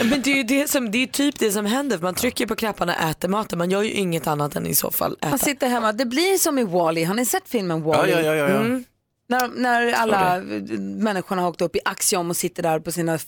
Men 0.05 0.23
det 0.23 0.31
är 0.33 0.37
ju 0.37 0.43
det 0.43 0.71
som, 0.71 0.91
det 0.91 0.99
är 1.03 1.07
typ 1.07 1.39
det 1.39 1.51
som 1.51 1.67
händer. 1.67 1.99
Man 1.99 2.15
trycker 2.15 2.47
på 2.47 2.57
knapparna 2.57 2.95
och 2.95 3.11
äter 3.11 3.29
maten. 3.29 3.59
Man 3.59 3.71
gör 3.71 3.83
ju 3.83 3.91
inget 3.93 4.27
annat 4.27 4.57
än 4.57 4.67
i 4.67 4.75
så 4.75 4.91
fall 4.91 5.17
äta. 5.21 5.29
Man 5.29 5.39
sitter 5.39 5.69
hemma, 5.69 5.93
det 5.93 6.05
blir 6.07 6.39
som 6.39 6.59
i 6.59 6.65
Wall-E. 6.65 7.05
har 7.05 7.15
ni 7.15 7.27
sett 7.27 7.49
filmen 7.49 7.79
Ja, 7.81 7.85
Wall-E? 7.87 8.11
ja, 8.11 8.21
ja, 8.21 8.35
ja. 8.35 8.49
ja. 8.49 8.57
Mm. 8.61 8.85
När, 9.29 9.49
när 9.49 9.93
alla 9.93 10.41
människorna 10.81 11.43
har 11.43 11.49
åkt 11.49 11.61
upp 11.61 11.77
i 11.77 11.81
Axiom 11.85 12.31
och 12.31 12.37
sitter 12.37 12.63
där 12.63 12.81
på 12.81 12.93
sina 12.93 13.19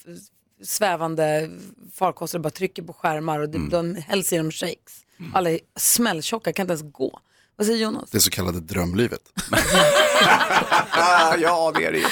svävande 0.65 1.51
farkoster 1.95 2.39
och 2.39 2.43
bara 2.43 2.51
trycker 2.51 2.83
på 2.83 2.93
skärmar 2.93 3.39
och 3.41 3.49
de, 3.49 3.69
de 3.69 3.95
hälls 3.95 4.33
i 4.33 4.37
dem 4.37 4.51
shakes. 4.51 5.01
Alla 5.35 5.51
är 5.51 5.61
smälltjocka, 5.77 6.53
kan 6.53 6.65
inte 6.65 6.73
ens 6.73 6.93
gå. 6.93 7.21
Vad 7.57 7.67
säger 7.67 7.79
Jonas? 7.79 8.11
Det 8.11 8.21
så 8.21 8.31
kallade 8.31 8.61
drömlivet. 8.61 9.21
Ja, 11.39 11.73
det 11.77 11.85
är 11.85 11.93
det 11.93 11.99
ju. 11.99 12.07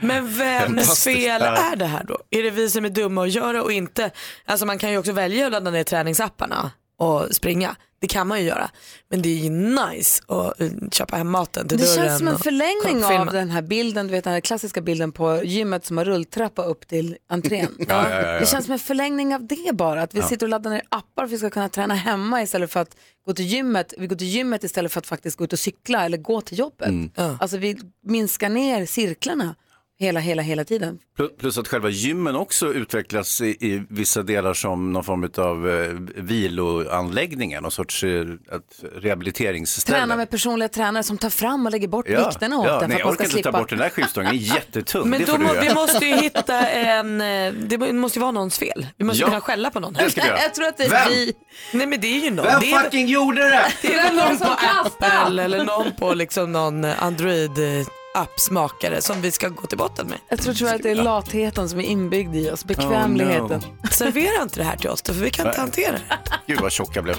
Men 0.00 0.32
vems 0.38 1.04
fel 1.04 1.42
är 1.42 1.76
det 1.76 1.86
här 1.86 2.04
då? 2.04 2.18
Är 2.30 2.42
det 2.42 2.50
vi 2.50 2.70
som 2.70 2.84
är 2.84 2.88
dumma 2.88 3.20
och 3.20 3.28
gör 3.28 3.54
det 3.54 3.60
och 3.60 3.72
inte? 3.72 4.10
Alltså 4.44 4.66
man 4.66 4.78
kan 4.78 4.90
ju 4.90 4.98
också 4.98 5.12
välja 5.12 5.46
att 5.46 5.52
ladda 5.52 5.70
ner 5.70 5.84
träningsapparna 5.84 6.70
och 6.96 7.28
springa. 7.34 7.76
Det 8.02 8.08
kan 8.08 8.26
man 8.26 8.40
ju 8.40 8.46
göra. 8.46 8.70
Men 9.10 9.22
det 9.22 9.28
är 9.28 9.36
ju 9.44 9.50
nice 9.50 10.22
att 10.26 10.60
eh, 10.60 10.68
köpa 10.92 11.16
hem 11.16 11.30
maten 11.30 11.68
till 11.68 11.78
Det 11.78 11.84
dörren. 11.84 12.06
känns 12.06 12.18
som 12.18 12.28
en 12.28 12.38
förlängning 12.38 13.04
av 13.04 13.26
den 13.26 13.50
här 13.50 13.62
bilden, 13.62 14.06
du 14.06 14.12
vet 14.12 14.24
den 14.24 14.32
här 14.32 14.40
klassiska 14.40 14.80
bilden 14.80 15.12
på 15.12 15.44
gymmet 15.44 15.84
som 15.86 15.98
har 15.98 16.04
rulltrappa 16.04 16.64
upp 16.64 16.86
till 16.88 17.16
entrén. 17.28 17.68
Ja, 17.78 17.84
ja, 17.88 18.10
ja, 18.10 18.26
ja. 18.32 18.40
Det 18.40 18.46
känns 18.46 18.64
som 18.64 18.72
en 18.72 18.78
förlängning 18.78 19.34
av 19.34 19.46
det 19.46 19.72
bara, 19.72 20.02
att 20.02 20.14
vi 20.14 20.22
sitter 20.22 20.46
och 20.46 20.50
laddar 20.50 20.70
ner 20.70 20.82
appar 20.88 21.06
för 21.16 21.24
att 21.24 21.30
vi 21.30 21.38
ska 21.38 21.50
kunna 21.50 21.68
träna 21.68 21.94
hemma 21.94 22.42
istället 22.42 22.72
för 22.72 22.80
att 22.80 22.96
gå 23.26 23.32
till 23.32 23.44
gymmet. 23.46 23.94
Vi 23.98 24.06
går 24.06 24.16
till 24.16 24.26
gymmet 24.26 24.64
istället 24.64 24.92
för 24.92 24.98
att 25.00 25.06
faktiskt 25.06 25.36
gå 25.36 25.44
ut 25.44 25.52
och 25.52 25.58
cykla 25.58 26.04
eller 26.04 26.18
gå 26.18 26.40
till 26.40 26.58
jobbet. 26.58 26.90
Ja. 27.16 27.36
Alltså 27.40 27.56
vi 27.56 27.78
minskar 28.06 28.48
ner 28.48 28.86
cirklarna 28.86 29.54
hela, 30.02 30.20
hela, 30.20 30.42
hela 30.42 30.64
tiden. 30.64 30.98
Plus- 31.40 31.58
att 31.58 31.68
själva 31.68 31.88
gymmen 31.88 32.36
också 32.36 32.72
utvecklas 32.74 33.40
i, 33.40 33.46
i 33.46 33.82
vissa 33.90 34.22
delar 34.22 34.54
som 34.54 34.92
någon 34.92 35.04
form 35.04 35.30
av 35.36 35.70
eh, 35.70 36.22
viloanläggning, 36.22 37.54
någon 37.62 37.70
sorts 37.70 38.04
eh, 38.04 38.20
ett 38.20 38.84
rehabiliteringsställe. 39.02 39.98
Träna 39.98 40.16
med 40.16 40.30
personliga 40.30 40.68
tränare 40.68 41.02
som 41.02 41.18
tar 41.18 41.30
fram 41.30 41.66
och 41.66 41.72
lägger 41.72 41.88
bort 41.88 42.06
ja, 42.08 42.28
vikterna 42.28 42.58
åt 42.58 42.66
ja, 42.66 42.80
den 42.80 42.88
nej, 42.88 42.98
för 42.98 43.04
jag 43.04 43.12
orkar 43.12 43.24
inte 43.24 43.36
ta 43.36 43.42
slippa. 43.42 43.58
bort 43.58 43.70
den 43.70 43.78
där 43.78 43.88
skivstången, 43.88 44.30
den 44.30 44.38
är 44.50 44.54
jättetung. 44.54 45.10
Men 45.10 45.24
då 45.26 45.38
må, 45.38 45.52
vi 45.60 45.74
måste 45.74 46.06
ju 46.06 46.14
hitta 46.16 46.68
en, 46.68 47.20
eh, 47.20 47.52
det 47.52 47.92
måste 47.92 48.18
ju 48.18 48.20
vara 48.20 48.32
någons 48.32 48.58
fel. 48.58 48.86
Vi 48.96 49.04
måste 49.04 49.20
Ja. 49.20 49.26
kunna 49.26 49.40
skälla 49.40 49.70
på 49.70 49.80
någon. 49.80 49.92
Det 49.92 50.10
ska 50.10 50.20
vi 50.20 50.26
göra. 50.28 50.38
Jag 50.42 50.54
tror 50.54 50.66
att 50.66 50.76
det 50.76 50.84
är 50.84 50.90
Vem? 50.90 51.08
vi. 51.08 51.32
Nej 51.72 51.86
men 51.86 52.00
det 52.00 52.06
är 52.06 52.24
ju 52.24 52.30
någon. 52.30 52.46
Vem 52.46 52.60
det 52.60 52.72
är, 52.72 52.80
fucking 52.80 53.06
gjorde 53.06 53.42
det? 53.42 53.72
det 53.82 53.94
är 53.94 54.02
väl 54.02 54.16
någon 54.16 54.38
på? 54.38 54.56
Apple 54.84 55.42
eller 55.42 55.64
någon 55.64 55.92
på 55.98 56.14
liksom 56.14 56.52
någon 56.52 56.84
Android 56.84 57.58
eh, 57.58 57.86
appsmakare 58.14 59.02
som 59.02 59.20
vi 59.20 59.30
ska 59.30 59.48
gå 59.48 59.66
till 59.66 59.78
botten 59.78 60.06
med. 60.06 60.18
Jag 60.28 60.40
tror 60.40 60.54
tyvärr 60.54 60.74
att 60.74 60.82
det 60.82 60.90
är 60.90 60.94
latheten 60.94 61.68
som 61.68 61.78
är 61.80 61.84
inbyggd 61.84 62.36
i 62.36 62.50
oss, 62.50 62.64
bekvämligheten. 62.64 63.60
Oh, 63.60 63.90
Servera 63.90 64.42
inte 64.42 64.60
det 64.60 64.64
här 64.64 64.76
till 64.76 64.90
oss 64.90 65.02
då, 65.02 65.12
för 65.12 65.20
vi 65.20 65.30
kan 65.30 65.46
inte 65.46 65.60
hantera 65.60 65.92
det. 65.92 66.18
Gud 66.46 66.60
vad 66.60 66.72
tjocka 66.72 66.92
jag 66.94 67.04
blev. 67.04 67.16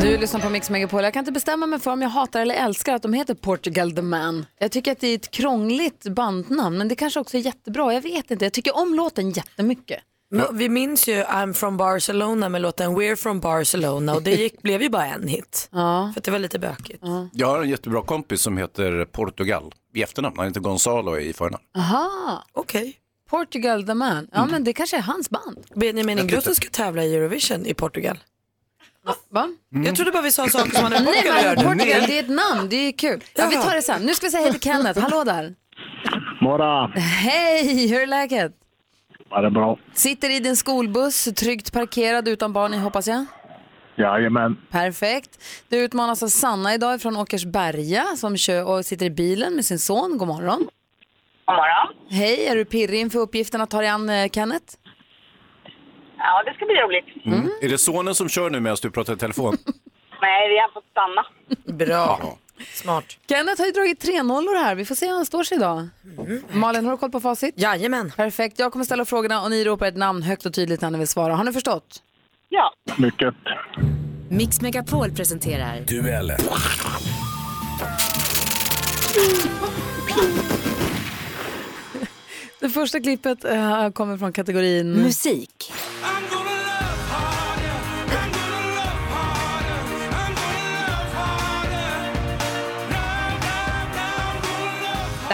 Du 0.00 0.18
lyssnar 0.18 0.40
på 0.40 0.50
Mix 0.50 0.70
Megapol. 0.70 1.04
Jag 1.04 1.12
kan 1.12 1.20
inte 1.20 1.32
bestämma 1.32 1.66
mig 1.66 1.78
för 1.78 1.90
om 1.90 2.02
jag 2.02 2.08
hatar 2.08 2.40
eller 2.40 2.54
älskar 2.54 2.94
att 2.94 3.02
de 3.02 3.12
heter 3.12 3.34
Portugal 3.34 3.92
the 3.92 4.02
Man. 4.02 4.46
Jag 4.58 4.72
tycker 4.72 4.92
att 4.92 5.00
det 5.00 5.08
är 5.08 5.14
ett 5.14 5.30
krångligt 5.30 6.04
bandnamn, 6.04 6.78
men 6.78 6.88
det 6.88 6.94
kanske 6.94 7.20
också 7.20 7.36
är 7.36 7.40
jättebra. 7.40 7.94
Jag 7.94 8.00
vet 8.00 8.30
inte. 8.30 8.44
Jag 8.44 8.52
tycker 8.52 8.76
om 8.76 8.94
låten 8.94 9.30
jättemycket. 9.30 9.98
Men 10.30 10.56
Vi 10.56 10.68
minns 10.68 11.08
ju 11.08 11.22
I'm 11.22 11.52
from 11.52 11.76
Barcelona 11.76 12.48
med 12.48 12.62
låten 12.62 12.96
We're 12.98 13.16
from 13.16 13.40
Barcelona 13.40 14.14
och 14.14 14.22
det 14.22 14.30
gick, 14.34 14.62
blev 14.62 14.82
ju 14.82 14.88
bara 14.88 15.06
en 15.06 15.28
hit. 15.28 15.68
Ja. 15.72 16.10
För 16.14 16.20
att 16.20 16.24
det 16.24 16.30
var 16.30 16.38
lite 16.38 16.58
bökigt. 16.58 17.04
Jag 17.32 17.46
har 17.46 17.62
en 17.62 17.68
jättebra 17.68 18.02
kompis 18.02 18.42
som 18.42 18.58
heter 18.58 19.04
Portugal 19.04 19.72
i 19.94 20.02
efternamn, 20.02 20.34
han 20.38 20.46
heter 20.46 20.60
Gonzalo 20.60 21.18
i 21.18 21.32
förnamn. 21.32 21.62
Aha, 21.76 22.44
Okej. 22.52 22.96
Portugal 23.30 23.86
the 23.86 23.94
Man. 23.94 24.28
Ja, 24.32 24.46
men 24.46 24.64
det 24.64 24.72
kanske 24.72 24.96
är 24.96 25.00
hans 25.02 25.30
band. 25.30 25.66
Benjamin 25.74 26.18
Ingrosso 26.18 26.54
ska 26.54 26.68
tävla 26.68 27.04
i 27.04 27.14
Eurovision 27.14 27.66
i 27.66 27.74
Portugal. 27.74 28.18
Va? 29.30 29.48
Jag 29.84 29.96
trodde 29.96 30.10
bara 30.10 30.22
vi 30.22 30.30
sa 30.30 30.48
saker 30.48 30.70
som 30.70 30.82
man 30.82 30.92
Nej, 30.92 31.04
Portugal 31.04 31.34
men 31.34 31.44
gör. 31.44 31.54
Portugal, 31.56 32.02
det 32.06 32.18
är 32.18 32.22
ett 32.22 32.28
namn. 32.28 32.68
Det 32.68 32.76
är 32.76 32.92
kul. 32.92 33.24
Ja, 33.34 33.46
vi 33.50 33.56
tar 33.56 33.74
det 33.74 33.82
sen. 33.82 34.02
Nu 34.02 34.14
ska 34.14 34.26
vi 34.26 34.30
säga 34.30 34.42
hej 34.42 34.52
till 34.52 34.60
Kenneth. 34.60 35.00
Hallå 35.00 35.24
där. 35.24 35.54
Mora, 36.40 36.86
Hej, 36.96 37.88
hur 37.88 38.00
är 38.02 38.06
läget? 38.06 38.52
Var 39.30 39.42
det 39.42 39.50
bra? 39.50 39.78
Sitter 39.92 40.30
i 40.30 40.40
din 40.40 40.56
skolbuss, 40.56 41.24
tryggt 41.36 41.72
parkerad 41.72 42.28
utan 42.28 42.52
barn 42.52 42.74
i, 42.74 42.78
hoppas 42.78 43.08
jag? 43.08 43.26
Jajamän. 43.96 44.56
Perfekt. 44.70 45.30
Du 45.68 45.76
utmanas 45.78 46.22
av 46.22 46.26
Sanna 46.28 46.74
idag 46.74 47.02
från 47.02 47.16
Åkersberga 47.16 48.04
som 48.16 48.36
kör 48.36 48.64
och 48.68 48.84
sitter 48.84 49.06
i 49.06 49.10
bilen 49.10 49.54
med 49.54 49.64
sin 49.64 49.78
son. 49.78 50.18
God 50.18 50.28
morgon. 50.28 50.58
God 51.46 51.56
morgon. 51.56 51.94
Hej, 52.10 52.46
är 52.46 52.56
du 52.56 52.64
pirrig 52.64 53.00
inför 53.00 53.18
uppgiften 53.18 53.60
att 53.60 53.70
ta 53.70 53.78
dig 53.78 53.88
an 53.88 54.08
eh, 54.08 54.28
Kenneth? 54.28 54.74
Ja, 56.18 56.42
det 56.46 56.54
ska 56.54 56.66
bli 56.66 56.74
roligt. 56.74 57.26
Mm. 57.26 57.50
Är 57.62 57.68
det 57.68 57.78
sonen 57.78 58.14
som 58.14 58.28
kör 58.28 58.50
nu 58.50 58.60
medan 58.60 58.76
du 58.82 58.90
pratar 58.90 59.12
i 59.12 59.16
telefon? 59.16 59.56
Nej, 60.20 60.48
vi 60.48 60.58
har 60.58 60.72
fått 60.72 60.84
stanna. 60.90 61.26
Bra. 61.78 62.38
Smart. 62.74 63.04
Kenneth 63.28 63.60
har 63.60 63.66
ju 63.66 63.72
dragit 63.72 64.00
tre 64.00 64.22
nollor 64.22 64.54
här. 64.64 64.74
Vi 64.74 64.84
får 64.84 64.94
se 64.94 65.06
hur 65.06 65.14
han 65.14 65.26
står 65.26 65.42
sig 65.44 65.56
idag. 65.56 65.88
Malin, 66.52 66.84
har 66.84 66.92
du 66.92 66.98
koll 66.98 67.10
på 67.10 67.20
facit? 67.20 67.54
Jajamän. 67.56 68.12
Perfekt. 68.16 68.58
Jag 68.58 68.72
kommer 68.72 68.84
ställa 68.84 69.04
frågorna 69.04 69.42
och 69.42 69.50
ni 69.50 69.64
ropar 69.64 69.86
ett 69.86 69.96
namn 69.96 70.22
högt 70.22 70.46
och 70.46 70.54
tydligt 70.54 70.80
när 70.80 70.90
ni 70.90 70.98
vill 70.98 71.08
svara. 71.08 71.34
Har 71.34 71.44
ni 71.44 71.52
förstått? 71.52 72.02
Ja. 72.48 72.72
Mycket. 72.96 73.34
Mix 74.30 74.60
Megapol 74.60 75.10
presenterar 75.10 75.80
Duellen. 75.80 76.38
Det 82.60 82.68
första 82.68 83.00
klippet 83.00 83.44
eh, 83.44 83.90
kommer 83.90 84.18
från 84.18 84.32
kategorin... 84.32 84.92
musik. 84.92 85.72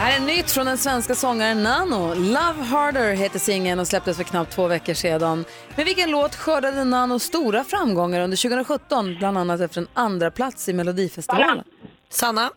Här 0.05 0.17
är 0.17 0.21
nytt 0.21 0.51
från 0.51 0.67
den 0.67 0.79
svenska 0.79 1.15
sångaren 1.15 1.63
Nano. 1.63 2.15
Love 2.15 2.63
Harder 2.63 3.13
heter 3.13 3.39
singeln 3.39 3.81
och 3.81 3.87
släpptes 3.87 4.17
för 4.17 4.25
knappt 4.25 4.53
två 4.53 4.67
veckor 4.67 4.95
sedan. 4.95 5.45
Med 5.77 5.87
vilken 5.87 6.11
låt 6.11 6.35
skördade 6.35 6.85
Nano 6.85 7.19
stora 7.19 7.65
framgångar 7.65 8.21
under 8.21 8.37
2017, 8.37 9.17
bland 9.19 9.39
annat 9.39 9.61
efter 9.61 9.81
en 9.81 9.89
andra 9.95 10.31
plats 10.31 10.69
i 10.69 10.73
Melodifestivalen? 10.73 11.65
Sanna? 12.09 12.51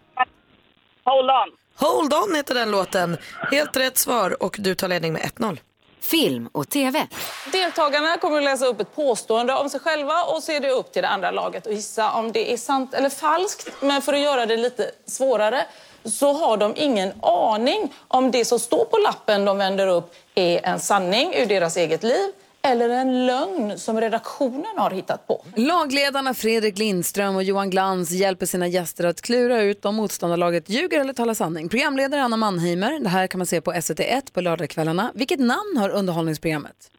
Hold 1.03 1.29
on. 1.29 1.51
Hold 1.75 2.13
on 2.13 2.35
heter 2.35 2.53
den 2.53 2.71
låten. 2.71 3.17
Helt 3.51 3.77
rätt 3.77 3.97
svar 3.97 4.43
och 4.43 4.55
du 4.59 4.75
tar 4.75 4.87
ledning 4.87 5.13
med 5.13 5.21
1-0. 5.21 5.57
Film 6.01 6.49
och 6.51 6.69
TV. 6.69 7.07
Deltagarna 7.51 8.17
kommer 8.17 8.37
att 8.37 8.43
läsa 8.43 8.65
upp 8.65 8.81
ett 8.81 8.95
påstående 8.95 9.53
om 9.53 9.69
sig 9.69 9.79
själva 9.79 10.23
och 10.23 10.43
så 10.43 10.51
är 10.51 10.59
det 10.59 10.71
upp 10.71 10.91
till 10.91 11.01
det 11.01 11.09
andra 11.09 11.31
laget 11.31 11.67
att 11.67 11.73
gissa 11.73 12.11
om 12.11 12.31
det 12.31 12.53
är 12.53 12.57
sant 12.57 12.93
eller 12.93 13.09
falskt. 13.09 13.71
Men 13.81 14.01
för 14.01 14.13
att 14.13 14.19
göra 14.19 14.45
det 14.45 14.57
lite 14.57 14.91
svårare 15.05 15.65
så 16.09 16.33
har 16.33 16.57
de 16.57 16.73
ingen 16.75 17.11
aning 17.21 17.93
om 18.07 18.31
det 18.31 18.45
som 18.45 18.59
står 18.59 18.85
på 18.85 18.97
lappen 18.97 19.45
de 19.45 19.57
vänder 19.57 19.87
upp 19.87 20.13
är 20.35 20.65
en 20.65 20.79
sanning 20.79 21.33
ur 21.35 21.45
deras 21.45 21.77
eget 21.77 22.03
liv 22.03 22.31
eller 22.61 22.89
en 22.89 23.25
lögn 23.25 23.79
som 23.79 24.01
redaktionen 24.01 24.77
har 24.77 24.91
hittat 24.91 25.27
på. 25.27 25.45
Lagledarna 25.55 26.33
Fredrik 26.33 26.77
Lindström 26.77 27.35
och 27.35 27.43
Johan 27.43 27.69
Glans 27.69 28.11
hjälper 28.11 28.45
sina 28.45 28.67
gäster 28.67 29.03
att 29.03 29.21
klura 29.21 29.61
ut 29.61 29.85
om 29.85 29.95
motståndarlaget 29.95 30.69
ljuger 30.69 30.99
eller 30.99 31.13
talar 31.13 31.33
sanning. 31.33 31.69
Programledare 31.69 32.21
Anna 32.21 32.37
Mannheimer, 32.37 32.99
det 32.99 33.09
här 33.09 33.27
kan 33.27 33.39
man 33.39 33.45
se 33.45 33.61
på 33.61 33.73
SVT1 33.73 34.33
på 34.33 34.41
lördagskvällarna. 34.41 35.11
Vilket 35.15 35.39
namn 35.39 35.77
har 35.77 35.89
underhållningsprogrammet? 35.89 36.91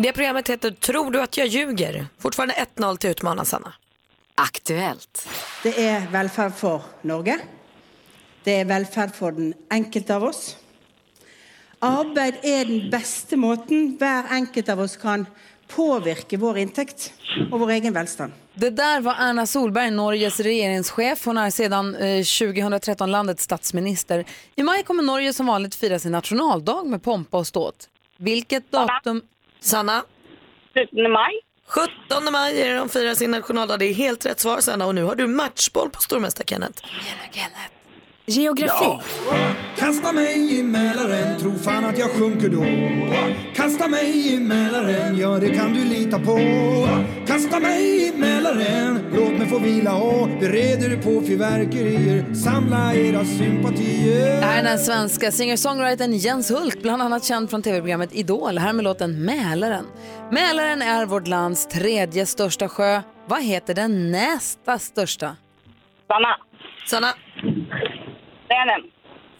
Det 0.00 0.12
programmet 0.12 0.48
heter 0.48 0.70
Tror 0.70 1.10
du 1.10 1.20
att 1.20 1.36
jag 1.36 1.46
ljuger? 1.46 2.06
Fortfarande 2.18 2.54
1-0 2.76 2.96
till 2.96 3.10
utmanaren 3.10 3.46
Sanna. 3.46 3.72
Aktuellt. 4.34 5.28
Det 5.62 5.80
er 5.80 6.06
velferd 6.12 6.54
for 6.54 6.82
Norge. 7.02 7.38
Det 8.44 8.60
er 8.60 8.64
velferd 8.64 9.14
for 9.14 9.34
den 9.34 9.54
enkelte 9.70 10.14
av 10.14 10.24
oss. 10.24 10.56
Arbeid 11.82 12.38
er 12.46 12.64
den 12.70 12.90
beste 12.90 13.36
måten 13.36 13.96
hver 13.98 14.30
enkelt 14.30 14.68
av 14.68 14.80
oss 14.80 14.94
kan 14.96 15.26
påvirke 15.66 16.38
vår 16.38 16.58
inntekt 16.62 17.10
og 17.50 17.58
vår 17.60 17.70
egen 17.80 17.94
velstand. 17.94 18.32
Det 18.54 18.70
där 18.70 19.00
var 19.00 19.16
Erna 19.18 19.46
Solberg, 19.46 19.90
Norges 19.90 20.40
regeringschef. 20.40 21.24
Hon 21.24 21.38
är 21.38 21.50
sedan 21.50 21.94
eh, 21.94 22.24
2013 22.24 23.10
landets 23.10 23.44
statsminister. 23.44 24.24
I 24.56 24.62
maj 24.62 24.82
kommer 24.82 25.02
Norge 25.02 25.32
som 25.32 25.46
vanligt 25.46 25.74
fira 25.74 25.98
sin 25.98 26.12
nationaldag 26.12 26.86
med 26.86 27.02
pompa 27.02 27.38
och 27.38 27.46
ståt. 27.46 27.88
Vilket 28.16 28.70
datum? 28.70 29.22
Sanna? 29.60 30.04
17 30.74 31.12
maj. 31.12 31.32
17 31.68 32.32
maj 32.32 32.60
är 32.62 32.68
det 32.68 32.76
de 32.76 32.88
firar 32.88 33.14
sin 33.14 33.30
nationaldag. 33.30 33.76
Det 33.76 33.84
är 33.84 33.94
helt 33.94 34.26
rätt 34.26 34.40
svar 34.40 34.60
Sanna 34.60 34.86
och 34.86 34.94
nu 34.94 35.02
har 35.02 35.14
du 35.14 35.26
matchboll 35.26 35.90
på 35.90 36.00
stormästare 36.00 36.46
Kenneth. 36.46 36.82
Geografi. 38.28 38.98
Kasta 39.76 40.12
mig 40.12 40.58
i 40.58 40.62
Mälaren, 40.62 41.38
tro 41.40 41.54
fan 41.54 41.84
att 41.84 41.98
jag 41.98 42.10
sjunker 42.10 42.48
då. 42.48 42.64
Kasta 43.54 43.88
mig 43.88 44.34
i 44.34 44.40
Mälaren, 44.40 45.18
ja 45.18 45.28
det 45.28 45.48
kan 45.50 45.74
du 45.74 45.84
lita 45.84 46.18
på. 46.18 46.38
Kasta 47.26 47.60
mig 47.60 48.08
i 48.08 48.12
Mälaren, 48.16 49.10
låt 49.14 49.38
mig 49.38 49.48
få 49.48 49.58
vila 49.58 49.96
och 49.96 50.28
bereder 50.28 50.96
på 50.96 51.26
fyrverkerier. 51.26 52.34
Samla 52.34 52.94
era 52.94 53.24
sympatier. 53.24 54.40
Det 54.40 54.46
här 54.46 54.58
är 54.58 54.62
den 54.62 54.78
svenska 54.78 55.30
singer-songwritern 55.30 56.12
Jens 56.12 56.50
Hult, 56.50 56.82
bland 56.82 57.02
annat 57.02 57.24
känd 57.24 57.50
från 57.50 57.62
tv-programmet 57.62 58.14
Idol. 58.14 58.58
Här 58.58 58.72
med 58.72 58.84
låten 58.84 59.24
Mälaren. 59.24 59.84
Mälaren 60.32 60.82
är 60.82 61.06
vårt 61.06 61.26
lands 61.26 61.66
tredje 61.66 62.26
största 62.26 62.68
sjö. 62.68 63.00
Vad 63.26 63.42
heter 63.42 63.74
den 63.74 64.12
nästa 64.12 64.78
största? 64.78 65.36
Sanna. 66.08 66.36
Sanna? 66.90 67.14
Vänern. 68.48 68.90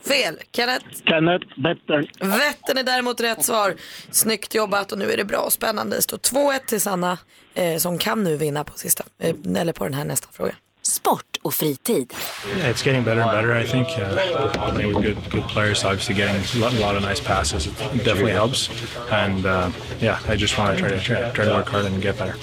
Fel. 0.07 0.39
Kenneth? 0.51 0.85
Kenneth, 1.05 1.45
Vättern. 1.57 2.07
Vättern 2.19 2.77
är 2.77 2.83
däremot 2.83 3.21
rätt 3.21 3.45
svar. 3.45 3.75
Snyggt 4.11 4.55
jobbat 4.55 4.91
och 4.91 4.97
nu 4.97 5.11
är 5.11 5.17
det 5.17 5.25
bra 5.25 5.39
och 5.39 5.53
spännande. 5.53 5.95
Det 5.95 6.01
står 6.01 6.17
2-1 6.17 6.59
till 6.65 6.81
Sanna 6.81 7.17
eh, 7.53 7.77
som 7.77 7.97
kan 7.97 8.23
nu 8.23 8.37
vinna 8.37 8.63
på 8.63 8.77
sista, 8.77 9.03
eh, 9.19 9.35
eller 9.57 9.73
på 9.73 9.83
den 9.83 9.93
här 9.93 10.05
nästa 10.05 10.27
fråga. 10.31 10.55
Sport 10.81 11.37
och 11.41 11.53
fritid. 11.53 12.13
Yeah, 12.57 12.71
it's 12.71 12.87
getting 12.87 13.03
better 13.03 13.21
and 13.21 13.31
better. 13.31 13.59
I 13.59 13.67
think 13.67 13.87
uh, 13.87 14.73
playing 14.73 14.93
with 14.93 15.15
good 15.15 15.31
good 15.31 15.49
players, 15.49 15.83
obviously 15.83 16.15
getting 16.15 16.35
a 16.35 16.65
lot, 16.65 16.73
a 16.73 16.79
lot 16.79 17.03
of 17.03 17.09
nice 17.09 17.23
passes, 17.23 17.67
it 17.67 17.73
definitely 18.05 18.31
helps. 18.31 18.69
And 19.11 19.45
uh, 19.45 19.69
yeah, 20.01 20.33
I 20.33 20.35
just 20.35 20.57
want 20.57 20.77
to 20.77 20.83
try 20.83 20.89
to 20.89 20.99
try, 20.99 21.31
try 21.31 21.45
to 21.45 21.51
work 21.51 21.69
hard 21.69 21.85
and 21.85 22.03
get 22.03 22.17
better. 22.17 22.35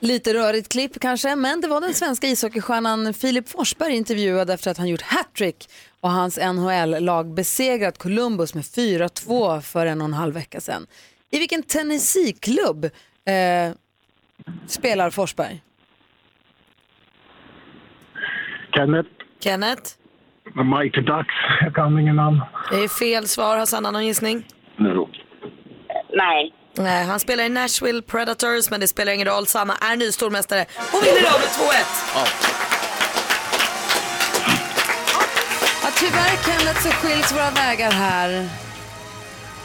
Lite 0.00 0.34
rörigt 0.34 0.68
klipp 0.68 1.00
kanske, 1.00 1.36
men 1.36 1.60
det 1.60 1.68
var 1.68 1.80
den 1.80 1.94
svenska 1.94 2.26
ishockeystjärnan 2.26 3.14
Filip 3.14 3.48
Forsberg 3.48 3.94
intervjuad 3.94 4.50
efter 4.50 4.70
att 4.70 4.78
han 4.78 4.88
gjort 4.88 5.02
hattrick 5.02 5.68
och 6.00 6.10
hans 6.10 6.38
NHL-lag 6.38 7.34
besegrat 7.34 7.98
Columbus 7.98 8.54
med 8.54 8.64
4-2 8.64 9.60
för 9.60 9.86
en 9.86 10.00
och 10.00 10.04
en 10.04 10.14
halv 10.14 10.34
vecka 10.34 10.60
sedan. 10.60 10.86
I 11.30 11.38
vilken 11.38 11.62
Tennessee-klubb 11.62 12.84
eh, 12.84 13.72
spelar 14.66 15.10
Forsberg? 15.10 15.62
Kenneth. 18.74 19.08
Kenneth? 19.40 19.82
Mighty 20.54 21.00
Ducks. 21.00 21.34
Jag 21.60 21.74
kan 21.74 21.98
ingen 21.98 22.16
namn. 22.16 22.40
Det 22.70 22.76
är 22.84 22.88
fel 22.88 23.28
svar. 23.28 23.56
Har 23.56 23.66
Sanna 23.66 23.90
någon 23.90 24.06
gissning? 24.06 24.46
Nej. 26.12 26.54
Nej, 26.78 27.04
han 27.04 27.20
spelar 27.20 27.44
i 27.44 27.48
Nashville 27.48 28.02
Predators, 28.02 28.70
men 28.70 28.80
det 28.80 28.88
spelar 28.88 29.12
ingen 29.12 29.26
roll. 29.28 29.46
Sanna 29.46 29.74
är 29.92 29.96
ny 29.96 30.12
stormästare 30.12 30.62
och 30.62 31.02
vinner 31.06 31.18
idag 31.20 31.40
med 31.40 31.48
2-1. 31.48 31.74
Ja, 32.14 32.24
tyvärr 35.98 36.36
Kenneth 36.44 36.82
så 36.82 36.88
skiljs 36.90 37.32
våra 37.32 37.50
vägar 37.50 37.90
här. 37.90 38.48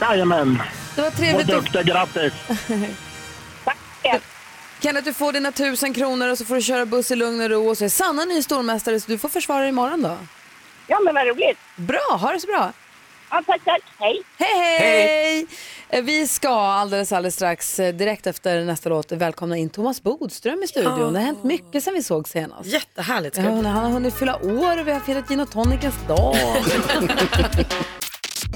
Jajamän. 0.02 0.62
Det 0.96 1.02
var 1.02 1.12
trevligt 1.12 1.48
Vad 1.48 1.58
att- 1.58 1.64
duktig, 1.66 1.86
grattis. 1.86 2.34
Kenneth, 4.82 5.06
du 5.06 5.14
får 5.14 5.34
dina 5.34 5.52
tusen 5.52 5.94
kronor 5.94 6.28
och 6.30 6.38
så 6.38 6.46
får 6.46 6.56
du 6.56 6.62
köra 6.62 6.86
buss 6.86 7.12
i 7.12 7.16
lugn 7.16 7.42
och 7.42 7.50
ro 7.50 7.70
och 7.70 7.78
så 7.78 7.86
är 7.86 7.90
Sanna 7.90 8.26
ny 8.26 8.44
stormästare 8.44 9.00
så 9.00 9.12
du 9.12 9.18
får 9.18 9.30
försvara 9.30 9.60
dig 9.60 9.70
imorgon 9.70 10.02
då. 10.02 10.18
Ja, 10.88 11.00
men 11.06 11.16
vad 11.16 11.28
roligt. 11.28 11.58
Bra, 11.76 12.18
ha 12.22 12.32
det 12.32 12.40
så 12.40 12.48
bra. 12.48 12.74
Ja, 13.32 13.42
tack, 13.48 13.62
tack. 13.66 13.82
Hej. 14.00 14.22
Hej, 14.38 14.80
hej! 14.80 15.48
Eh, 15.90 16.02
Vi 16.04 16.28
ska 16.28 16.50
alldeles, 16.50 17.12
alldeles 17.12 17.36
strax, 17.36 17.80
eh, 17.80 17.94
direkt 17.94 18.28
efter 18.28 18.66
nästa 18.66 18.90
låt, 18.90 19.12
välkomna 19.12 19.58
in 19.58 19.70
Thomas 19.70 20.04
Bodström 20.04 20.64
i 20.64 20.68
studion. 20.68 21.14
Det 21.14 21.20
har 21.20 21.26
hänt 21.26 21.44
mycket 21.44 21.84
sen 21.84 21.94
vi 21.94 22.04
såg 22.04 22.28
senast. 22.30 22.70
Jättehärligt 22.70 23.38
Ja, 23.38 23.44
han 23.44 23.66
har 23.66 23.90
hunnit 23.90 24.14
fylla 24.14 24.36
år 24.36 24.80
och 24.82 24.88
vi 24.88 24.92
har 24.92 25.00
firat 25.00 25.28
gin 25.28 25.40
och 25.40 25.52
tonicens 25.52 25.96
dag. 26.08 26.36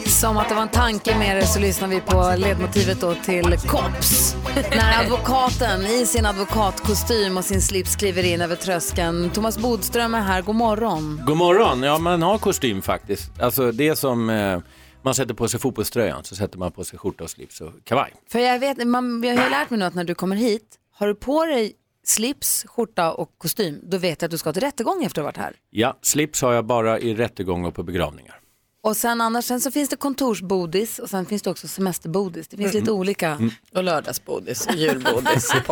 Som 0.04 0.38
att 0.38 0.50
det 0.50 0.56
var 0.56 0.62
en 0.62 0.70
tanke 0.70 1.18
med 1.18 1.38
det 1.38 1.46
så 1.46 1.60
lyssnar 1.60 1.88
vi 1.88 2.02
på 2.02 2.36
ledmotivet 2.38 3.02
då 3.02 3.16
till 3.16 3.58
Kops. 3.68 4.36
När 4.56 5.04
advokaten 5.04 5.82
i 5.86 6.06
sin 6.06 6.26
advokatkostym 6.26 7.38
och 7.38 7.44
sin 7.46 7.62
slips 7.62 7.96
kliver 7.96 8.24
in 8.24 8.42
över 8.42 8.56
tröskeln. 8.56 9.30
Thomas 9.30 9.58
Bodström 9.58 10.16
är 10.16 10.22
här, 10.22 10.42
god 10.42 10.56
morgon. 10.56 11.22
God 11.26 11.38
morgon, 11.38 11.84
ja 11.84 11.98
man 11.98 12.22
har 12.22 12.38
kostym 12.38 12.82
faktiskt. 12.82 13.32
Alltså 13.40 13.72
det 13.72 13.88
är 13.88 13.96
som 13.96 14.30
eh, 14.30 14.60
man 15.02 15.16
sätter 15.16 15.34
på 15.34 15.48
sig 15.48 15.60
fotbollströjan 15.60 16.24
så 16.24 16.36
sätter 16.36 16.58
man 16.58 16.72
på 16.72 16.84
sig 16.84 17.00
skjorta 17.00 17.24
och 17.24 17.30
slips 17.30 17.62
och 17.62 17.72
kavaj. 17.84 18.14
För 18.32 18.40
jag 18.40 18.60
vet, 18.60 18.88
man, 18.88 19.24
jag 19.24 19.38
har 19.38 19.50
lärt 19.50 19.70
mig 19.70 19.80
nu 19.80 19.86
att 19.86 19.94
när 19.94 20.04
du 20.04 20.16
kommer 20.16 20.36
hit, 20.36 20.76
har 20.94 21.08
du 21.08 21.16
på 21.16 21.46
dig 21.46 21.74
slips, 22.04 22.66
skjorta 22.68 23.14
och 23.14 23.30
kostym, 23.38 23.80
då 23.84 23.98
vet 23.98 24.22
jag 24.22 24.28
att 24.28 24.32
du 24.32 24.38
ska 24.38 24.54
till 24.54 24.62
rättegång 24.62 25.04
efter 25.04 25.22
att 25.22 25.26
ha 25.26 25.28
varit 25.28 25.38
här. 25.38 25.56
Ja, 25.70 25.98
slips 26.02 26.42
har 26.42 26.54
jag 26.54 26.66
bara 26.66 27.00
i 27.00 27.14
rättegång 27.16 27.66
och 27.66 27.74
på 27.76 27.84
begravningar. 27.84 28.40
Och 28.86 28.98
sen 28.98 29.22
annars 29.22 29.46
sen 29.46 29.62
så 29.62 29.72
finns 29.72 29.90
det 29.90 29.96
kontorsbodis 29.96 31.00
och 31.00 31.10
sen 31.10 31.26
finns 31.26 31.42
det 31.42 31.50
också 31.50 31.68
semesterbodis. 31.68 32.48
Det 32.48 32.58
finns 32.58 32.74
lite 32.74 32.92
olika. 32.92 33.40
Och 33.74 33.84
lördagsbodis, 33.84 34.68
julbodis. 34.76 35.52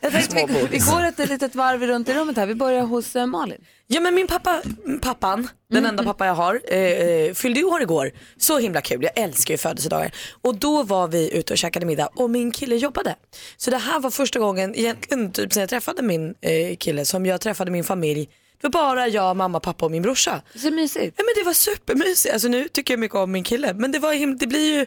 Jag 0.00 0.12
tänkte 0.12 0.46
vi, 0.48 0.66
vi 0.70 0.78
går 0.78 1.04
ett 1.04 1.28
litet 1.30 1.54
varv 1.54 1.82
runt 1.82 2.08
i 2.08 2.14
rummet 2.14 2.36
här. 2.36 2.46
Vi 2.46 2.54
börjar 2.54 2.82
hos 2.82 3.16
eh, 3.16 3.26
Malin. 3.26 3.64
Ja 3.86 4.00
men 4.00 4.14
min 4.14 4.26
pappa, 4.26 4.62
pappan, 5.02 5.48
den 5.70 5.86
enda 5.86 6.04
pappa 6.04 6.26
jag 6.26 6.34
har, 6.34 6.60
eh, 6.68 6.78
eh, 6.78 7.34
fyllde 7.34 7.60
ju 7.60 7.66
år 7.66 7.82
igår. 7.82 8.10
Så 8.36 8.58
himla 8.58 8.80
kul, 8.80 9.02
jag 9.02 9.18
älskar 9.24 9.54
ju 9.54 9.58
födelsedagar. 9.58 10.14
Och 10.42 10.54
då 10.54 10.82
var 10.82 11.08
vi 11.08 11.38
ute 11.38 11.52
och 11.52 11.58
käkade 11.58 11.86
middag 11.86 12.08
och 12.14 12.30
min 12.30 12.50
kille 12.50 12.76
jobbade. 12.76 13.16
Så 13.56 13.70
det 13.70 13.78
här 13.78 14.00
var 14.00 14.10
första 14.10 14.38
gången, 14.38 14.74
egentligen 14.74 15.32
typ 15.32 15.52
sen 15.52 15.60
jag 15.60 15.70
träffade 15.70 16.02
min 16.02 16.34
eh, 16.40 16.76
kille, 16.76 17.04
som 17.04 17.26
jag 17.26 17.40
träffade 17.40 17.70
min 17.70 17.84
familj. 17.84 18.28
Var 18.62 18.70
bara 18.70 19.08
jag, 19.08 19.36
mamma, 19.36 19.60
pappa 19.60 19.84
och 19.84 19.90
min 19.90 20.02
brorsa. 20.02 20.42
Så 20.54 20.70
mysigt. 20.70 21.14
Ja 21.18 21.24
men 21.24 21.34
det 21.42 21.46
var 21.46 21.52
supermysigt. 21.52 22.32
Alltså 22.34 22.48
nu 22.48 22.68
tycker 22.68 22.94
jag 22.94 22.98
mycket 23.00 23.16
om 23.16 23.32
min 23.32 23.44
kille. 23.44 23.74
Men 23.74 23.92
det, 23.92 23.98
var, 23.98 24.12
him- 24.14 24.36
det 24.38 24.46
blir 24.46 24.74
ju 24.78 24.86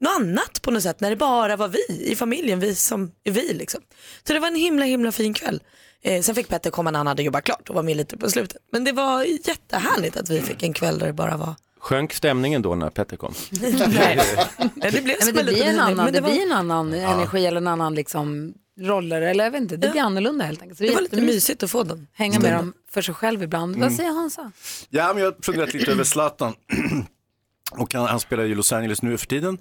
något 0.00 0.12
annat 0.20 0.62
på 0.62 0.70
något 0.70 0.82
sätt 0.82 1.00
när 1.00 1.10
det 1.10 1.16
bara 1.16 1.56
var 1.56 1.68
vi 1.68 2.10
i 2.12 2.16
familjen, 2.16 2.60
vi 2.60 2.74
som 2.74 3.12
är 3.24 3.30
vi 3.30 3.52
liksom. 3.54 3.80
Så 4.26 4.32
det 4.32 4.38
var 4.38 4.48
en 4.48 4.54
himla 4.54 4.84
himla 4.84 5.12
fin 5.12 5.34
kväll. 5.34 5.62
Eh, 6.02 6.22
sen 6.22 6.34
fick 6.34 6.48
Petter 6.48 6.70
komma 6.70 6.90
när 6.90 6.98
han 6.98 7.06
hade 7.06 7.22
jobbat 7.22 7.44
klart 7.44 7.68
och 7.68 7.74
var 7.74 7.82
med 7.82 7.96
lite 7.96 8.16
på 8.16 8.30
slutet. 8.30 8.56
Men 8.72 8.84
det 8.84 8.92
var 8.92 9.22
jättehärligt 9.48 10.16
att 10.16 10.30
vi 10.30 10.40
fick 10.40 10.62
en 10.62 10.72
kväll 10.72 10.98
där 10.98 11.06
det 11.06 11.12
bara 11.12 11.36
var 11.36 11.54
Sjönk 11.80 12.12
stämningen 12.12 12.62
då 12.62 12.74
när 12.74 12.90
Petter 12.90 13.16
kom? 13.16 13.34
Nej, 13.50 14.18
det 14.74 14.90
blev 15.04 15.16
Nej, 15.20 15.32
men 15.32 15.34
det 15.34 15.40
en 15.40 15.46
blir 15.46 15.62
en 15.62 15.64
höjning, 15.64 15.80
annan, 15.80 15.96
men 15.96 16.06
det 16.06 16.12
det 16.12 16.20
var- 16.20 16.30
blir 16.30 16.42
en 16.42 16.52
annan 16.52 16.94
energi 16.94 17.46
eller 17.46 17.56
en 17.60 17.66
annan 17.66 17.94
liksom 17.94 18.54
roller, 18.80 19.22
eller 19.22 19.44
jag 19.44 19.50
vet 19.50 19.60
inte, 19.60 19.76
det 19.76 19.88
blir 19.90 20.00
annorlunda 20.02 20.44
helt 20.44 20.62
enkelt. 20.62 20.78
Så 20.78 20.84
Det 20.84 20.94
var 20.94 21.00
lite 21.02 21.20
mysigt 21.20 21.62
att 21.62 21.70
få 21.70 21.82
den. 21.82 22.06
Hänga 22.12 22.40
med 22.40 22.52
dem 22.52 22.72
för 22.90 23.02
sig 23.02 23.14
själv 23.14 23.42
ibland. 23.42 23.76
Mm. 23.76 23.88
Vad 23.88 23.96
säger 23.96 24.10
Hansa? 24.10 24.52
Ja, 24.90 25.12
men 25.14 25.22
jag 25.22 25.30
har 25.32 25.42
funderat 25.42 25.74
lite 25.74 25.90
över 25.92 26.04
Zlatan. 26.04 26.54
Och 27.72 27.94
han, 27.94 28.06
han 28.06 28.20
spelar 28.20 28.44
i 28.44 28.54
Los 28.54 28.72
Angeles 28.72 29.02
nu 29.02 29.18
för 29.18 29.26
tiden. 29.26 29.58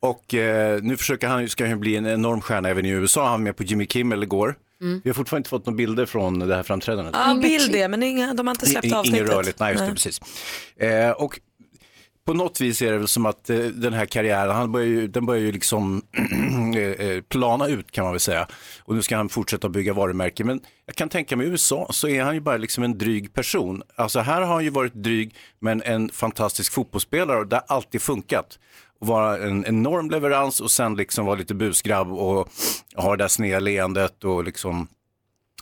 Och 0.00 0.34
eh, 0.34 0.82
nu 0.82 0.96
försöker 0.96 1.28
han, 1.28 1.48
ska 1.48 1.66
han 1.68 1.80
bli 1.80 1.96
en 1.96 2.06
enorm 2.06 2.40
stjärna 2.40 2.68
även 2.68 2.86
i 2.86 2.88
USA. 2.88 3.22
Han 3.22 3.32
var 3.32 3.38
med 3.38 3.56
på 3.56 3.62
Jimmy 3.62 3.86
Kimmel 3.86 4.22
igår. 4.22 4.54
Mm. 4.80 5.00
Vi 5.04 5.10
har 5.10 5.14
fortfarande 5.14 5.40
inte 5.40 5.50
fått 5.50 5.66
några 5.66 5.76
bilder 5.76 6.06
från 6.06 6.38
det 6.38 6.56
här 6.56 6.62
framträdandet. 6.62 7.14
Ja, 7.18 7.38
bild 7.42 7.72
det, 7.72 7.88
men 7.88 8.02
inga, 8.02 8.34
de 8.34 8.46
har 8.46 8.54
inte 8.54 8.66
släppt 8.66 8.86
I- 8.86 8.92
avsnittet. 8.92 9.20
Inget 9.20 9.32
rörligt, 9.32 9.60
nej 9.60 9.72
just 9.72 9.86
det, 9.86 9.92
precis. 9.92 10.20
Eh, 10.76 11.10
och 11.10 11.40
på 12.30 12.34
något 12.34 12.60
vis 12.60 12.82
är 12.82 12.92
det 12.92 12.98
väl 12.98 13.08
som 13.08 13.26
att 13.26 13.50
eh, 13.50 13.58
den 13.58 13.92
här 13.92 14.06
karriären, 14.06 14.56
han 14.56 14.72
börjar 14.72 14.86
ju, 14.86 15.08
den 15.08 15.26
börjar 15.26 15.42
ju 15.42 15.52
liksom 15.52 16.02
eh, 16.76 16.82
eh, 16.82 17.20
plana 17.20 17.66
ut 17.66 17.90
kan 17.90 18.04
man 18.04 18.12
väl 18.12 18.20
säga. 18.20 18.48
Och 18.80 18.94
nu 18.94 19.02
ska 19.02 19.16
han 19.16 19.28
fortsätta 19.28 19.68
bygga 19.68 19.92
varumärken. 19.92 20.46
Men 20.46 20.60
jag 20.86 20.96
kan 20.96 21.08
tänka 21.08 21.36
mig 21.36 21.46
i 21.46 21.50
USA 21.50 21.86
så 21.90 22.08
är 22.08 22.22
han 22.22 22.34
ju 22.34 22.40
bara 22.40 22.56
liksom 22.56 22.84
en 22.84 22.98
dryg 22.98 23.34
person. 23.34 23.82
Alltså 23.96 24.20
här 24.20 24.42
har 24.42 24.54
han 24.54 24.64
ju 24.64 24.70
varit 24.70 24.94
dryg 24.94 25.34
men 25.58 25.82
en 25.82 26.08
fantastisk 26.08 26.72
fotbollsspelare 26.72 27.38
och 27.38 27.46
det 27.46 27.56
har 27.56 27.76
alltid 27.76 28.02
funkat. 28.02 28.58
Och 29.00 29.06
vara 29.06 29.38
en 29.38 29.66
enorm 29.66 30.10
leverans 30.10 30.60
och 30.60 30.70
sen 30.70 30.94
liksom 30.94 31.26
vara 31.26 31.36
lite 31.36 31.54
busgrabb 31.54 32.12
och 32.12 32.48
ha 32.94 33.16
det 33.16 33.24
där 33.24 33.28
sneda 33.28 33.60
leendet 33.60 34.24
och 34.24 34.44
liksom 34.44 34.88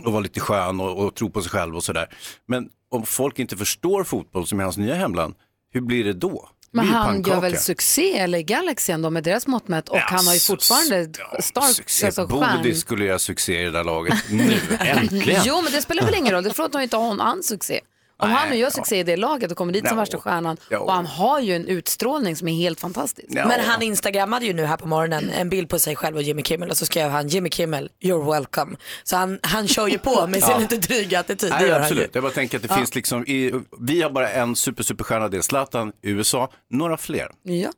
och 0.04 0.12
vara 0.12 0.22
lite 0.22 0.40
skön 0.40 0.80
och, 0.80 1.04
och 1.04 1.14
tro 1.14 1.30
på 1.30 1.42
sig 1.42 1.50
själv 1.50 1.76
och 1.76 1.84
sådär. 1.84 2.08
Men 2.46 2.70
om 2.88 3.02
folk 3.02 3.38
inte 3.38 3.56
förstår 3.56 4.04
fotboll 4.04 4.46
som 4.46 4.60
är 4.60 4.64
hans 4.64 4.76
nya 4.78 4.94
hemland, 4.94 5.34
hur 5.70 5.80
blir 5.80 6.04
det 6.04 6.12
då? 6.12 6.48
Men 6.70 6.86
han 6.88 7.06
pannkaka? 7.06 7.34
gör 7.36 7.40
väl 7.42 7.58
succé, 7.58 8.18
eller 8.18 8.40
Galaxy 8.40 8.92
ändå 8.92 9.10
med 9.10 9.24
deras 9.24 9.46
mått 9.46 9.68
mätt. 9.68 9.88
Och 9.88 9.98
han 9.98 10.26
har 10.26 10.34
ju 10.34 10.40
fortfarande 10.40 11.10
stark 11.40 11.74
Succé. 11.74 12.06
alltså. 12.06 12.26
Bodis 12.26 12.80
skulle 12.80 13.04
göra 13.04 13.18
succé 13.18 13.60
i 13.60 13.64
det 13.64 13.70
där 13.70 13.84
laget 13.84 14.14
nu, 14.30 14.58
äntligen. 14.80 15.42
Jo, 15.44 15.60
men 15.62 15.72
det 15.72 15.82
spelar 15.82 16.04
väl 16.04 16.14
ingen 16.14 16.32
roll. 16.34 16.44
Det 16.44 16.54
att 16.64 16.72
de 16.72 16.82
inte 16.82 16.96
har 16.96 17.08
han 17.08 17.20
succé. 17.42 17.80
Om 18.20 18.30
han 18.30 18.48
nu 18.50 18.56
gör 18.56 18.70
succé 18.70 18.98
i 18.98 19.02
det 19.02 19.16
laget 19.16 19.50
och 19.50 19.56
kommer 19.56 19.72
dit 19.72 19.88
som 19.88 19.96
No. 19.96 20.00
värsta 20.00 20.18
stjärnan 20.18 20.56
Jo. 20.70 20.78
och 20.78 20.92
han 20.92 21.06
har 21.06 21.40
ju 21.40 21.54
en 21.56 21.66
utstrålning 21.66 22.36
som 22.36 22.48
är 22.48 22.52
helt 22.54 22.80
fantastisk. 22.80 23.28
Men 23.30 23.60
han 23.60 23.82
instagrammade 23.82 24.46
ju 24.46 24.52
nu 24.52 24.64
här 24.64 24.76
på 24.76 24.88
morgonen 24.88 25.30
en 25.30 25.48
bild 25.48 25.68
på 25.68 25.78
sig 25.78 25.96
själv 25.96 26.16
och 26.16 26.22
Jimmy 26.22 26.42
Kimmel 26.42 26.70
och 26.70 26.76
så 26.76 26.86
skrev 26.86 27.10
han 27.10 27.28
Jimmy 27.28 27.50
Kimmel, 27.50 27.90
you're 28.00 28.32
welcome. 28.32 28.76
Så 29.04 29.16
han, 29.16 29.38
han 29.42 29.68
kör 29.68 29.86
ju 29.88 29.98
på 29.98 30.26
med 30.26 30.42
sin 30.42 30.50
Ja. 30.50 30.58
lite 30.58 30.76
dryga 30.76 31.20
attityd. 31.20 31.50
det 31.52 31.58
Nej, 31.60 31.72
absolut. 31.72 32.04
ju. 32.04 32.08
Jag 32.12 32.22
bara 32.22 32.32
tänker 32.32 32.56
att 32.58 32.62
det 32.62 32.68
Ja. 32.70 32.76
finns 32.76 32.94
liksom, 32.94 33.26
i, 33.26 33.52
vi 33.80 34.02
har 34.02 34.10
bara 34.10 34.30
en 34.30 34.56
super, 34.56 34.82
superstjärna, 34.82 35.28
det 35.28 35.36
är 35.36 35.40
Zlatan, 35.42 35.92
i 36.02 36.10
USA, 36.10 36.50
några 36.70 36.96
fler. 36.96 37.28
Ja, 37.42 37.70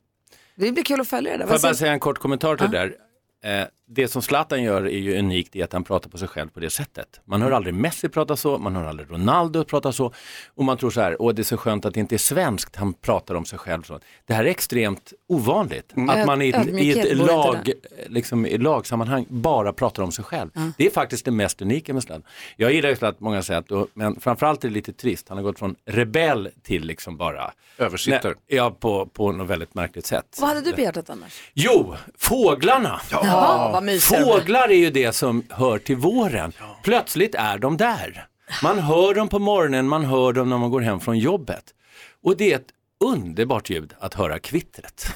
det 0.56 0.72
blir 0.72 0.84
kul 0.84 1.00
att 1.00 1.08
följa 1.08 1.32
det. 1.32 1.38
där. 1.38 1.44
Får 1.46 1.54
jag 1.54 1.62
bara 1.62 1.74
säga 1.74 1.92
en 1.92 2.00
kort 2.00 2.18
kommentar 2.18 2.56
till 2.56 2.70
det 2.70 2.78
där. 2.78 3.60
Eh, 3.60 3.66
det 3.92 4.08
som 4.08 4.22
Zlatan 4.22 4.62
gör 4.62 4.82
är 4.82 4.98
ju 4.98 5.18
unikt 5.18 5.56
i 5.56 5.62
att 5.62 5.72
han 5.72 5.84
pratar 5.84 6.10
på 6.10 6.18
sig 6.18 6.28
själv 6.28 6.48
på 6.48 6.60
det 6.60 6.70
sättet. 6.70 7.20
Man 7.24 7.42
hör 7.42 7.50
aldrig 7.50 7.74
Messi 7.74 8.08
prata 8.08 8.36
så, 8.36 8.58
man 8.58 8.76
hör 8.76 8.84
aldrig 8.84 9.10
Ronaldo 9.10 9.64
prata 9.64 9.92
så 9.92 10.12
och 10.54 10.64
man 10.64 10.76
tror 10.76 10.90
så 10.90 11.00
här, 11.00 11.22
åh 11.22 11.34
det 11.34 11.42
är 11.42 11.44
så 11.44 11.56
skönt 11.56 11.84
att 11.84 11.94
det 11.94 12.00
inte 12.00 12.14
är 12.16 12.18
svenskt 12.18 12.76
han 12.76 12.92
pratar 12.92 13.34
om 13.34 13.44
sig 13.44 13.58
själv 13.58 13.82
så. 13.82 14.00
Det 14.26 14.34
här 14.34 14.44
är 14.44 14.48
extremt 14.48 15.12
ovanligt, 15.28 15.92
att 16.08 16.26
man 16.26 16.42
i, 16.42 16.48
ett- 16.48 16.68
i 16.68 16.98
ett 17.00 17.16
lag, 17.16 17.70
liksom, 18.06 18.46
i 18.46 18.58
lagsammanhang 18.58 19.26
bara 19.28 19.72
pratar 19.72 20.02
om 20.02 20.12
sig 20.12 20.24
själv. 20.24 20.50
Det 20.78 20.86
är 20.86 20.90
faktiskt 20.90 21.24
det 21.24 21.30
mest 21.30 21.62
unika 21.62 21.94
med 21.94 22.02
Zlatan. 22.02 22.22
Jag 22.56 22.72
gillar 22.72 22.88
ju 22.88 22.96
Zlatan 22.96 23.18
på 23.18 23.24
många 23.24 23.42
sätt, 23.42 23.70
och, 23.70 23.88
men 23.94 24.20
framförallt 24.20 24.64
är 24.64 24.68
det 24.68 24.74
lite 24.74 24.92
trist. 24.92 25.28
Han 25.28 25.38
har 25.38 25.42
gått 25.44 25.58
från 25.58 25.76
rebell 25.84 26.48
till 26.62 26.84
liksom 26.86 27.16
bara 27.16 27.52
Översittare. 27.78 28.34
Nej, 28.48 28.56
Ja, 28.58 28.70
på, 28.70 29.06
på 29.06 29.32
något 29.32 29.48
väldigt 29.48 29.74
märkligt 29.74 30.06
sätt. 30.06 30.36
Vad 30.40 30.48
hade 30.48 30.60
du 30.60 30.72
på 30.72 30.80
hjärtat 30.80 31.10
annars? 31.10 31.40
Jo, 31.54 31.94
fåglarna. 32.18 33.00
Ja, 33.10 33.79
vad. 33.86 34.00
Fåglar 34.02 34.68
är 34.68 34.74
ju 34.74 34.90
det 34.90 35.12
som 35.12 35.42
hör 35.48 35.78
till 35.78 35.96
våren. 35.96 36.52
Plötsligt 36.82 37.34
är 37.34 37.58
de 37.58 37.76
där. 37.76 38.26
Man 38.62 38.78
hör 38.78 39.14
dem 39.14 39.28
på 39.28 39.38
morgonen, 39.38 39.88
man 39.88 40.04
hör 40.04 40.32
dem 40.32 40.48
när 40.50 40.58
man 40.58 40.70
går 40.70 40.80
hem 40.80 41.00
från 41.00 41.18
jobbet. 41.18 41.64
Och 42.22 42.36
det 42.36 42.52
är 42.52 42.56
ett 42.56 42.68
underbart 43.04 43.70
ljud 43.70 43.94
att 43.98 44.14
höra 44.14 44.38
kvittret. 44.38 45.06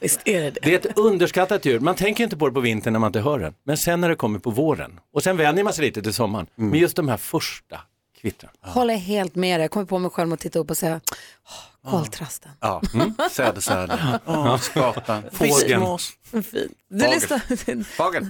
Visst 0.00 0.20
är 0.24 0.40
det 0.42 0.50
det. 0.50 0.60
Det 0.62 0.74
är 0.74 0.90
ett 0.90 0.98
underskattat 0.98 1.64
ljud. 1.64 1.82
Man 1.82 1.94
tänker 1.94 2.24
inte 2.24 2.36
på 2.36 2.48
det 2.48 2.54
på 2.54 2.60
vintern 2.60 2.92
när 2.92 3.00
man 3.00 3.08
inte 3.08 3.20
hör 3.20 3.38
det. 3.38 3.52
Men 3.64 3.76
sen 3.76 4.00
när 4.00 4.08
det 4.08 4.14
kommer 4.16 4.38
på 4.38 4.50
våren 4.50 5.00
och 5.12 5.22
sen 5.22 5.36
vänjer 5.36 5.64
man 5.64 5.72
sig 5.72 5.84
lite 5.84 6.02
till 6.02 6.12
sommaren. 6.14 6.46
Men 6.54 6.78
just 6.80 6.96
de 6.96 7.08
här 7.08 7.16
första 7.16 7.80
kvittren. 8.20 8.50
Håller 8.60 8.96
helt 8.96 9.34
med 9.34 9.60
dig. 9.60 9.64
Jag 9.64 9.70
kommer 9.70 9.86
på 9.86 9.98
mig 9.98 10.10
själv 10.10 10.32
att 10.32 10.40
titta 10.40 10.58
upp 10.58 10.70
och 10.70 10.76
säga 10.76 11.00
"Åh, 11.46 11.71
koltrasten. 11.90 12.50
Ja, 12.60 12.82
mm. 12.94 13.14
skatan, 13.30 15.22
Fågeln. 15.32 15.98
Fint. 16.32 16.72
Du 16.88 16.98
Fågel. 16.98 17.10
lyssnar... 17.10 17.84
Fågel. 17.84 18.26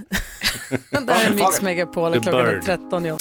Det 1.05 1.13
här 1.13 1.31
är 1.31 1.33
Mix. 1.33 1.61
Megapol 1.61 2.13
och 2.13 2.23
klockan 2.23 2.45
är 2.47 2.53
bird. 2.53 2.65
13. 2.65 3.05
Ja. 3.05 3.17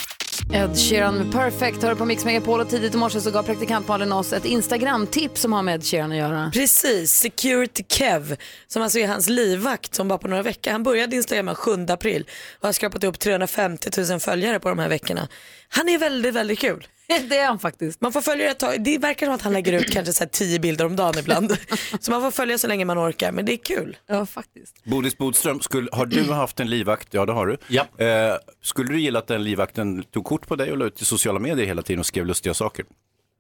Ed 0.53 0.79
Sheeran 0.79 1.15
med 1.15 1.33
Perfect 1.33 1.83
hör 1.83 1.95
på 1.95 2.05
Mix 2.05 2.25
Megapol 2.25 2.61
och 2.61 2.69
tidigt 2.69 2.95
i 2.95 2.97
morse 2.97 3.21
så 3.21 3.31
gav 3.31 3.43
praktikant 3.43 3.89
Malin 3.89 4.13
oss 4.13 4.33
ett 4.33 4.45
Instagram-tips 4.45 5.41
som 5.41 5.53
har 5.53 5.63
med 5.63 5.75
Ed 5.75 5.85
Sheeran 5.85 6.13
att 6.13 6.19
göra. 6.19 6.51
Precis, 6.55 7.13
Security 7.13 7.85
Kev 7.89 8.37
som 8.67 8.83
alltså 8.83 8.99
är 8.99 9.09
hans 9.09 9.29
livvakt 9.29 9.95
som 9.95 10.09
bara 10.09 10.19
på 10.19 10.29
några 10.29 10.43
veckor. 10.43 10.71
Han 10.71 10.83
började 10.83 11.17
Instagramma 11.17 11.55
7 11.55 11.87
april 11.89 12.27
och 12.61 12.69
har 12.69 12.73
skrapat 12.73 13.05
upp 13.05 13.19
350 13.19 13.91
000 14.11 14.21
följare 14.21 14.61
på 14.61 14.69
de 14.69 14.79
här 14.79 14.89
veckorna. 14.89 15.29
Han 15.69 15.89
är 15.89 15.99
väldigt, 15.99 16.35
väldigt 16.35 16.59
kul. 16.59 16.87
Det 17.29 17.39
är 17.39 17.47
han 17.47 17.59
faktiskt. 17.59 18.01
Man 18.01 18.13
får 18.13 18.21
följa 18.21 18.45
det 18.45 18.51
ett 18.51 18.59
tag. 18.59 18.85
Det 18.85 18.99
verkar 18.99 19.27
som 19.27 19.35
att 19.35 19.43
han 19.43 19.53
lägger 19.53 19.73
ut 19.73 19.91
kanske 19.93 20.13
så 20.13 20.25
här 20.25 20.29
10 20.29 20.59
bilder 20.59 20.85
om 20.85 20.97
dagen 20.97 21.19
ibland. 21.19 21.57
så 22.01 22.11
man 22.11 22.21
får 22.23 22.31
följa 22.31 22.59
så 22.59 22.67
länge 22.67 22.85
man 22.85 22.99
orkar, 22.99 23.33
men 23.33 23.45
det 23.45 23.53
är 23.53 23.57
kul. 23.57 23.97
Ja, 24.07 24.27
faktiskt. 24.27 24.85
Bodis 24.85 25.19
Bodström, 25.19 25.61
skulle, 25.61 25.89
har 25.93 26.07
du 26.07 26.33
haft 26.33 26.61
en 26.61 26.71
livvakt? 26.71 27.09
Ja, 27.15 27.27
det 27.27 27.33
har 27.33 27.47
du. 27.47 27.57
Ja. 27.69 28.05
Eh, 28.05 28.35
skulle 28.63 28.89
du 28.93 29.01
gilla 29.01 29.19
att 29.19 29.27
den 29.27 29.45
livvakten 29.45 30.03
tog 30.03 30.25
kort 30.25 30.47
på 30.47 30.57
dig 30.57 30.71
och 30.73 30.79
la 30.79 30.85
ut 30.85 31.03
i 31.03 31.05
sociala 31.05 31.39
medier 31.39 31.67
hela 31.67 31.83
tiden 31.83 32.01
och 32.01 32.07
skrev 32.07 32.27
lustiga 32.27 32.55
saker? 32.55 32.85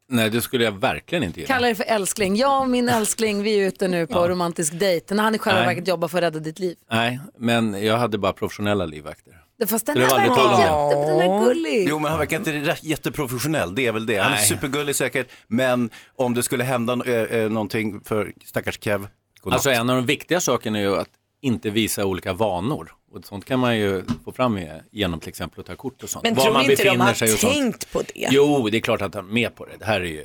Nej, 0.09 0.31
det 0.31 0.41
skulle 0.41 0.65
jag 0.65 0.73
verkligen 0.73 1.25
inte 1.25 1.41
gilla. 1.41 1.55
Kallar 1.55 1.69
det 1.69 1.75
för 1.75 1.85
älskling. 1.85 2.37
Jag 2.37 2.61
och 2.63 2.69
min 2.69 2.89
älskling, 2.89 3.43
vi 3.43 3.61
är 3.61 3.67
ute 3.69 3.89
nu 3.89 4.07
på 4.07 4.19
Ja. 4.19 4.29
romantisk 4.29 4.73
dejt. 4.79 5.15
När 5.15 5.23
han 5.23 5.35
i 5.35 5.39
själva 5.39 5.61
Nej. 5.61 5.69
verket 5.69 5.89
jobbar 5.89 6.09
för 6.09 6.19
att 6.19 6.23
rädda 6.25 6.39
ditt 6.39 6.59
liv. 6.59 6.77
Nej, 6.91 7.21
men 7.39 7.85
jag 7.85 7.97
hade 7.99 8.19
bara 8.19 8.33
professionella 8.33 8.87
livvakter. 8.87 9.33
Fast 9.67 9.87
den 9.87 9.99
Det 9.99 10.07
här 10.07 10.17
verkar 10.29 10.61
jätte, 10.61 11.13
den 11.13 11.21
är 11.21 11.45
gullig. 11.45 11.87
Jo, 11.89 11.99
men 11.99 12.11
han 12.11 12.19
verkar 12.19 12.37
inte 12.37 12.53
rätt- 12.53 12.85
jätteprofessionell, 12.85 13.75
det 13.75 13.87
är 13.87 13.93
väl 13.93 14.07
det. 14.07 14.17
Han 14.17 14.33
är 14.33 14.37
Nej. 14.37 14.47
supergullig 14.47 14.97
säkert, 14.97 15.29
men 15.49 15.91
om 16.17 16.35
det 16.35 16.43
skulle 16.43 16.65
hända 16.65 16.93
eh, 17.07 17.39
eh, 17.39 17.51
någonting 17.51 18.01
för 18.05 18.33
stackars 18.45 18.79
Kev, 18.81 19.09
godnatt. 19.41 19.57
Alltså 19.57 19.71
en 19.71 19.91
av 19.91 19.97
de 19.97 20.07
viktiga 20.07 20.41
sakerna 20.41 20.79
är 20.79 20.83
ju 20.83 20.97
att 20.97 21.09
inte 21.43 21.71
visa 21.71 22.05
olika 22.05 22.33
vanor. 22.33 22.93
Och 23.15 23.25
sånt 23.25 23.45
kan 23.45 23.59
man 23.59 23.79
ju 23.79 24.05
få 24.25 24.33
fram 24.33 24.55
med, 24.55 24.81
genom 24.93 25.21
till 25.21 25.29
exempel 25.29 25.61
att 25.61 25.67
ta 25.67 25.77
kort 25.77 26.03
och 26.03 26.11
sånt. 26.11 26.23
Men 26.25 26.35
Var 26.35 26.43
tror 26.45 26.53
man 26.53 26.71
inte 26.71 26.85
de 26.85 27.01
har 27.01 27.37
tänkt 27.53 27.93
på 27.93 28.03
det? 28.15 28.29
Jo, 28.31 28.69
det 28.71 28.77
är 28.79 28.81
klart 28.81 29.03
att 29.03 29.15
han 29.15 29.29
är 29.29 29.33
med 29.33 29.55
på 29.55 29.65
det. 29.65 29.73
Det 29.79 29.85
här 29.85 30.01
är 30.01 30.05
ju 30.05 30.25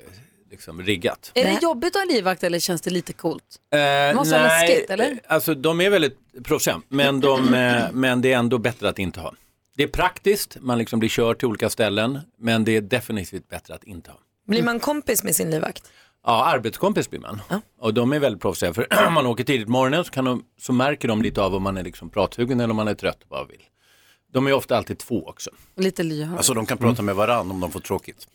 liksom 0.52 0.82
riggat. 0.82 1.32
Är 1.34 1.44
det 1.44 1.60
jobbigt 1.62 1.96
att 1.96 2.02
ha 2.02 2.16
livvakt 2.16 2.44
eller 2.44 2.60
känns 2.60 2.82
det 2.82 2.90
lite 2.90 3.14
coolt? 3.14 3.44
Eh, 3.74 4.16
måste 4.16 4.34
vara 4.34 4.44
läskigt, 4.48 4.90
eller? 4.90 5.20
Alltså 5.28 5.56
de 5.56 5.82
är 5.82 5.90
väldigt 5.90 6.18
proffsiga, 6.44 6.82
men, 6.88 7.20
de, 7.20 7.54
eh, 7.54 7.84
men 7.94 8.22
det 8.22 8.34
är 8.34 8.38
ändå 8.38 8.58
bättre 8.58 8.90
att 8.90 9.00
inte 9.00 9.20
ha. 9.20 9.34
Det 9.76 9.84
är 9.84 9.88
praktiskt, 9.88 10.58
man 10.62 10.78
liksom 10.78 11.00
blir 11.00 11.10
körd 11.10 11.40
till 11.40 11.48
olika 11.48 11.70
ställen, 11.70 12.20
men 12.40 12.64
det 12.64 12.76
är 12.76 12.82
definitivt 12.82 13.50
bättre 13.50 13.74
att 13.76 13.84
inte 13.84 14.12
ha. 14.12 14.20
Blir 14.48 14.64
man 14.64 14.80
kompis 14.80 15.24
med 15.24 15.36
sin 15.36 15.52
livvakt? 15.52 15.92
Ja, 16.26 16.46
arbetskompis 16.46 17.10
blir 17.10 17.20
man. 17.20 17.42
Och 17.80 17.94
de 17.94 18.14
är 18.14 18.20
väldigt 18.20 18.42
proffsiga, 18.42 18.74
för 18.74 18.88
om 19.08 19.14
man 19.14 19.26
åker 19.26 19.44
tidigt 19.44 19.66
på 19.66 19.72
morgonen 19.72 20.06
så, 20.06 20.12
kan 20.12 20.26
de, 20.26 20.44
så 20.60 20.74
märker 20.74 21.08
de 21.08 21.22
lite 21.22 21.42
av 21.42 21.56
om 21.56 21.64
man 21.64 21.78
är 21.78 21.84
liksom 21.84 22.10
pratsugen 22.10 22.60
eller 22.60 22.70
om 22.72 22.76
man 22.76 22.88
är 22.88 22.94
trött 22.94 23.24
och 23.24 23.30
bara 23.30 23.46
vill. 23.46 23.62
De 24.34 24.48
är 24.48 24.54
ofta 24.54 24.78
alltid 24.78 24.98
två 24.98 25.28
också. 25.28 25.50
Lite 25.76 26.04
lyhörd. 26.04 26.38
Alltså 26.38 26.54
de 26.54 26.66
kan 26.66 26.78
prata 26.78 27.02
med 27.02 27.16
varandra 27.16 27.54
om 27.54 27.60
de 27.60 27.72
får 27.72 27.80
tråkigt. 27.80 28.28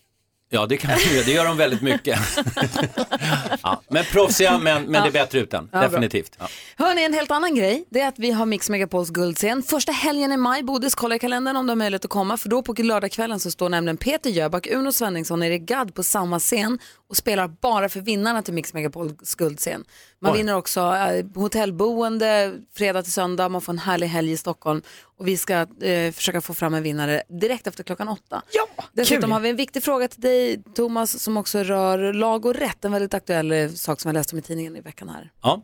Ja, 0.55 0.67
det 0.67 0.77
kan 0.77 0.91
de. 0.91 1.23
Det 1.23 1.33
gör 1.33 1.45
de 1.45 1.57
väldigt 1.57 1.83
mycket. 1.83 2.21
ja, 3.63 3.83
men 3.89 4.05
proffsiga, 4.05 4.59
men, 4.59 4.83
men 4.83 5.03
det 5.03 5.09
är 5.09 5.13
bättre 5.13 5.39
utan. 5.39 5.69
Ja. 5.73 5.81
Definitivt. 5.81 6.37
Ja. 6.39 6.47
Hörni, 6.77 7.05
en 7.05 7.15
helt 7.15 7.31
annan 7.31 7.55
grej. 7.55 7.85
Det 7.91 8.01
är 8.01 8.09
att 8.09 8.19
vi 8.19 8.31
har 8.31 8.47
Mix 8.47 8.71
Megapols 8.71 9.11
guldscen. 9.11 9.63
Första 9.63 9.93
helgen 9.93 10.33
i 10.33 10.37
maj, 10.37 10.63
Bodis, 10.63 10.95
kolla 10.95 11.15
i 11.15 11.19
kalendern 11.19 11.57
om 11.57 11.67
du 11.67 11.71
har 11.71 11.77
möjlighet 11.77 12.05
att 12.05 12.11
komma. 12.11 12.37
För 12.37 12.49
då 12.49 12.63
på 12.63 12.73
lördagskvällen 12.73 13.41
så 13.41 13.51
står 13.51 13.69
nämligen 13.69 13.97
Peter 13.97 14.31
Jöback, 14.31 14.67
Uno 14.67 14.93
Svenningsson 14.93 15.41
och 15.41 15.47
Erik 15.47 15.63
Gadd 15.63 15.95
på 15.95 16.03
samma 16.03 16.39
scen 16.39 16.79
och 17.13 17.17
spelar 17.17 17.49
bara 17.49 17.89
för 17.89 18.01
vinnarna 18.01 18.43
till 18.43 18.55
Mix 18.55 18.75
Megapols 18.75 19.35
guldscen. 19.35 19.85
Man 20.19 20.33
Oj. 20.33 20.39
vinner 20.39 20.57
också 20.57 20.81
eh, 20.81 21.25
hotellboende 21.35 22.53
fredag 22.75 23.03
till 23.03 23.13
söndag, 23.13 23.49
man 23.49 23.61
får 23.61 23.73
en 23.73 23.79
härlig 23.79 24.07
helg 24.07 24.33
i 24.33 24.37
Stockholm 24.37 24.83
och 25.19 25.29
vi 25.29 25.37
ska 25.37 25.55
eh, 25.83 26.13
försöka 26.13 26.41
få 26.41 26.55
fram 26.55 26.75
en 26.75 26.83
vinnare 26.83 27.23
direkt 27.29 27.67
efter 27.67 27.85
klockan 27.85 28.09
åtta. 28.09 28.43
Ja, 28.53 28.85
Dessutom 28.93 29.23
kul. 29.23 29.33
har 29.33 29.41
vi 29.41 29.49
en 29.51 29.57
viktig 29.57 29.83
fråga 29.83 30.09
till 30.09 30.21
dig, 30.21 30.63
Thomas, 30.75 31.23
som 31.23 31.37
också 31.37 31.59
rör 31.63 32.13
lag 32.13 32.47
och 32.47 32.55
rätt. 32.55 32.85
En 32.85 32.93
väldigt 32.93 33.15
aktuell 33.15 33.53
eh, 33.53 33.69
sak 33.71 34.01
som 34.01 34.09
jag 34.09 34.15
läste 34.15 34.35
om 34.35 34.39
i 34.39 34.43
tidningen 34.43 34.77
i 34.77 34.81
veckan 34.81 35.09
här. 35.09 35.31
Ja. 35.43 35.63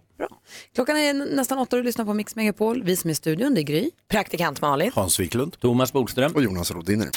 Klockan 0.74 0.96
är 0.96 1.14
nästan 1.14 1.58
åtta 1.58 1.76
och 1.76 1.82
du 1.82 1.86
lyssnar 1.86 2.04
på 2.04 2.14
Mix 2.14 2.36
Megapol. 2.36 2.82
Vi 2.82 2.96
som 2.96 3.08
är 3.08 3.12
i 3.12 3.14
studion, 3.14 3.54
det 3.54 3.60
är 3.60 3.62
Gry. 3.62 3.90
Praktikant 4.08 4.60
Malin. 4.60 4.92
Hans 4.94 5.20
Wiklund. 5.20 5.60
Thomas 5.60 5.92
Bodström. 5.92 6.32
Och 6.32 6.42
Jonas 6.42 6.70
Rodiner. 6.70 7.08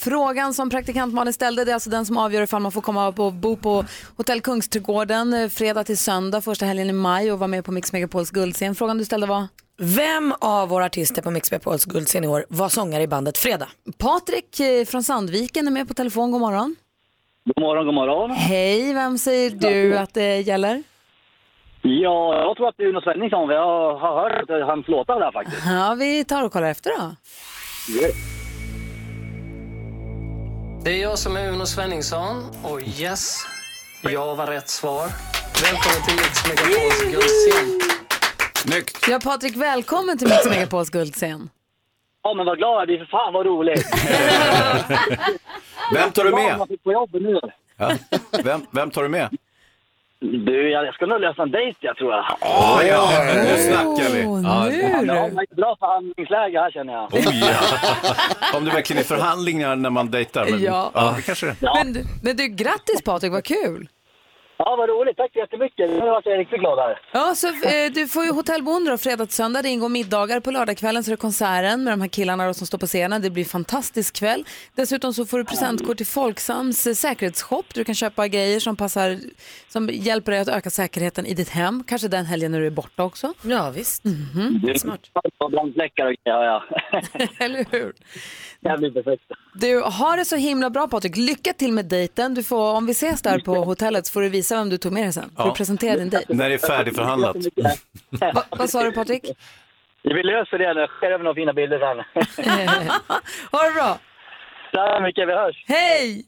Frågan 0.00 0.54
som 0.54 0.70
praktikant 0.70 1.14
Malin 1.14 1.32
ställde, 1.32 1.64
det 1.64 1.70
är 1.70 1.74
alltså 1.74 1.90
den 1.90 2.06
som 2.06 2.16
avgör 2.18 2.42
ifall 2.42 2.62
man 2.62 2.72
får 2.72 2.80
komma 2.80 3.08
upp 3.08 3.18
och 3.18 3.32
bo 3.32 3.56
på 3.56 3.84
Hotell 4.16 4.40
Kungsträdgården 4.40 5.34
eh, 5.34 5.48
fredag 5.48 5.84
till 5.84 5.98
söndag, 5.98 6.40
första 6.40 6.66
helgen 6.66 6.90
i 6.90 6.92
maj 6.92 7.32
och 7.32 7.38
vara 7.38 7.48
med 7.48 7.64
på 7.64 7.72
Mix 7.72 7.92
Megapols 7.92 8.30
guldscen. 8.30 8.74
Frågan 8.74 8.98
du 8.98 9.04
ställde 9.04 9.26
var? 9.26 9.46
Vem 9.78 10.34
av 10.40 10.68
våra 10.68 10.84
artister 10.84 11.22
på 11.22 11.30
Mix 11.30 11.50
Megapols 11.50 11.84
guldscen 11.84 12.24
i 12.24 12.26
år 12.26 12.44
var 12.48 12.68
sångare 12.68 13.02
i 13.02 13.08
bandet 13.08 13.38
Fredag? 13.38 13.68
Patrik 13.98 14.60
eh, 14.60 14.84
från 14.84 15.02
Sandviken 15.02 15.66
är 15.66 15.70
med 15.70 15.88
på 15.88 15.94
telefon, 15.94 16.30
god 16.30 16.40
morgon. 16.40 16.76
God 17.44 17.62
morgon, 17.62 17.86
god 17.86 17.94
morgon. 17.94 18.30
Hej, 18.30 18.94
vem 18.94 19.18
säger 19.18 19.50
du 19.50 19.98
att 19.98 20.14
det 20.14 20.40
gäller? 20.40 20.82
Ja, 21.82 22.34
jag 22.34 22.56
tror 22.56 22.68
att 22.68 22.74
det 22.76 22.82
är 22.82 22.88
Uno 22.88 23.00
Svenningsson. 23.00 23.48
Vi 23.48 23.54
har, 23.54 23.98
hört 23.98 24.68
hans 24.68 24.88
låtar 24.88 25.20
där 25.20 25.32
faktiskt. 25.32 25.66
Ja, 25.66 25.96
vi 25.98 26.24
tar 26.24 26.42
och 26.42 26.52
kollar 26.52 26.70
efter 26.70 26.90
då. 26.90 27.16
Det 30.84 30.90
är 30.90 31.02
jag 31.02 31.18
som 31.18 31.36
är 31.36 31.48
Uno 31.48 31.66
Svenningsson 31.66 32.50
och 32.64 32.80
yes, 32.82 33.38
jag 34.02 34.36
var 34.36 34.46
rätt 34.46 34.68
svar. 34.68 35.08
Välkommen 35.62 36.02
till 36.06 36.14
Mix 36.14 36.46
Megapols 36.48 37.12
guldscen. 37.12 37.80
Snyggt! 38.54 39.08
Ja, 39.08 39.20
Patrik, 39.24 39.56
välkommen 39.56 40.18
till 40.18 40.28
Mix 40.28 40.46
Megapols 40.46 40.90
guldscen. 40.90 41.50
Ja, 42.22 42.34
men 42.34 42.46
vad 42.46 42.58
glad 42.58 42.80
jag 42.80 42.86
blir. 42.86 42.98
För 42.98 43.04
fan 43.06 43.32
vad 43.32 43.46
roligt. 43.46 43.86
Vem 45.94 46.10
tar 46.12 46.24
du 46.24 46.30
med? 46.30 46.58
man 46.58 46.68
fick 46.68 46.82
på 46.82 46.92
jobbet 46.92 47.22
nu. 47.22 47.40
Ja. 47.76 47.92
Vem, 48.44 48.66
vem 48.70 48.90
tar 48.90 49.02
du 49.02 49.08
med? 49.08 49.28
Du, 50.22 50.70
jag 50.70 50.94
ska 50.94 51.06
nog 51.06 51.20
lösa 51.20 51.42
en 51.42 51.50
dejt 51.50 51.78
jag 51.80 51.96
tror 51.96 52.12
jag. 52.12 52.24
Åh, 52.40 52.80
ja, 52.88 53.08
nu 53.34 53.56
snackar 53.56 54.12
vi. 54.12 54.22
Ja. 54.22 54.70
Ja, 54.70 55.28
det 55.28 55.34
var 55.34 55.42
ett 55.42 55.56
bra 55.56 55.76
förhandlingsläge 55.80 56.60
här 56.60 56.70
känner 56.70 56.92
jag. 56.92 57.08
Oj, 57.12 57.40
ja. 57.40 57.56
Om 58.58 58.64
det 58.64 58.70
verkligen 58.70 59.00
är 59.02 59.06
förhandlingar 59.06 59.76
när 59.76 59.90
man 59.90 60.10
dejtar. 60.10 60.46
Men, 60.50 60.62
Ja. 60.62 60.90
ja. 60.94 61.14
det 61.16 61.22
kanske 61.22 61.46
det 61.46 61.52
är. 61.66 61.74
Men, 61.84 61.92
du- 61.92 62.04
men 62.22 62.36
du, 62.36 62.48
grattis 62.48 63.02
Patrik, 63.04 63.32
vad 63.32 63.44
kul. 63.44 63.88
Ja, 64.64 64.76
vad 64.76 64.88
roligt. 64.88 65.16
Tack 65.16 65.32
så 65.32 65.38
jättemycket. 65.38 65.90
Nu 65.90 66.00
vart 66.00 66.26
jag 66.26 66.38
riktigt 66.38 66.60
glad 66.60 66.78
här. 66.78 66.98
Ja, 67.12 67.34
så 67.34 67.46
eh, 67.48 67.92
du 67.94 68.08
får 68.08 68.24
ju 68.24 68.30
hotellboende 68.32 68.90
då 68.90 68.98
fredag 68.98 69.26
till 69.26 69.34
söndag. 69.34 69.62
Det 69.62 69.68
ingår 69.68 69.88
middagar. 69.88 70.40
På 70.40 70.50
lördagskvällen 70.50 71.04
så 71.04 71.10
är 71.10 71.12
det 71.12 71.16
konserten 71.20 71.84
med 71.84 71.92
de 71.92 72.00
här 72.00 72.08
killarna 72.08 72.46
då 72.46 72.54
som 72.54 72.66
står 72.66 72.78
på 72.78 72.86
scenen. 72.86 73.22
Det 73.22 73.30
blir 73.30 73.42
en 73.42 73.48
fantastisk 73.48 74.16
kväll. 74.16 74.44
Dessutom 74.74 75.12
så 75.14 75.26
får 75.26 75.38
du 75.38 75.44
presentkort 75.44 75.96
till 75.96 76.06
Folksams 76.06 76.86
eh, 76.86 76.94
säkerhetsshop. 76.94 77.74
Du 77.74 77.84
kan 77.84 77.94
köpa 77.94 78.28
grejer 78.28 78.60
som 78.60 78.76
passar, 78.76 79.18
som 79.68 79.88
hjälper 79.92 80.32
dig 80.32 80.40
att 80.40 80.48
öka 80.48 80.70
säkerheten 80.70 81.26
i 81.26 81.34
ditt 81.34 81.48
hem. 81.48 81.84
Kanske 81.86 82.08
den 82.08 82.26
helgen 82.26 82.52
när 82.52 82.60
du 82.60 82.66
är 82.66 82.70
borta 82.70 83.02
också. 83.04 83.34
Ja, 83.42 83.70
visst. 83.70 84.02
Du, 84.62 84.74
Smart. 84.78 85.00
Brandfläckar 85.50 86.06
och 86.06 86.14
grejer 86.24 86.44
jag. 86.44 86.62
Eller 87.46 87.66
hur? 87.70 87.92
Det 88.62 88.78
blir 88.78 88.90
perfekt. 88.90 89.22
Du, 89.54 89.80
har 89.80 90.16
det 90.16 90.24
så 90.24 90.36
himla 90.36 90.70
bra 90.70 90.88
Patrik. 90.88 91.16
Lycka 91.16 91.52
till 91.52 91.72
med 91.72 91.84
dejten. 91.84 92.34
Du 92.34 92.42
får, 92.42 92.74
om 92.74 92.86
vi 92.86 92.92
ses 92.92 93.22
där 93.22 93.38
på 93.38 93.54
hotellet 93.54 94.06
så 94.06 94.12
får 94.12 94.20
du 94.22 94.28
visa 94.28 94.56
vem 94.56 94.68
du 94.68 94.78
tog 94.78 94.92
med 94.92 95.02
dig 95.04 95.12
sen. 95.12 95.22
Får 95.36 95.44
Ja. 95.44 95.50
du 95.50 95.56
presentera 95.56 95.96
din 95.96 96.10
dejt. 96.10 96.34
När 96.34 96.48
det 96.48 96.54
är 96.54 96.58
färdigförhandlat. 96.58 97.36
Va, 98.34 98.44
vad 98.50 98.70
sa 98.70 98.82
du 98.82 98.92
Patrik? 98.92 99.24
Vi 100.02 100.22
löser 100.22 100.58
det. 100.58 100.64
Jag 100.64 100.90
skickar 100.90 101.10
över 101.10 101.24
några 101.24 101.34
fina 101.34 101.52
bilder 101.52 101.78
sen. 101.78 102.24
ha 103.52 103.62
det 103.68 103.72
bra. 103.74 103.98
Tack 104.72 104.96
så 104.96 105.02
mycket. 105.02 105.28
Vi 105.28 105.32
hörs. 105.32 105.64
Hej! 105.68 106.24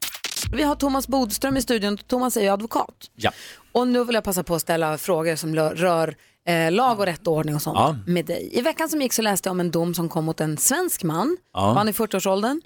Vi 0.52 0.62
har 0.62 0.74
Thomas 0.74 1.08
Bodström 1.08 1.56
i 1.56 1.62
studion. 1.62 1.96
Thomas 1.98 2.36
är 2.36 2.42
ju 2.42 2.48
advokat. 2.48 3.10
Ja. 3.16 3.30
Och 3.72 3.88
nu 3.88 4.04
vill 4.04 4.14
jag 4.14 4.24
passa 4.24 4.42
på 4.42 4.54
att 4.54 4.60
ställa 4.62 4.98
frågor 4.98 5.36
som 5.36 5.54
rör 5.56 6.14
eh, 6.46 6.72
lag 6.72 6.98
och 7.00 7.06
rätt 7.06 7.26
och 7.26 7.32
ordning 7.32 7.54
och 7.54 7.62
sånt 7.62 7.78
Ja. 7.78 7.96
med 8.06 8.24
dig. 8.26 8.48
I 8.52 8.60
veckan 8.60 8.88
som 8.88 9.02
gick 9.02 9.12
så 9.12 9.22
läste 9.22 9.48
jag 9.48 9.50
om 9.50 9.60
en 9.60 9.70
dom 9.70 9.94
som 9.94 10.08
kom 10.08 10.24
mot 10.24 10.40
en 10.40 10.56
svensk 10.58 11.02
man, 11.02 11.36
Ja. 11.52 11.74
man 11.74 11.88
i 11.88 11.92
40-årsåldern, 11.92 12.60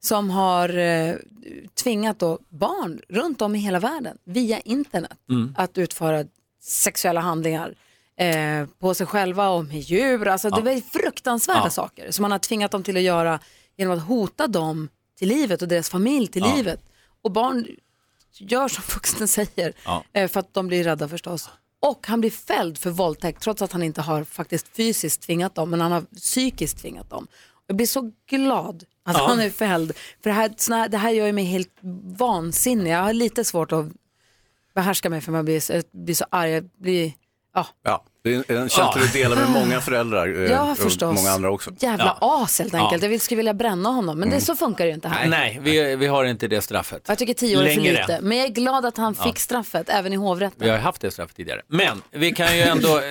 som 0.00 0.30
har 0.30 0.76
eh, 0.78 1.14
tvingat 1.82 2.18
då 2.18 2.38
barn 2.48 3.00
runt 3.08 3.42
om 3.42 3.54
i 3.54 3.58
hela 3.58 3.80
världen 3.80 4.18
via 4.24 4.60
internet 4.60 5.18
Mm. 5.30 5.54
att 5.58 5.78
utföra 5.78 6.24
sexuella 6.62 7.20
handlingar 7.20 7.74
eh, 8.16 8.66
på 8.78 8.94
sig 8.94 9.06
själva 9.06 9.48
och 9.48 9.64
med 9.64 9.80
djur. 9.80 10.28
Alltså, 10.28 10.50
Det 10.50 10.56
Ja. 10.58 10.64
var 10.74 10.80
fruktansvärda 10.80 11.70
saker 11.70 12.10
som 12.10 12.22
man 12.22 12.30
har 12.32 12.38
tvingat 12.38 12.70
dem 12.70 12.82
till 12.82 12.96
att 12.96 13.02
göra 13.02 13.38
genom 13.76 13.98
att 13.98 14.04
hota 14.06 14.46
dem 14.46 14.88
till 15.18 15.28
livet 15.28 15.62
och 15.62 15.68
deras 15.68 15.90
familj 15.90 16.26
till 16.26 16.42
livet. 16.56 16.80
Och 17.22 17.30
barn 17.30 17.66
gör 18.38 18.68
som 18.68 18.84
vuxna 18.94 19.26
säger 19.26 19.72
Ja. 19.84 20.04
eh, 20.12 20.28
för 20.28 20.40
att 20.40 20.54
de 20.54 20.68
blir 20.68 20.84
rädda 20.84 21.08
förstås. 21.08 21.50
Och 21.82 22.06
han 22.06 22.20
blir 22.20 22.30
fälld 22.30 22.78
för 22.78 22.90
våldtäkt 22.90 23.42
trots 23.42 23.62
att 23.62 23.72
han 23.72 23.82
inte 23.82 24.02
har 24.02 24.24
faktiskt 24.24 24.68
fysiskt 24.76 25.22
tvingat 25.22 25.54
dem 25.54 25.70
men 25.70 25.80
han 25.80 25.92
har 25.92 26.00
psykiskt 26.02 26.78
tvingat 26.78 27.10
dem. 27.10 27.26
Jag 27.66 27.76
blir 27.76 27.86
så 27.86 28.12
glad 28.30 28.84
att 29.04 29.16
Ja. 29.16 29.26
han 29.28 29.40
är 29.40 29.50
fälld. 29.50 29.92
För 30.22 30.30
det 30.30 30.34
här, 30.36 30.54
såna 30.56 30.88
det 30.88 30.98
här 30.98 31.10
gör 31.10 31.26
ju 31.26 31.32
mig 31.32 31.44
helt 31.44 31.70
vansinnig. 32.18 32.90
Jag 32.92 33.02
har 33.02 33.12
lite 33.12 33.44
svårt 33.44 33.72
att 33.72 33.86
behärska 34.74 35.10
mig 35.10 35.20
för 35.20 35.32
man 35.32 35.44
blir, 35.44 35.82
blir 36.04 36.14
så 36.14 36.24
arg. 36.30 36.50
Jag 36.50 36.64
blir, 36.78 37.12
ja. 37.54 37.66
Ja, 37.82 38.04
det 38.24 38.34
är 38.50 38.56
en 38.56 38.68
känsla 38.68 39.00
du 39.02 39.08
delar 39.20 39.36
med 39.36 39.50
många 39.50 39.80
föräldrar 39.80 40.42
eh, 40.44 40.50
Ja, 40.50 40.76
och 41.06 41.14
många 41.14 41.30
andra 41.30 41.50
också. 41.50 41.70
Jävla 41.78 42.18
as 42.20 42.58
helt 42.58 42.74
enkelt. 42.74 43.02
Ja. 43.02 43.08
Jag 43.08 43.20
skulle 43.20 43.36
vilja 43.36 43.54
bränna 43.54 43.88
honom 43.88 44.18
men 44.18 44.30
det, 44.30 44.40
så 44.40 44.56
funkar 44.56 44.84
det 44.84 44.88
ju 44.88 44.94
inte 44.94 45.08
här. 45.08 45.28
Nej, 45.28 45.60
vi, 45.62 45.96
vi 45.96 46.06
har 46.06 46.24
inte 46.24 46.48
det 46.48 46.62
straffet. 46.62 47.04
Jag 47.08 47.18
tycker 47.18 47.34
tio 47.34 47.58
år 47.58 47.62
är 47.62 47.74
för 47.74 47.80
lite. 47.80 48.18
Men 48.22 48.38
jag 48.38 48.46
är 48.46 48.50
glad 48.50 48.86
att 48.86 48.96
han 48.96 49.14
fick 49.14 49.38
straffet 49.38 49.88
även 49.88 50.12
i 50.12 50.16
hovrätten. 50.16 50.58
Vi 50.58 50.70
har 50.70 50.78
haft 50.78 51.00
det 51.00 51.10
straffet 51.10 51.36
tidigare. 51.36 51.62
Men 51.66 52.02
vi 52.10 52.32
kan 52.32 52.56
ju 52.56 52.62
ändå... 52.62 52.98
Eh, 52.98 53.02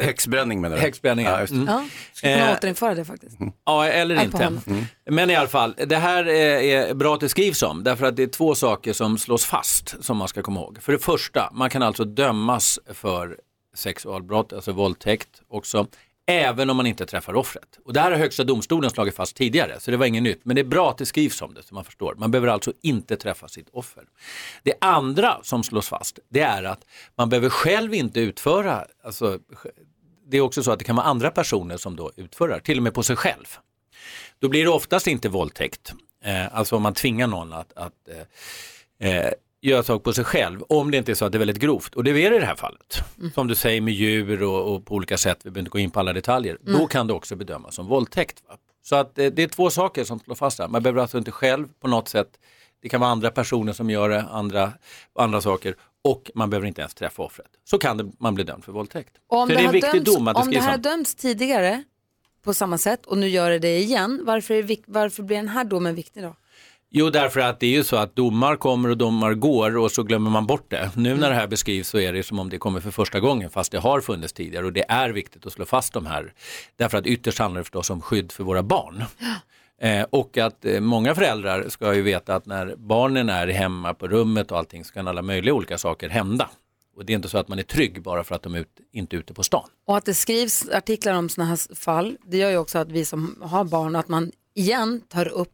Häxbränning 0.00 0.60
menar 0.60 0.76
du? 0.76 0.82
häxbränning, 0.82 1.26
Ja, 1.26 1.32
ja. 1.32 1.40
just 1.40 1.52
det. 1.52 1.58
Mm. 1.58 1.68
Ja, 1.74 1.84
skulle 2.12 2.34
kunna 2.34 2.50
Eh, 2.50 2.56
återinföra 2.56 2.94
det 2.94 3.04
faktiskt. 3.04 3.36
Ja, 3.66 3.86
eller 3.86 4.16
Allt 4.16 4.32
på 4.32 4.42
inte. 4.42 4.70
Mm. 4.70 4.84
Men 5.10 5.30
i 5.30 5.36
alla 5.36 5.48
fall, 5.48 5.74
det 5.86 5.96
här 5.96 6.28
eh, 6.28 6.34
är 6.34 6.94
bra 6.94 7.14
att 7.14 7.20
det 7.20 7.28
skrivs 7.28 7.62
om, 7.62 7.84
därför 7.84 8.06
att 8.06 8.16
det 8.16 8.22
är 8.22 8.26
två 8.26 8.54
saker 8.54 8.92
som 8.92 9.18
slås 9.18 9.44
fast 9.44 10.04
som 10.04 10.16
man 10.16 10.28
ska 10.28 10.42
komma 10.42 10.60
ihåg. 10.60 10.78
För 10.82 10.92
det 10.92 10.98
första, 10.98 11.50
man 11.52 11.70
kan 11.70 11.82
alltså 11.82 12.04
dömas 12.04 12.78
för 12.94 13.36
sexualbrott, 13.74 14.52
alltså 14.52 14.72
våldtäkt 14.72 15.42
också, 15.48 15.86
även 16.26 16.70
om 16.70 16.76
man 16.76 16.86
inte 16.86 17.06
träffar 17.06 17.34
offret. 17.34 17.78
Och 17.84 17.92
det 17.92 18.00
här 18.00 18.10
har 18.10 18.18
Högsta 18.18 18.44
domstolen 18.44 18.90
slagit 18.90 19.14
fast 19.14 19.36
tidigare, 19.36 19.80
så 19.80 19.90
det 19.90 19.96
var 19.96 20.06
inget 20.06 20.22
nytt. 20.22 20.40
Men 20.44 20.56
det 20.56 20.62
är 20.62 20.64
bra 20.64 20.90
att 20.90 20.98
det 20.98 21.06
skrivs 21.06 21.42
om 21.42 21.54
det, 21.54 21.62
så 21.62 21.74
man 21.74 21.84
förstår. 21.84 22.14
Man 22.14 22.30
behöver 22.30 22.48
alltså 22.48 22.72
inte 22.82 23.16
träffa 23.16 23.48
sitt 23.48 23.68
offer. 23.72 24.04
Det 24.62 24.74
andra 24.80 25.38
som 25.42 25.62
slås 25.62 25.88
fast, 25.88 26.18
det 26.28 26.40
är 26.40 26.62
att 26.62 26.86
man 27.16 27.28
behöver 27.28 27.48
själv 27.48 27.94
inte 27.94 28.20
utföra, 28.20 28.84
alltså, 29.04 29.38
det 30.26 30.36
är 30.36 30.40
också 30.40 30.62
så 30.62 30.70
att 30.72 30.78
det 30.78 30.84
kan 30.84 30.96
vara 30.96 31.06
andra 31.06 31.30
personer 31.30 31.76
som 31.76 31.96
då 31.96 32.12
utför 32.16 32.48
det 32.48 32.54
här, 32.54 32.60
till 32.60 32.76
och 32.76 32.82
med 32.82 32.94
på 32.94 33.02
sig 33.02 33.16
själv. 33.16 33.46
Då 34.38 34.48
blir 34.48 34.64
det 34.64 34.70
oftast 34.70 35.06
inte 35.06 35.28
våldtäkt. 35.28 35.94
Eh, 36.24 36.54
alltså 36.56 36.76
om 36.76 36.82
man 36.82 36.94
tvingar 36.94 37.26
någon 37.26 37.52
att, 37.52 37.72
att 37.76 38.08
eh, 38.98 39.10
eh 39.10 39.30
göra 39.60 39.82
sak 39.82 40.02
på 40.02 40.12
sig 40.12 40.24
själv, 40.24 40.62
om 40.62 40.90
det 40.90 40.96
inte 40.96 41.12
är 41.12 41.14
så 41.14 41.24
att 41.24 41.32
det 41.32 41.36
är 41.36 41.38
väldigt 41.38 41.58
grovt. 41.58 41.94
Och 41.94 42.04
det 42.04 42.10
är 42.10 42.30
det 42.30 42.36
i 42.36 42.40
det 42.40 42.46
här 42.46 42.56
fallet. 42.56 43.02
Som 43.34 43.46
du 43.46 43.54
säger 43.54 43.80
med 43.80 43.94
djur 43.94 44.42
och, 44.42 44.74
och 44.74 44.86
på 44.86 44.94
olika 44.94 45.18
sätt, 45.18 45.38
vi 45.42 45.50
behöver 45.50 45.60
inte 45.60 45.70
gå 45.70 45.78
in 45.78 45.90
på 45.90 46.00
alla 46.00 46.12
detaljer. 46.12 46.58
Då 46.60 46.86
kan 46.86 47.06
det 47.06 47.12
också 47.12 47.36
bedömas 47.36 47.74
som 47.74 47.86
våldtäkt. 47.86 48.42
Va? 48.48 48.56
Så 48.82 48.96
att 48.96 49.18
eh, 49.18 49.26
det 49.26 49.42
är 49.42 49.48
två 49.48 49.70
saker 49.70 50.04
som 50.04 50.20
slår 50.20 50.34
fast 50.34 50.58
här. 50.58 50.68
Man 50.68 50.82
behöver 50.82 51.00
alltså 51.00 51.18
inte 51.18 51.30
själv 51.30 51.68
på 51.80 51.88
något 51.88 52.08
sätt, 52.08 52.28
det 52.82 52.88
kan 52.88 53.00
vara 53.00 53.10
andra 53.10 53.30
personer 53.30 53.72
som 53.72 53.90
gör 53.90 54.08
det, 54.08 54.22
andra, 54.22 54.72
andra 55.14 55.40
saker. 55.40 55.76
Och 56.02 56.30
man 56.34 56.50
behöver 56.50 56.68
inte 56.68 56.80
ens 56.80 56.94
träffa 56.94 57.22
offret. 57.22 57.46
Så 57.64 57.78
kan 57.78 57.96
det, 57.96 58.12
man 58.18 58.34
bli 58.34 58.44
dömd 58.44 58.64
för 58.64 58.72
våldtäkt. 58.72 59.12
Och 59.28 59.38
om 59.38 59.48
Så 59.48 59.54
det, 59.54 59.58
är 59.58 59.60
en 59.60 59.66
har 59.66 59.72
viktig 59.72 59.92
dömts, 59.92 60.14
dom 60.14 60.28
att 60.28 60.36
det 60.36 60.42
Om 60.42 60.50
det 60.50 60.60
här 60.60 60.70
har 60.70 60.78
dömts 60.78 61.14
tidigare 61.14 61.84
på 62.42 62.54
samma 62.54 62.78
sätt 62.78 63.06
och 63.06 63.18
nu 63.18 63.28
gör 63.28 63.50
det 63.50 63.58
det 63.58 63.78
igen, 63.78 64.20
varför, 64.24 64.54
är 64.54 64.62
det 64.62 64.76
varför 64.86 65.22
blir 65.22 65.36
den 65.36 65.48
här 65.48 65.64
domen 65.64 65.94
viktig 65.94 66.22
då? 66.22 66.36
Jo, 66.92 67.10
därför 67.10 67.40
att 67.40 67.60
det 67.60 67.66
är 67.66 67.70
ju 67.70 67.84
så 67.84 67.96
att 67.96 68.16
domar 68.16 68.56
kommer 68.56 68.88
och 68.88 68.96
domar 68.96 69.34
går 69.34 69.76
och 69.76 69.92
så 69.92 70.02
glömmer 70.02 70.30
man 70.30 70.46
bort 70.46 70.70
det. 70.70 70.90
Nu 70.96 71.16
när 71.16 71.30
det 71.30 71.34
här 71.34 71.46
beskrivs 71.46 71.88
så 71.88 71.98
är 71.98 72.12
det 72.12 72.22
som 72.22 72.38
om 72.38 72.50
det 72.50 72.58
kommer 72.58 72.80
för 72.80 72.90
första 72.90 73.20
gången 73.20 73.50
fast 73.50 73.72
det 73.72 73.78
har 73.78 74.00
funnits 74.00 74.32
tidigare 74.32 74.66
och 74.66 74.72
det 74.72 74.84
är 74.88 75.10
viktigt 75.10 75.46
att 75.46 75.52
slå 75.52 75.64
fast 75.64 75.92
de 75.92 76.06
här. 76.06 76.32
Därför 76.76 76.98
att 76.98 77.06
ytterst 77.06 77.38
handlar 77.38 77.60
det 77.60 77.64
förstås 77.64 77.90
om 77.90 78.00
skydd 78.00 78.32
för 78.32 78.44
våra 78.44 78.62
barn. 78.62 79.04
Eh, 79.82 80.06
och 80.10 80.38
att 80.38 80.64
eh, 80.64 80.80
många 80.80 81.14
föräldrar 81.14 81.68
ska 81.68 81.94
ju 81.94 82.02
veta 82.02 82.34
att 82.34 82.46
när 82.46 82.74
barnen 82.76 83.28
är 83.28 83.46
hemma 83.46 83.94
på 83.94 84.08
rummet 84.08 84.52
och 84.52 84.58
allting 84.58 84.84
så 84.84 84.92
kan 84.92 85.08
alla 85.08 85.22
möjliga 85.22 85.54
olika 85.54 85.78
saker 85.78 86.08
hända. 86.08 86.50
Och 86.96 87.04
det 87.04 87.12
är 87.12 87.14
inte 87.14 87.28
så 87.28 87.38
att 87.38 87.48
man 87.48 87.58
är 87.58 87.62
trygg 87.62 88.02
bara 88.02 88.24
för 88.24 88.34
att 88.34 88.42
de 88.42 88.54
är 88.54 88.58
ut, 88.58 88.80
inte 88.92 89.16
är 89.16 89.18
ute 89.18 89.34
på 89.34 89.42
stan. 89.42 89.68
Och 89.86 89.96
att 89.96 90.04
det 90.04 90.14
skrivs 90.14 90.68
artiklar 90.68 91.14
om 91.14 91.28
sådana 91.28 91.50
här 91.50 91.74
fall, 91.74 92.16
det 92.26 92.36
gör 92.36 92.50
ju 92.50 92.56
också 92.56 92.78
att 92.78 92.88
vi 92.88 93.04
som 93.04 93.42
har 93.42 93.64
barn, 93.64 93.96
att 93.96 94.08
man 94.08 94.32
igen 94.54 95.00
tar 95.08 95.28
upp 95.28 95.52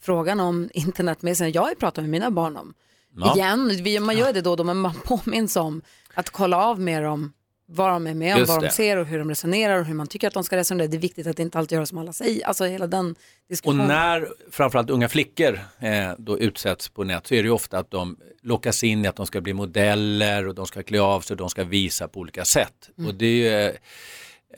frågan 0.00 0.40
om 0.40 0.70
internet 0.74 1.22
med 1.22 1.36
sig. 1.36 1.50
Jag 1.50 1.62
har 1.62 1.70
ju 1.70 1.76
pratat 1.76 2.04
med 2.04 2.10
mina 2.10 2.30
barn 2.30 2.56
om. 2.56 2.74
Ja. 3.16 3.34
Igen, 3.36 4.04
man 4.04 4.16
gör 4.16 4.32
det 4.32 4.40
då 4.40 4.50
och 4.50 4.56
då, 4.56 4.64
men 4.64 4.76
man 4.76 4.94
påminns 5.04 5.56
om 5.56 5.82
att 6.14 6.30
kolla 6.30 6.56
av 6.56 6.80
med 6.80 7.02
dem 7.02 7.32
vad 7.70 7.90
de 7.90 8.06
är 8.06 8.14
med 8.14 8.34
om, 8.34 8.38
Just 8.38 8.48
vad 8.48 8.60
de 8.60 8.66
det. 8.66 8.72
ser 8.72 8.96
och 8.96 9.06
hur 9.06 9.18
de 9.18 9.28
resonerar 9.28 9.78
och 9.78 9.84
hur 9.84 9.94
man 9.94 10.06
tycker 10.06 10.28
att 10.28 10.34
de 10.34 10.44
ska 10.44 10.56
resonera. 10.56 10.86
Det 10.88 10.96
är 10.96 10.98
viktigt 10.98 11.26
att 11.26 11.38
inte 11.38 11.58
alltid 11.58 11.76
göra 11.76 11.86
som 11.86 11.98
alla 11.98 12.12
säger. 12.12 12.46
Alltså 12.46 12.64
hela 12.64 12.86
den 12.86 13.10
Och 13.10 13.16
diskussionen. 13.48 13.88
när 13.88 14.28
framförallt 14.50 14.90
unga 14.90 15.08
flickor 15.08 15.60
eh, 15.78 16.12
då 16.18 16.38
utsätts 16.38 16.88
på 16.88 17.04
nät 17.04 17.26
så 17.26 17.34
är 17.34 17.42
det 17.42 17.46
ju 17.46 17.52
ofta 17.52 17.78
att 17.78 17.90
de 17.90 18.16
lockas 18.42 18.84
in 18.84 19.04
i 19.04 19.08
att 19.08 19.16
de 19.16 19.26
ska 19.26 19.40
bli 19.40 19.52
modeller 19.52 20.48
och 20.48 20.54
de 20.54 20.66
ska 20.66 20.82
klä 20.82 21.00
av 21.00 21.20
sig 21.20 21.34
och 21.34 21.38
de 21.38 21.50
ska 21.50 21.64
visa 21.64 22.08
på 22.08 22.20
olika 22.20 22.44
sätt. 22.44 22.90
Mm. 22.98 23.08
Och 23.10 23.14
det 23.14 23.26
är 23.26 23.30
ju 23.62 23.68
eh, 23.68 23.74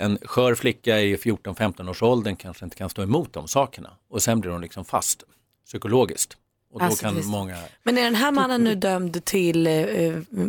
en 0.01 0.19
skör 0.23 0.55
flicka 0.55 1.01
i 1.01 1.17
14-15 1.17 1.91
års 1.91 2.03
åldern 2.03 2.37
kanske 2.37 2.65
inte 2.65 2.77
kan 2.77 2.91
stå 2.91 3.03
emot 3.03 3.33
de 3.33 3.49
sakerna 3.49 3.91
och 4.11 4.23
sen 4.23 4.41
blir 4.41 4.51
hon 4.51 4.61
liksom 4.61 4.85
fast. 4.85 5.23
psykologiskt. 5.67 6.37
Och 6.73 6.79
då 6.81 6.85
Alltså, 6.87 7.03
kan 7.05 7.15
visst. 7.17 7.29
många... 7.29 7.57
Men 7.83 7.99
är 7.99 8.03
den 8.03 8.15
här 8.15 8.33
mannen 8.33 8.65
nu 8.65 8.75
dömd 8.75 9.25
till 9.25 9.67
eh, 9.67 9.75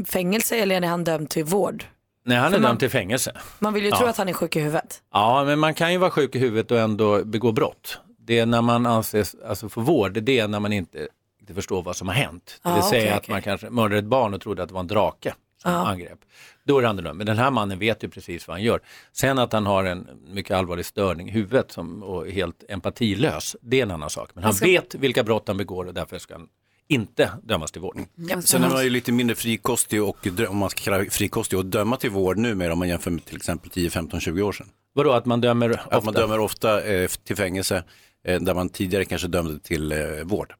fängelse 0.07 0.55
eller 0.57 0.81
är 0.81 0.87
han 0.87 1.03
dömd 1.03 1.29
till 1.29 1.43
vård? 1.43 1.83
Nej, 2.25 2.37
han 2.37 2.45
är 2.47 2.51
För 2.51 2.59
man- 2.61 2.69
dömd 2.69 2.79
till 2.79 2.89
fängelse. 2.89 3.31
Man 3.59 3.73
vill 3.73 3.83
ju 3.83 3.89
Ja. 3.89 3.97
tro 3.97 4.07
att 4.07 4.17
han 4.17 4.29
är 4.29 4.33
sjuk 4.33 4.55
i 4.55 4.59
huvudet. 4.59 5.01
Ja, 5.13 5.43
men 5.45 5.59
man 5.59 5.73
kan 5.73 5.91
ju 5.91 5.97
vara 5.97 6.11
sjuk 6.11 6.35
i 6.35 6.39
huvudet 6.39 6.71
och 6.71 6.79
ändå 6.79 7.23
begå 7.23 7.51
brott. 7.51 7.97
Det 8.19 8.39
är 8.39 8.45
när 8.45 8.61
man 8.61 8.85
anses 8.85 9.35
alltså, 9.47 9.69
få 9.69 9.81
vård, 9.81 10.13
det 10.23 10.39
är 10.39 10.47
när 10.47 10.59
man 10.59 10.73
inte, 10.73 11.07
inte 11.39 11.53
förstår 11.53 11.83
vad 11.83 11.95
som 11.95 12.07
har 12.07 12.15
hänt. 12.15 12.59
Det 12.63 12.73
vill 12.73 12.83
säga 12.83 13.01
okej, 13.03 13.09
att 13.17 13.27
man 13.27 13.41
kanske 13.41 13.69
mördade 13.69 13.99
ett 13.99 14.05
barn 14.05 14.33
och 14.33 14.41
trodde 14.41 14.63
att 14.63 14.69
det 14.69 14.73
var 14.73 14.81
en 14.81 14.87
drake 14.87 15.33
som 15.61 15.71
Ja. 15.71 15.87
angrep. 15.87 16.19
Då 16.63 16.77
är 16.77 16.81
det 16.81 16.89
annorlunda. 16.89 17.13
Men 17.13 17.25
den 17.25 17.37
här 17.37 17.51
mannen 17.51 17.79
vet 17.79 18.03
ju 18.03 18.09
precis 18.09 18.47
vad 18.47 18.55
han 18.55 18.63
gör. 18.63 18.79
Sen 19.11 19.39
att 19.39 19.53
han 19.53 19.65
har 19.65 19.83
en 19.83 20.07
mycket 20.27 20.57
allvarlig 20.57 20.85
störning 20.85 21.29
i 21.29 21.31
huvudet 21.31 21.71
som, 21.71 22.03
och 22.03 22.27
är 22.27 22.31
helt 22.31 22.63
empatilös, 22.69 23.55
det 23.61 23.79
är 23.79 23.83
en 23.83 23.91
annan 23.91 24.09
sak. 24.09 24.29
Men 24.33 24.43
han 24.43 24.53
ska- 24.53 24.65
vet 24.65 24.95
vilka 24.95 25.23
brott 25.23 25.43
han 25.47 25.57
begår 25.57 25.85
och 25.85 25.93
därför 25.93 26.19
ska 26.19 26.33
han 26.33 26.47
inte 26.87 27.31
dömas 27.43 27.71
till 27.71 27.81
vård. 27.81 27.97
Sen 28.43 28.63
är 28.63 28.69
man 28.69 28.83
ju 28.83 28.89
lite 28.89 29.11
mindre 29.11 29.35
frikostig 29.35 30.03
och 30.03 30.27
om 30.49 30.57
man 30.57 30.69
ska 30.69 30.81
kalla 30.91 31.05
frikostig 31.09 31.59
och 31.59 31.65
döma 31.65 31.97
till 31.97 32.09
vård 32.09 32.37
numera 32.37 32.73
om 32.73 32.79
man 32.79 32.87
jämför 32.89 33.11
med 33.11 33.25
till 33.25 33.35
exempel 33.37 33.69
10, 33.69 33.89
15, 33.89 34.19
20 34.19 34.41
år 34.41 34.51
sedan. 34.51 34.67
Vadå 34.93 35.11
att 35.11 35.25
man 35.25 35.41
dömer 35.41 35.71
ofta? 35.71 35.95
Att 35.97 36.03
man 36.03 36.13
dömer 36.13 36.39
ofta 36.39 36.83
eh, 36.83 37.07
till 37.23 37.35
fängelse 37.35 37.83
eh, 38.27 38.41
där 38.41 38.53
man 38.53 38.69
tidigare 38.69 39.05
kanske 39.05 39.27
dömde 39.27 39.59
till 39.59 39.91
eh, 39.91 39.97
vård. 40.23 40.53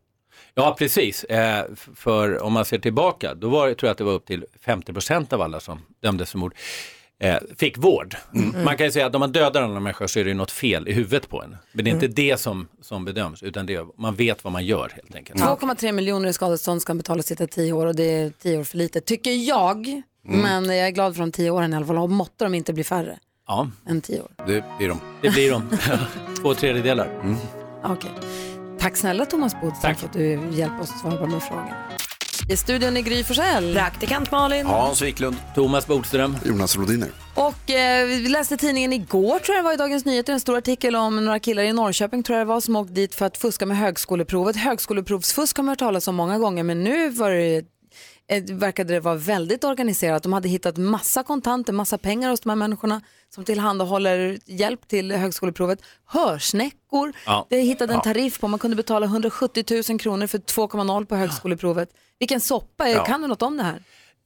Ja, 0.56 0.76
precis. 0.80 1.24
Eh, 1.24 1.66
för 1.96 2.42
om 2.44 2.54
man 2.54 2.66
ser 2.66 2.78
tillbaka, 2.80 3.34
då 3.34 3.50
var, 3.50 3.74
tror 3.74 3.88
jag 3.88 3.92
att 3.92 3.98
det 3.98 4.04
var 4.04 4.12
upp 4.14 4.26
till 4.26 4.46
50% 4.66 5.34
av 5.34 5.42
alla 5.42 5.60
som 5.60 5.80
dömdes 6.02 6.32
för 6.32 6.38
mord 6.38 6.54
eh, 7.20 7.38
fick 7.58 7.78
vård. 7.78 8.16
Mm. 8.36 8.64
Man 8.64 8.78
kan 8.78 8.86
ju 8.86 8.92
säga 8.92 9.06
att 9.06 9.16
om 9.16 9.20
man 9.20 9.32
dödar 9.32 9.62
en 9.62 9.70
annan 9.70 9.84
människa 9.84 10.08
så 10.08 10.20
är 10.20 10.24
det 10.24 10.30
ju 10.30 10.34
något 10.36 10.52
fel 10.52 10.88
i 10.88 10.92
huvudet 10.94 11.30
på 11.30 11.44
en. 11.44 11.58
Men 11.74 11.86
det 11.86 11.92
är 11.92 11.94
inte 11.94 12.06
Mm. 12.06 12.16
det 12.16 12.40
som, 12.40 12.68
som 12.82 13.06
bedöms, 13.06 13.44
utan 13.44 13.66
det 13.66 13.76
är, 13.76 13.86
man 14.02 14.16
vet 14.16 14.44
vad 14.44 14.54
man 14.54 14.66
gör 14.66 14.90
helt 14.96 15.16
enkelt. 15.16 15.42
2,3 15.42 15.92
miljoner 15.92 16.30
i 16.30 16.34
skadestånd 16.34 16.82
ska 16.82 16.94
betalas 16.94 17.26
sitta 17.26 17.48
10 17.48 17.74
år 17.74 17.86
och 17.86 17.96
det 17.96 18.04
är 18.04 18.30
10 18.42 18.58
år 18.60 18.64
för 18.64 18.78
lite, 18.78 19.02
tycker 19.02 19.32
jag. 19.32 20.02
Men 20.24 20.66
jag 20.66 20.78
är 20.88 20.92
glad 20.92 21.16
för 21.16 21.22
de 21.24 21.32
10 21.32 21.50
åren 21.52 21.74
i 21.74 21.76
alla 21.76 21.86
fall 21.86 21.98
och 21.98 22.10
måtte 22.10 22.44
de 22.46 22.54
inte 22.56 22.74
bli 22.74 22.84
färre 22.84 23.20
Ja, 23.48 23.70
än 23.90 24.02
10 24.02 24.22
år. 24.22 24.32
det 24.48 24.64
blir 24.78 24.88
de. 24.90 25.00
det 25.22 25.30
blir 25.30 25.52
de. 25.52 25.64
Två 26.42 26.54
tredjedelar. 26.54 27.10
Mm. 27.24 27.36
Okej. 27.84 28.12
Tack 28.82 28.98
snälla 28.98 29.26
Thomas 29.26 29.62
Bodström 29.62 29.96
för 29.96 30.08
att 30.08 30.14
du 30.14 30.50
hjälper 30.52 30.82
oss 30.82 30.92
att 30.92 31.00
svara 31.00 31.18
på 31.18 31.24
de 31.24 31.34
här 31.34 31.40
frågorna. 31.40 31.76
I 32.50 32.58
studion 32.58 32.98
är 32.98 33.02
Gry 33.02 33.24
Forssell. 33.24 33.74
Praktikant 33.74 34.32
Malin. 34.32 34.66
Hans 34.66 35.02
Wiklund. 35.02 35.36
Thomas 35.56 35.88
Bodström. 35.88 36.38
Jonas 36.46 36.78
Rodiner. 36.78 37.10
Och 37.36 37.72
eh, 37.72 38.08
vi 38.08 38.30
läste 38.30 38.54
i 38.54 38.58
tidningen 38.58 38.94
igår, 38.94 39.40
tror 39.40 39.56
jag 39.56 39.64
det 39.64 39.68
var 39.68 39.74
i 39.74 39.78
Dagens 39.78 40.06
Nyheter, 40.06 40.34
en 40.34 40.40
stor 40.40 40.58
artikel 40.58 40.96
om 40.96 41.26
några 41.26 41.40
killar 41.40 41.64
i 41.64 41.74
Norrköping, 41.74 42.24
tror 42.24 42.38
jag 42.38 42.48
det 42.48 42.50
var, 42.50 42.62
som 42.62 42.76
åkte 42.76 42.94
dit 42.94 43.16
för 43.16 43.26
att 43.26 43.38
fuska 43.38 43.66
med 43.66 43.78
högskoleprovet. 43.78 44.56
Högskoleprovsfusk 44.56 45.58
har 45.58 45.64
man 45.64 45.70
hört 45.70 45.80
talas 45.80 46.08
om 46.08 46.16
många 46.16 46.38
gånger, 46.38 46.64
men 46.64 46.84
nu 46.84 47.10
var 47.10 47.32
det, 47.32 47.64
eh, 48.32 48.44
verkade 48.56 48.94
det 48.94 49.00
vara 49.00 49.16
väldigt 49.16 49.64
organiserat. 49.64 50.24
De 50.24 50.34
hade 50.34 50.50
hittat 50.50 50.78
massa 50.78 51.24
kontanter, 51.24 51.74
massa 51.74 51.98
pengar 51.98 52.30
hos 52.30 52.40
de 52.40 52.50
här 52.50 52.56
människorna 52.56 53.02
som 53.30 53.44
tillhandahåller 53.46 54.38
hjälp 54.46 54.88
till 54.88 55.12
högskoleprovet. 55.12 55.80
Hörsnäckor, 56.06 57.14
Ja. 57.26 57.48
det 57.50 57.58
hittade 57.58 57.94
en 57.94 58.02
tariff 58.02 58.40
på, 58.40 58.48
man 58.48 58.60
kunde 58.60 58.76
betala 58.76 59.06
170 59.06 59.64
000 59.90 60.00
kronor 60.00 60.28
för 60.28 60.38
2,0 60.38 61.06
på 61.06 61.16
högskoleprovet. 61.16 61.90
Vilken 62.20 62.42
soppa, 62.42 62.90
Ja. 62.90 63.06
kan 63.06 63.22
du 63.22 63.28
något 63.28 63.42
om 63.42 63.58
det 63.58 63.64
här? 63.64 63.84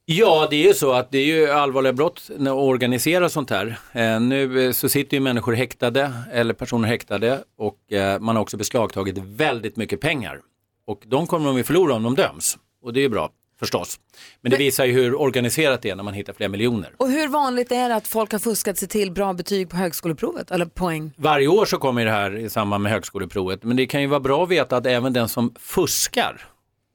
Ja, 0.08 0.48
det 0.50 0.56
är 0.56 0.68
ju 0.68 0.74
så 0.74 0.92
att 0.94 1.12
det 1.12 1.18
är 1.18 1.26
ju 1.26 1.50
allvarliga 1.52 1.94
brott 1.94 2.30
när 2.38 2.52
att 2.52 2.58
organisera 2.58 3.30
sånt 3.30 3.50
här. 3.50 3.80
Eh, 3.92 4.20
nu 4.20 4.66
eh, 4.66 4.72
så 4.72 4.90
sitter 4.90 5.18
ju 5.18 5.22
människor 5.22 5.54
häktade 5.54 6.12
eller 6.32 6.54
personer 6.54 6.88
häktade 6.88 7.44
och 7.58 7.94
eh, 7.94 8.20
man 8.20 8.36
har 8.36 8.44
också 8.44 8.58
beslagtagit 8.58 9.18
väldigt 9.18 9.76
mycket 9.78 10.02
pengar. 10.02 10.42
Och 10.88 11.02
de 11.06 11.28
kommer 11.28 11.46
de 11.48 11.58
ju 11.58 11.64
förlora 11.64 11.94
om 11.94 12.04
de 12.04 12.16
döms. 12.16 12.58
Och 12.84 12.94
det 12.94 13.00
är 13.00 13.02
ju 13.02 13.10
bra 13.10 13.30
förstås. 13.60 14.00
Men 14.42 14.52
det 14.52 14.58
visar 14.58 14.86
ju 14.86 14.94
hur 14.94 15.22
organiserat 15.22 15.82
det 15.82 15.90
är 15.90 15.96
när 15.96 16.04
man 16.04 16.14
hittar 16.14 16.34
flera 16.34 16.50
miljoner. 16.50 16.90
Och 16.98 17.10
hur 17.10 17.28
vanligt 17.28 17.72
är 17.72 17.90
det 17.90 17.96
att 17.96 18.08
folk 18.08 18.32
har 18.32 18.40
fuskat 18.40 18.78
sig 18.78 18.88
till 18.88 19.12
bra 19.12 19.34
betyg 19.34 19.70
på 19.70 19.78
högskoleprovet, 19.78 20.52
eller 20.52 20.66
poäng? 20.66 21.12
Varje 21.18 21.48
år 21.48 21.66
så 21.66 21.78
kommer 21.78 22.06
det 22.06 22.12
här 22.12 22.36
i 22.36 22.50
samband 22.50 22.84
med 22.84 22.92
högskoleprovet. 22.92 23.64
Men 23.64 23.78
det 23.78 23.86
kan 23.86 24.02
ju 24.02 24.08
vara 24.08 24.20
bra 24.20 24.44
att 24.44 24.50
veta 24.50 24.78
att 24.78 24.86
även 24.86 25.14
den 25.14 25.30
som 25.30 25.56
fuskar 25.60 26.42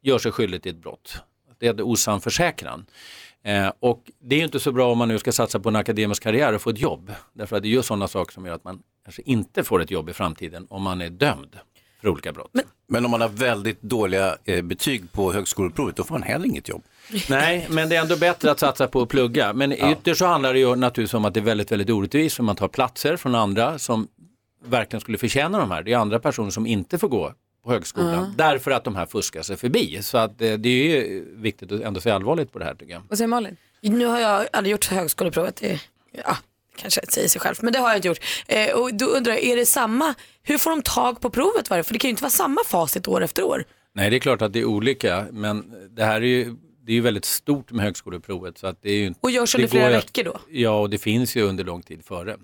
gör 0.03 0.19
sig 0.19 0.33
skyldig 0.33 0.63
till 0.63 0.73
ett 0.73 0.83
brott. 0.83 1.17
Det 1.59 1.67
är 1.67 1.83
osann 1.83 2.21
försäkran. 2.21 2.87
Eh, 3.45 3.73
och 3.81 4.11
det 4.21 4.35
är 4.35 4.39
ju 4.39 4.45
inte 4.45 4.61
så 4.61 4.73
bra 4.73 4.93
om 4.93 4.99
man 4.99 5.09
nu 5.09 5.19
ska 5.19 5.33
satsa 5.33 5.61
på 5.61 5.69
en 5.69 5.77
akademisk 5.77 6.23
karriär 6.23 6.55
och 6.55 6.63
få 6.63 6.71
ett 6.71 6.81
jobb. 6.81 7.13
Därför 7.33 7.57
att 7.57 7.63
det 7.63 7.69
är 7.69 7.71
ju 7.71 7.83
sådana 7.83 8.09
saker 8.09 8.33
som 8.33 8.47
gör 8.47 8.55
att 8.55 8.65
man 8.65 8.83
kanske 9.05 9.23
inte 9.23 9.65
får 9.65 9.83
ett 9.83 9.91
jobb 9.91 10.09
i 10.09 10.13
framtiden 10.13 10.67
om 10.71 10.83
man 10.83 11.01
är 11.01 11.11
dömd 11.11 11.59
för 12.01 12.09
olika 12.09 12.33
brott. 12.33 12.51
Men 12.53 12.65
om 12.97 13.11
man 13.11 13.20
har 13.20 13.28
väldigt 13.28 13.82
dåliga 13.82 14.36
eh, 14.45 14.62
betyg 14.62 15.12
på 15.12 15.32
högskoleprovet 15.32 15.97
då 15.97 16.05
får 16.05 16.14
man 16.14 16.22
heller 16.22 16.47
inget 16.47 16.68
jobb. 16.68 16.82
Nej, 17.30 17.66
men 17.70 17.88
det 17.88 17.97
är 17.97 18.01
ändå 18.03 18.16
bättre 18.16 18.51
att 18.51 18.59
satsa 18.59 18.86
på 18.86 19.03
att 19.03 19.09
plugga. 19.09 19.53
Men 19.53 19.72
ytterst 19.72 20.18
så 20.18 20.26
handlar 20.26 20.53
det 20.53 20.59
ju 20.61 20.76
naturligtvis 20.76 21.14
om 21.14 21.24
att 21.24 21.34
det 21.34 21.41
är 21.41 21.45
väldigt, 21.45 21.72
väldigt 21.72 21.91
orättvist 21.91 22.36
för 22.36 22.43
man 22.43 22.57
tar 22.57 22.68
platser 22.68 23.16
från 23.16 23.34
andra 23.34 23.78
som 23.78 24.09
verkligen 24.64 25.01
skulle 25.01 25.18
förtjäna 25.18 25.59
de 25.59 25.70
här. 25.70 25.82
Det 25.82 25.93
är 25.93 25.97
andra 25.99 26.18
personer 26.18 26.51
som 26.51 26.66
inte 26.66 26.99
får 26.99 27.09
gå 27.09 27.32
på 27.64 27.70
högskolan 27.72 28.14
Ja. 28.14 28.45
därför 28.49 28.70
att 28.70 28.84
de 28.84 28.97
här 28.97 29.07
fuskar 29.07 29.43
sig 29.43 29.57
förbi. 29.57 29.99
Så 30.03 30.18
att 30.18 30.43
eh, 30.43 30.53
det 30.53 30.68
är 30.68 31.01
ju 31.01 31.24
viktigt 31.36 31.72
att 31.72 31.80
ändå 31.80 32.01
se 32.01 32.11
allvarligt 32.11 32.53
på 32.53 32.59
det 32.59 32.64
här 32.64 32.74
tycker 32.74 32.93
jag. 32.93 33.03
Vad 33.09 33.18
säger 33.18 33.28
Malin? 33.28 33.57
Nu 33.80 34.07
har 34.07 34.18
jag 34.20 34.47
aldrig 34.53 34.72
gjort 34.72 34.86
högskoleprovet. 34.86 35.57
Det, 35.57 35.80
ja, 36.12 36.36
kanske 36.81 37.01
säger 37.09 37.28
sig 37.28 37.41
själv, 37.41 37.57
men 37.61 37.72
det 37.72 37.78
har 37.78 37.89
jag 37.89 37.99
inte 37.99 38.09
gjort. 38.09 38.20
Eh, 38.47 38.70
och 38.70 38.95
då 38.95 39.07
undrar 39.07 39.33
jag, 39.33 39.43
är 39.45 39.57
det 39.57 39.66
samma, 39.66 40.14
hur 40.43 40.59
får 40.59 40.70
de 40.70 40.83
tag 40.83 41.20
på 41.20 41.31
provet? 41.31 41.70
Varje? 41.70 41.83
För 41.83 41.93
det 41.93 41.99
kan 41.99 42.09
ju 42.09 42.11
inte 42.11 42.22
vara 42.22 42.31
samma 42.31 42.61
facit 42.66 43.09
år 43.09 43.24
efter 43.24 43.43
år. 43.43 43.64
Nej, 43.95 44.11
det 44.11 44.16
är 44.16 44.20
klart 44.20 44.43
att 44.43 44.53
det 44.53 44.59
är 44.61 44.64
olika, 44.64 45.26
men 45.33 45.74
det 45.97 46.05
här 46.05 46.20
är 46.20 46.26
ju, 46.26 46.57
det 46.87 46.93
är 46.93 46.95
ju 46.95 47.01
väldigt 47.01 47.24
stort 47.24 47.70
med 47.70 47.85
högskoleprovet. 47.85 48.59
Så 48.59 48.66
att 48.66 48.83
det 48.83 48.91
är 48.91 48.97
ju, 48.99 49.14
Och 49.20 49.31
görs 49.31 49.55
under 49.55 49.68
flera 49.68 49.89
veckor 49.91 50.24
då? 50.24 50.41
Ja, 50.51 50.81
och 50.81 50.91
det 50.91 50.99
finns 50.99 51.37
ju 51.37 51.43
under 51.43 51.64
lång 51.64 51.83
tid 51.83 52.05
före. 52.05 52.37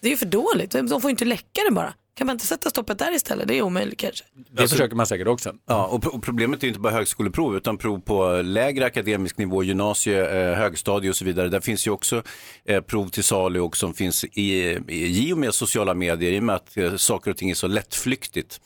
Det 0.00 0.08
är 0.08 0.10
ju 0.10 0.16
för 0.16 0.26
dåligt, 0.26 0.70
de 0.70 0.88
får 0.88 1.02
ju 1.02 1.10
inte 1.10 1.24
läcka 1.24 1.60
det 1.68 1.74
bara. 1.74 1.94
Kan 2.16 2.26
man 2.26 2.34
inte 2.34 2.46
sätta 2.46 2.70
stoppet 2.70 2.98
där 2.98 3.14
istället? 3.14 3.48
Det 3.48 3.58
är 3.58 3.62
omöjligt 3.62 3.98
kanske. 3.98 4.24
Det 4.50 4.68
försöker 4.68 4.96
man 4.96 5.06
säkert 5.06 5.26
också. 5.28 5.54
Ja, 5.66 5.86
och, 5.86 6.02
pro- 6.02 6.10
och 6.10 6.22
problemet 6.22 6.62
är 6.64 6.68
inte 6.68 6.80
bara 6.80 6.92
högskoleprov 6.92 7.56
utan 7.56 7.78
prov 7.78 8.00
på 8.00 8.42
lägre 8.42 8.86
akademisk 8.86 9.38
nivå, 9.38 9.62
gymnasie, 9.62 10.50
eh, 10.50 10.54
högstadie 10.58 11.10
och 11.10 11.16
så 11.16 11.24
vidare. 11.24 11.48
Där 11.48 11.60
finns 11.60 11.86
ju 11.86 11.90
också 11.90 12.22
eh, 12.64 12.80
prov 12.80 13.08
till 13.08 13.24
salu 13.24 13.60
och 13.60 13.76
som 13.76 13.94
finns 13.94 14.24
i, 14.24 14.30
i, 14.88 15.28
i 15.28 15.32
och 15.32 15.38
med 15.38 15.54
sociala 15.54 15.94
medier 15.94 16.32
i 16.32 16.38
och 16.38 16.42
med 16.42 16.54
att 16.54 16.76
eh, 16.76 16.96
saker 16.96 17.30
och 17.30 17.36
ting 17.36 17.50
är 17.50 17.54
så 17.54 17.66
lättflyktigt. 17.66 18.60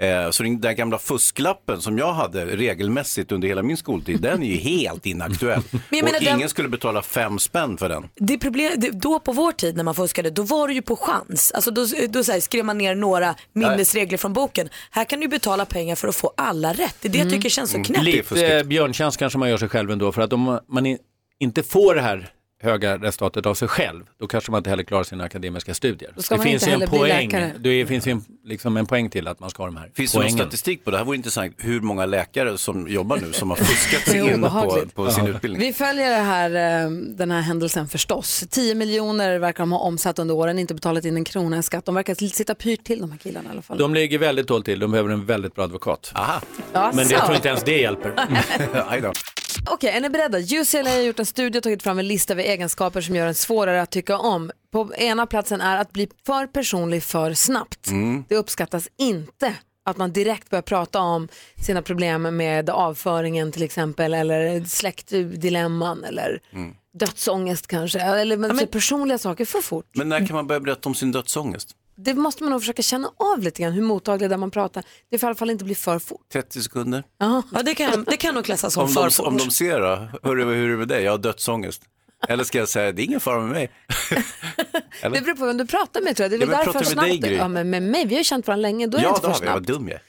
Eh, 0.00 0.30
så 0.30 0.42
den 0.42 0.60
där 0.60 0.72
gamla 0.72 0.98
fusklappen 0.98 1.80
som 1.82 1.98
jag 1.98 2.12
hade 2.12 2.46
regelmässigt 2.46 3.32
under 3.32 3.48
hela 3.48 3.62
min 3.62 3.76
skoltid, 3.76 4.20
den 4.20 4.42
är 4.42 4.46
ju 4.46 4.56
helt 4.56 5.06
inaktuell. 5.06 5.62
menar, 5.88 6.08
och 6.08 6.24
den- 6.24 6.36
ingen 6.36 6.48
skulle 6.48 6.68
betala 6.68 7.02
fem 7.02 7.38
spänn 7.38 7.78
för 7.78 7.88
den. 7.88 8.08
Det 8.16 8.38
problem, 8.38 8.72
det, 8.76 8.90
då 8.90 9.20
på 9.20 9.32
vår 9.32 9.52
tid 9.52 9.76
när 9.76 9.84
man 9.84 9.94
fuskade, 9.94 10.30
då 10.30 10.42
var 10.42 10.68
det 10.68 10.74
ju 10.74 10.82
på 10.82 10.96
chans. 10.96 11.52
Alltså 11.52 11.70
då 11.70 11.86
då 12.08 12.24
så 12.24 12.32
här, 12.32 12.40
skrev 12.40 12.64
man 12.64 12.78
ner 12.78 12.94
några 12.94 13.34
minnesregler 13.52 14.18
från 14.18 14.32
boken. 14.32 14.68
Här 14.90 15.04
kan 15.04 15.18
du 15.18 15.24
ju 15.24 15.30
betala 15.30 15.64
pengar 15.64 15.94
för 15.96 16.08
att 16.08 16.16
få 16.16 16.32
alla 16.36 16.72
rätt. 16.72 16.96
Det 17.00 17.08
är 17.08 17.12
det 17.12 17.18
jag 17.18 17.30
tycker 17.30 17.48
känns 17.48 17.70
så 17.70 17.82
knäppt. 17.82 18.02
Lite 18.04 18.56
eh, 18.56 18.64
björntjänst 18.64 19.18
kanske 19.18 19.38
man 19.38 19.50
gör 19.50 19.58
sig 19.58 19.68
själv 19.68 19.90
ändå 19.90 20.12
för 20.12 20.22
att 20.22 20.32
om 20.32 20.60
man 20.68 20.96
inte 21.40 21.62
får 21.62 21.94
det 21.94 22.00
här 22.00 22.30
höga 22.62 22.98
resultatet 22.98 23.46
av 23.46 23.54
sig 23.54 23.68
själv, 23.68 24.04
då 24.20 24.26
kanske 24.26 24.50
man 24.50 24.58
inte 24.58 24.70
heller 24.70 24.82
klarar 24.82 25.04
sina 25.04 25.24
akademiska 25.24 25.74
studier. 25.74 26.12
Då 26.16 26.22
ska 26.22 26.34
det 26.34 26.38
man 26.38 26.46
finns 26.46 26.62
inte 26.62 26.76
ju 26.78 26.82
en 26.84 26.88
poäng, 26.90 27.52
det 27.58 27.86
finns 27.86 28.06
en, 28.06 28.24
liksom 28.44 28.76
en 28.76 28.86
poäng 28.86 29.10
till 29.10 29.28
att 29.28 29.40
man 29.40 29.50
ska 29.50 29.62
ha 29.62 29.66
de 29.68 29.76
här 29.76 29.90
Finns 29.94 30.12
det 30.12 30.18
någon 30.18 30.24
poängen. 30.24 30.38
statistik 30.38 30.84
på 30.84 30.90
det? 30.90 30.94
Det 30.94 30.98
här 30.98 31.04
vore 31.04 31.16
intressant. 31.16 31.54
Hur 31.58 31.80
många 31.80 32.06
läkare 32.06 32.58
som 32.58 32.88
jobbar 32.88 33.16
nu 33.16 33.32
som 33.32 33.50
har 33.50 33.56
fuskat 33.56 34.02
sig 34.02 34.18
in 34.34 34.42
på, 34.42 34.82
på 34.94 35.10
sin 35.10 35.24
Ja. 35.24 35.30
utbildning? 35.30 35.60
Vi 35.62 35.72
följer 35.72 36.10
det 36.10 36.16
här, 36.24 36.84
eh, 36.84 36.90
den 36.90 37.30
här 37.30 37.40
händelsen 37.40 37.88
förstås. 37.88 38.44
10 38.50 38.74
miljoner 38.74 39.38
verkar 39.38 39.62
de 39.62 39.72
ha 39.72 39.78
omsatt 39.78 40.18
under 40.18 40.34
åren, 40.34 40.58
inte 40.58 40.74
betalat 40.74 41.04
in 41.04 41.16
en 41.16 41.24
krona 41.24 41.58
i 41.58 41.62
skatt. 41.62 41.84
De 41.84 41.94
verkar 41.94 42.14
sitta 42.14 42.54
pyrt 42.54 42.84
till 42.84 43.00
de 43.00 43.10
här 43.10 43.18
killarna 43.18 43.48
i 43.48 43.52
alla 43.52 43.62
fall. 43.62 43.78
De 43.78 43.94
ligger 43.94 44.18
väldigt 44.18 44.48
dåligt 44.48 44.64
till, 44.64 44.78
de 44.80 44.90
behöver 44.90 45.10
en 45.10 45.26
väldigt 45.26 45.54
bra 45.54 45.64
advokat. 45.64 46.12
Aha. 46.14 46.40
Ja, 46.72 46.92
Men 46.94 47.08
jag 47.08 47.24
tror 47.24 47.36
inte 47.36 47.48
ens 47.48 47.62
det 47.62 47.78
hjälper. 47.80 48.12
Okej, 49.72 49.90
är 49.90 50.00
ni 50.00 50.08
beredda? 50.10 50.38
UCLA 50.38 50.90
har 50.90 51.00
gjort 51.00 51.18
en 51.18 51.26
studie 51.26 51.58
och 51.58 51.62
tagit 51.62 51.82
fram 51.82 51.98
en 51.98 52.08
lista 52.08 52.32
över 52.32 52.42
egenskaper 52.42 53.00
som 53.00 53.16
gör 53.16 53.26
en 53.26 53.34
svårare 53.34 53.82
att 53.82 53.90
tycka 53.90 54.18
om. 54.18 54.50
På 54.72 54.94
ena 54.94 55.26
platsen 55.26 55.60
är 55.60 55.76
att 55.76 55.92
bli 55.92 56.08
för 56.26 56.46
personlig 56.46 57.02
för 57.02 57.34
snabbt. 57.34 57.86
Mm. 57.88 58.24
Det 58.28 58.36
uppskattas 58.36 58.88
inte 58.98 59.54
att 59.84 59.96
man 59.96 60.12
direkt 60.12 60.50
börjar 60.50 60.62
prata 60.62 61.00
om 61.00 61.28
sina 61.66 61.82
problem 61.82 62.36
med 62.36 62.70
avföringen 62.70 63.52
till 63.52 63.62
exempel 63.62 64.14
eller 64.14 64.64
släktdilemman 64.64 66.04
eller 66.04 66.40
Mm. 66.52 66.74
dödsångest 66.98 67.66
kanske. 67.66 68.00
Eller 68.00 68.36
men, 68.36 68.66
personliga 68.66 69.18
saker 69.18 69.44
för 69.44 69.60
fort. 69.60 69.86
Men 69.94 70.08
när 70.08 70.26
kan 70.26 70.36
man 70.36 70.46
börja 70.46 70.60
berätta 70.60 70.88
om 70.88 70.94
sin 70.94 71.12
dödsångest? 71.12 71.74
Det 72.04 72.14
måste 72.14 72.42
man 72.42 72.50
nog 72.52 72.60
försöka 72.60 72.82
känna 72.82 73.10
av 73.16 73.42
lite 73.42 73.62
grann 73.62 73.72
hur 73.72 73.82
mottaglig 73.82 74.30
där 74.30 74.36
man 74.36 74.50
pratar. 74.50 74.84
Det 75.10 75.18
får 75.18 75.26
i 75.26 75.28
alla 75.28 75.34
fall 75.36 75.50
inte 75.50 75.64
bli 75.64 75.74
för 75.74 75.98
fort. 75.98 76.28
30 76.32 76.62
sekunder? 76.62 77.04
Ja, 77.18 77.42
det 77.64 77.74
kan, 77.74 78.04
det 78.04 78.16
kan 78.16 78.34
nog 78.34 78.44
klassas 78.44 78.74
som 78.74 78.82
Om 78.82 78.88
för 78.88 79.02
de, 79.04 79.10
fort. 79.10 79.26
om 79.26 79.36
de 79.36 79.50
ser 79.50 79.80
då, 79.80 80.08
hörru, 80.22 80.44
hur 80.44 80.66
är 80.68 80.70
det 80.70 80.76
med 80.76 80.88
dig? 80.88 81.02
Jag 81.04 81.10
har 81.12 81.18
dödsångest. 81.18 81.82
Eller 82.28 82.44
ska 82.44 82.58
jag 82.58 82.68
säga, 82.68 82.92
det 82.92 83.02
är 83.02 83.04
ingen 83.04 83.20
fara 83.20 83.40
med 83.40 83.50
mig. 83.50 83.70
Eller? 85.02 85.16
Det 85.16 85.22
beror 85.22 85.34
på 85.36 85.46
vem 85.46 85.56
du 85.56 85.66
pratar 85.66 86.00
med 86.00 86.16
tror 86.16 86.24
jag. 86.30 86.40
Det 86.40 86.46
är 86.46 86.50
Ja, 86.50 86.64
därför 86.64 86.84
snabbt. 86.84 87.08
dig, 87.08 87.18
Gry? 87.18 87.36
ja, 87.36 87.48
men 87.48 87.70
med 87.70 87.82
mig, 87.82 88.06
vi 88.06 88.14
har 88.14 88.18
ju 88.20 88.24
känt 88.24 88.46
varandra 88.46 88.62
länge. 88.62 88.86
Då 88.86 88.98
är 88.98 89.02
det 89.02 89.06
ja, 89.08 89.14
inte 89.16 89.28
det 89.28 89.34
för 89.34 89.40
har 89.40 89.40
vi. 89.40 89.46
Vad 89.46 89.54
snabbt. 89.66 89.66
dum 89.66 89.88
jag 89.88 89.94
är. 89.94 90.02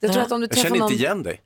Jag 0.00 0.12
tror 0.12 0.22
att 0.22 0.32
om 0.32 0.40
du 0.40 0.46
Jag 0.50 0.58
känner 0.58 0.78
någon, 0.78 0.92
inte 0.92 1.02
igen 1.04 1.22
dig. 1.22 1.40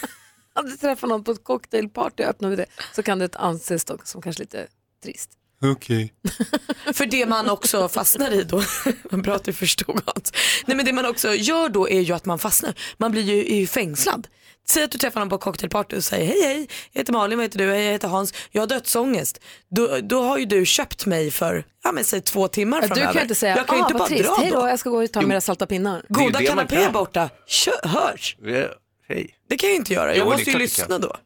om 0.54 0.64
du 0.70 0.76
träffar 0.76 1.08
någon 1.08 1.24
på 1.24 1.30
ett 1.30 1.44
cocktailparty 1.44 2.22
och 2.22 2.28
öppnar 2.28 2.48
med 2.48 2.58
det 2.58 2.66
så 2.94 3.02
kan 3.02 3.18
det 3.18 3.36
anses 3.36 3.84
som 4.04 4.22
kanske 4.22 4.42
lite 4.42 4.66
trist. 5.04 5.30
Okej. 5.62 6.12
För 6.94 7.06
det 7.06 7.26
man 7.26 7.50
också 7.50 7.88
fastnar 7.88 8.30
i 8.30 8.44
då, 8.44 8.62
bra 9.16 9.34
att 9.34 9.44
du 9.44 9.52
förstod 9.52 10.00
Hans. 10.06 10.32
Nej 10.66 10.76
men 10.76 10.86
det 10.86 10.92
man 10.92 11.06
också 11.06 11.34
gör 11.34 11.68
då 11.68 11.88
är 11.88 12.00
ju 12.00 12.12
att 12.12 12.24
man 12.24 12.38
fastnar, 12.38 12.74
man 12.96 13.10
blir 13.12 13.52
ju, 13.52 13.66
fängslad. 13.66 14.28
Säg 14.68 14.82
att 14.84 14.90
du 14.90 14.98
träffar 14.98 15.20
någon 15.20 15.28
på 15.28 15.38
cocktailparty 15.38 15.96
och 15.96 16.04
säger 16.04 16.26
hej 16.26 16.42
hej, 16.42 16.68
jag 16.92 17.00
heter 17.00 17.12
Malin, 17.12 17.38
vad 17.38 17.44
heter 17.44 17.58
du? 17.58 17.70
Hej, 17.72 17.84
jag 17.84 17.92
heter 17.92 18.08
Hans, 18.08 18.34
jag 18.50 18.62
har 18.62 18.66
dödsångest. 18.66 19.40
Då, 19.70 19.98
då 20.02 20.22
har 20.22 20.38
ju 20.38 20.44
du 20.44 20.66
köpt 20.66 21.06
mig 21.06 21.30
för, 21.30 21.64
ja 21.84 21.92
men 21.92 22.04
säg 22.04 22.20
två 22.20 22.48
timmar 22.48 22.80
Du 22.82 22.88
framöver. 22.88 23.06
kan 23.12 23.14
ju 23.14 23.22
inte 23.22 23.34
säga, 23.34 23.56
jag 23.56 23.66
kan 23.66 23.76
ah, 23.80 23.82
inte 23.82 23.94
bara 23.94 24.08
trist, 24.08 24.24
dra 24.24 24.34
hej 24.34 24.50
då, 24.50 24.60
då. 24.60 24.68
jag 24.68 24.78
ska 24.78 24.90
gå 24.90 25.04
och 25.04 25.12
ta 25.12 25.22
mina 25.22 25.40
salta 25.40 25.66
pinnar. 25.66 26.02
Det 26.08 26.14
Goda 26.14 26.26
det 26.26 26.32
man 26.32 26.46
kanapé 26.66 26.76
kan. 26.84 26.92
borta, 26.92 27.30
Kö, 27.46 27.70
hörs. 27.88 28.36
Ja, 28.42 28.64
Hej. 29.08 29.34
Det 29.48 29.56
kan 29.56 29.68
jag 29.68 29.72
ju 29.74 29.78
inte 29.78 29.92
göra, 29.92 30.16
Jo, 30.16 30.18
jag 30.18 30.26
det 30.26 30.30
är 30.30 30.32
måste 30.36 30.50
ju 30.50 30.52
du 30.52 30.58
lyssna 30.58 30.84
kan. 30.86 31.00
då. 31.00 31.16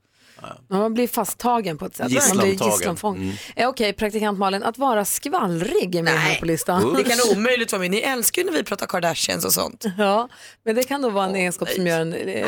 Ja, 0.68 0.76
man 0.78 0.94
blir 0.94 1.08
fasttagen 1.08 1.78
på 1.78 1.86
ett 1.86 1.96
sätt. 1.96 2.12
Man 2.28 2.38
blir 2.38 2.64
gisslanfång. 2.64 3.16
Mm. 3.16 3.36
Eh, 3.56 3.68
Okej, 3.68 3.92
praktikant 3.92 4.38
Malin, 4.38 4.62
att 4.62 4.78
vara 4.78 5.04
skvallrig 5.04 5.94
är 5.94 6.02
med 6.02 6.12
här 6.20 6.40
på 6.40 6.46
listan. 6.46 6.94
Det 6.96 7.04
kan 7.04 7.18
omöjligt 7.36 7.72
vara 7.72 7.80
med, 7.80 7.90
ni 7.90 7.98
älskar 7.98 8.42
ju 8.42 8.50
när 8.50 8.56
vi 8.58 8.64
pratar 8.64 8.86
Kardashians 8.86 9.44
och 9.44 9.52
sånt. 9.52 9.84
Ja, 9.98 10.28
men 10.64 10.74
det 10.74 10.82
kan 10.82 11.02
då 11.02 11.10
vara 11.10 11.26
en 11.26 11.36
egenskap 11.36 11.68
som 11.68 11.86
gör 11.86 12.00
en 12.00 12.14
eh, 12.14 12.46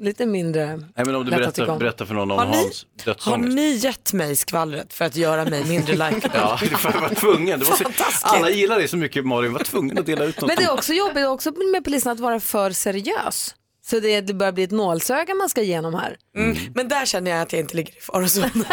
lite 0.00 0.26
mindre 0.26 0.66
Nej, 0.76 1.06
men 1.06 1.14
om 1.14 1.24
du 1.24 1.30
lätt 1.30 1.48
att 1.48 1.54
tycka 1.54 1.66
berättar, 1.66 1.72
om. 1.72 1.78
berättar 1.78 2.04
för 2.04 2.14
någon 2.14 2.30
om 2.30 2.38
Har 2.38 2.46
ni- 2.46 2.56
Hans 2.56 2.86
Har 3.04 3.12
dödsångest. 3.12 3.54
ni 3.54 3.70
gett 3.74 4.12
mig 4.12 4.36
skvallret 4.36 4.92
för 4.92 5.04
att 5.04 5.16
göra 5.16 5.44
mig 5.44 5.64
mindre 5.64 5.92
likeable? 6.10 6.30
Ja, 6.34 6.58
det 6.60 6.84
var, 6.84 6.92
jag 6.94 7.00
var 7.00 7.08
tvungen. 7.14 7.58
Det 7.58 7.64
var 7.64 7.76
så, 7.76 7.84
Fantastiskt. 7.84 8.24
alla 8.24 8.50
gillar 8.50 8.78
dig 8.78 8.88
så 8.88 8.96
mycket 8.96 9.26
Malin, 9.26 9.52
var 9.52 9.60
tvungen 9.60 9.98
att 9.98 10.06
dela 10.06 10.24
ut 10.24 10.40
något. 10.40 10.48
Men 10.48 10.56
det 10.56 10.62
är 10.62 10.72
också 10.72 10.92
jobbigt 10.92 11.26
också 11.26 11.50
med 11.72 11.84
på 11.84 11.90
listan 11.90 12.12
att 12.12 12.20
vara 12.20 12.40
för 12.40 12.70
seriös. 12.70 13.54
Så 13.86 14.00
det, 14.00 14.20
det 14.20 14.34
börjar 14.34 14.52
bli 14.52 14.64
ett 14.64 14.70
nålsöga 14.70 15.34
man 15.34 15.48
ska 15.48 15.62
igenom 15.62 15.94
här. 15.94 16.16
Mm. 16.36 16.56
Men 16.74 16.88
där 16.88 17.06
känner 17.06 17.30
jag 17.30 17.40
att 17.40 17.52
jag 17.52 17.60
inte 17.60 17.76
ligger 17.76 17.96
i 17.96 18.00
farozonen. 18.00 18.50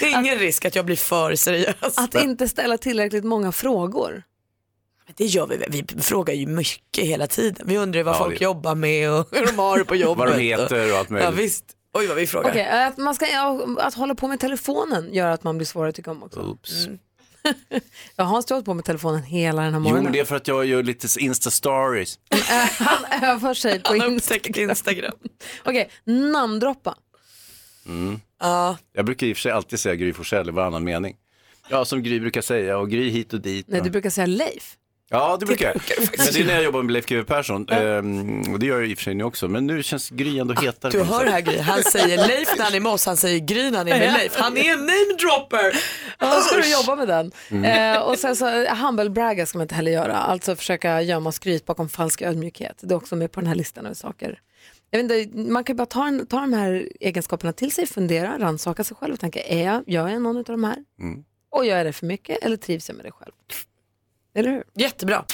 det 0.00 0.04
är 0.06 0.18
ingen 0.20 0.38
risk 0.38 0.64
att 0.64 0.76
jag 0.76 0.84
blir 0.86 0.96
för 0.96 1.34
seriös. 1.34 1.98
Att 1.98 2.14
inte 2.14 2.48
ställa 2.48 2.78
tillräckligt 2.78 3.24
många 3.24 3.52
frågor. 3.52 4.22
Det 5.16 5.24
gör 5.24 5.46
vi. 5.46 5.64
Vi 5.68 6.02
frågar 6.02 6.34
ju 6.34 6.46
mycket 6.46 7.04
hela 7.04 7.26
tiden. 7.26 7.66
Vi 7.68 7.76
undrar 7.78 8.02
vad 8.02 8.14
Ja, 8.14 8.18
folk 8.18 8.38
det- 8.38 8.44
jobbar 8.44 8.74
med 8.74 9.10
och 9.12 9.28
hur 9.32 9.46
de 9.46 9.58
har 9.58 9.78
det 9.78 9.84
på 9.84 9.96
jobbet. 9.96 10.18
Vad 10.28 10.38
de 10.38 10.42
heter 10.42 10.92
och 10.92 10.98
allt 10.98 11.10
möjligt. 11.10 11.24
Ja, 11.30 11.30
visst. 11.30 11.64
Oj 11.94 12.06
vad 12.06 12.16
vi 12.16 12.26
frågar. 12.26 12.50
Okej, 12.50 12.66
att, 12.68 12.96
man 12.96 13.14
ska, 13.14 13.26
att 13.78 13.94
hålla 13.94 14.14
på 14.14 14.28
med 14.28 14.40
telefonen 14.40 15.14
gör 15.14 15.30
att 15.30 15.44
man 15.44 15.58
blir 15.58 15.66
svårare 15.66 15.88
att 15.88 15.94
tycka 15.96 16.10
om 16.10 16.22
också. 16.22 16.40
Oops. 16.40 16.86
Jag 18.16 18.24
har 18.24 18.30
hållit 18.50 18.64
på 18.64 18.74
med 18.74 18.84
telefonen 18.84 19.22
hela 19.22 19.62
den 19.62 19.72
här 19.74 19.80
Jo, 19.80 19.82
morgonen. 19.82 20.04
men 20.04 20.12
det 20.12 20.18
är 20.20 20.24
för 20.24 20.36
att 20.36 20.48
jag 20.48 20.64
gör 20.66 20.82
lite 20.82 21.06
Insta-stories. 21.06 22.18
Han 22.78 23.22
övar 23.30 23.54
sig 23.54 23.82
på 23.82 23.96
Han 23.98 24.12
Instagram. 24.12 24.70
Instagram. 24.70 25.12
Okej, 25.64 25.90
namndroppa. 26.04 26.94
Mm. 27.86 28.20
Ja. 28.40 28.76
Jag 28.92 29.04
brukar 29.04 29.26
i 29.26 29.32
och 29.32 29.36
för 29.36 29.40
sig 29.42 29.52
alltid 29.52 29.80
säga 29.80 29.94
Gry 29.94 30.12
Forssell 30.12 30.48
i 30.48 30.52
varannan 30.52 30.84
mening. 30.84 31.16
Ja, 31.68 31.84
som 31.84 32.02
Gry 32.02 32.20
brukar 32.20 32.40
säga, 32.40 32.78
och 32.78 32.90
Gry 32.90 33.08
hit 33.10 33.32
och 33.32 33.40
dit. 33.40 33.66
Nej, 33.68 33.80
du 33.80 33.90
brukar 33.90 34.10
säga 34.10 34.26
Leif. 34.26 34.76
Ja, 35.12 35.36
det 35.40 35.46
brukar 35.46 35.66
jag. 35.66 35.82
Men 36.18 36.26
det 36.32 36.40
är 36.40 36.44
när 36.44 36.54
jag 36.54 36.64
jobbar 36.64 36.82
med 36.82 36.92
Leif 36.92 37.06
GW 37.06 37.24
Persson. 37.24 37.68
Ehm, 37.68 38.52
och 38.52 38.58
det 38.58 38.66
gör 38.66 38.80
jag 38.80 38.90
i 38.90 38.94
och 38.94 38.98
för 38.98 39.04
sig 39.04 39.14
nu 39.14 39.24
också. 39.24 39.48
Men 39.48 39.66
nu 39.66 39.82
känns 39.82 40.10
Gry 40.10 40.38
ändå 40.38 40.54
hetare. 40.54 40.92
Du 40.92 41.02
hör 41.02 41.26
här 41.26 41.40
Gry, 41.40 41.58
han 41.58 41.82
säger 41.82 42.16
Leif 42.28 42.48
när 42.56 42.64
han 42.64 42.74
är 42.74 42.80
med 42.80 42.92
oss, 42.92 43.06
han 43.06 43.16
säger 43.16 43.38
Gry 43.38 43.70
när 43.70 43.78
han 43.78 43.88
är 43.88 43.98
med 43.98 44.12
Leif. 44.12 44.36
Han 44.36 44.56
är 44.56 44.72
en 44.72 44.78
namedropper. 44.78 45.76
Ja, 46.18 46.34
då 46.34 46.40
ska 46.40 46.56
du 46.56 46.72
jobba 46.72 46.96
med 46.96 47.08
den. 47.08 47.32
Mm. 47.48 47.94
Eh, 47.94 48.02
och 48.02 48.18
sen 48.18 48.36
så 48.36 48.66
humble 48.74 49.10
bragga 49.10 49.46
ska 49.46 49.58
man 49.58 49.64
inte 49.64 49.74
heller 49.74 49.92
göra. 49.92 50.16
Alltså 50.16 50.56
försöka 50.56 51.02
gömma 51.02 51.32
skryt 51.32 51.66
bakom 51.66 51.88
falsk 51.88 52.22
ödmjukhet. 52.22 52.78
Det 52.80 52.94
är 52.94 52.96
också 52.96 53.16
med 53.16 53.32
på 53.32 53.40
den 53.40 53.46
här 53.46 53.54
listan 53.54 53.86
av 53.86 53.94
saker. 53.94 54.40
Jag 54.90 55.02
vet 55.02 55.12
inte, 55.12 55.38
man 55.38 55.64
kan 55.64 55.74
ju 55.74 55.76
bara 55.76 55.86
ta, 55.86 56.06
en, 56.06 56.26
ta 56.26 56.40
de 56.40 56.52
här 56.52 56.88
egenskaperna 57.00 57.52
till 57.52 57.72
sig, 57.72 57.86
fundera, 57.86 58.38
rannsaka 58.38 58.84
sig 58.84 58.96
själv 58.96 59.14
och 59.14 59.20
tänka, 59.20 59.40
är 59.40 59.64
jag, 59.64 59.84
gör 59.86 60.08
jag 60.08 60.22
någon 60.22 60.36
av 60.36 60.44
de 60.44 60.64
här? 60.64 60.76
Mm. 61.00 61.24
Och 61.50 61.66
gör 61.66 61.76
jag 61.76 61.86
det 61.86 61.92
för 61.92 62.06
mycket 62.06 62.38
eller 62.42 62.56
trivs 62.56 62.88
jag 62.88 62.96
med 62.96 63.06
det 63.06 63.10
själv? 63.10 63.32
Eller 64.34 64.50
hur? 64.50 64.64
Jättebra. 64.74 65.24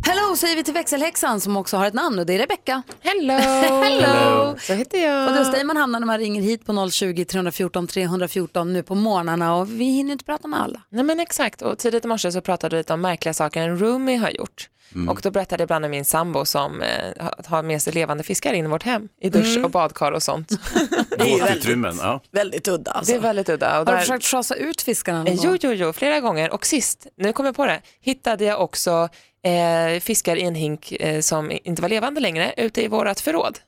Hello 0.00 0.36
säger 0.36 0.56
vi 0.56 0.64
till 0.64 0.74
växelhäxan 0.74 1.40
som 1.40 1.56
också 1.56 1.76
har 1.76 1.86
ett 1.86 1.94
namn 1.94 2.18
och 2.18 2.26
det 2.26 2.34
är 2.34 2.38
Rebecka. 2.38 2.82
Hello! 3.00 3.34
Hello! 3.82 4.54
Så 4.58 4.72
heter 4.74 4.98
jag. 5.04 5.26
Och 5.28 5.32
det 5.32 5.38
är 5.38 5.44
hos 5.44 5.52
dig 5.52 5.64
man 5.64 5.76
hamnar 5.76 6.00
när 6.00 6.06
man 6.06 6.18
ringer 6.18 6.42
hit 6.42 6.66
på 6.66 6.90
020 6.90 7.24
314 7.24 7.86
314 7.86 8.72
nu 8.72 8.82
på 8.82 8.94
morgnarna 8.94 9.54
och 9.56 9.70
vi 9.70 9.84
hinner 9.84 10.12
inte 10.12 10.24
prata 10.24 10.48
med 10.48 10.60
alla. 10.62 10.82
Nej 10.90 11.04
men 11.04 11.20
exakt, 11.20 11.62
och 11.62 11.78
tidigt 11.78 12.04
i 12.04 12.08
morse 12.08 12.32
så 12.32 12.40
pratade 12.40 12.76
vi 12.76 12.80
lite 12.80 12.92
om 12.92 13.00
märkliga 13.00 13.34
saker 13.34 13.62
en 13.62 13.78
roomie 13.78 14.16
har 14.16 14.30
gjort. 14.30 14.68
Mm. 14.94 15.08
Och 15.08 15.20
då 15.22 15.30
berättade 15.30 15.62
jag 15.62 15.68
bland 15.68 15.84
annat 15.84 15.90
min 15.90 16.04
sambo 16.04 16.44
som 16.44 16.82
eh, 16.82 17.26
har- 17.46 17.62
med 17.62 17.82
sig 17.82 17.92
levande 17.92 18.22
fiskar 18.24 18.52
in 18.52 18.64
i 18.64 18.68
vårt 18.68 18.82
hem, 18.82 19.08
i 19.20 19.30
dusch 19.30 19.58
och 19.64 19.70
badkar 19.70 20.12
och 20.12 20.22
sånt. 20.22 20.50
Våtutrymmen, 21.18 21.96
ja. 22.00 22.20
Väldigt 22.32 22.68
udda 22.68 22.90
alltså. 22.90 23.12
Det 23.12 23.18
är 23.18 23.22
väldigt 23.22 23.48
udda. 23.48 23.66
Och 23.68 23.74
Har 23.76 23.84
du 23.84 23.92
där- 23.92 23.98
försökt 24.00 24.24
schasa 24.24 24.54
ut 24.54 24.82
fiskarna 24.82 25.18
någon 25.18 25.26
Eh, 25.26 25.38
Jo, 25.42 25.56
jo, 25.60 25.72
jo, 25.72 25.92
flera 25.92 26.20
gånger. 26.20 26.50
Och 26.50 26.66
sist, 26.66 27.06
nu 27.16 27.32
kommer 27.32 27.48
jag 27.48 27.56
på 27.56 27.66
det, 27.66 27.80
hittade 28.00 28.44
jag 28.44 28.60
också 28.60 29.08
eh, 29.44 30.00
fiskar 30.00 30.36
i 30.36 30.42
en 30.42 30.54
hink 30.54 30.92
eh, 30.92 31.20
som 31.20 31.52
inte 31.64 31.82
var 31.82 31.88
levande 31.88 32.20
längre 32.20 32.54
ute 32.56 32.82
i 32.82 32.88
vårat 32.88 33.20
förråd. 33.20 33.58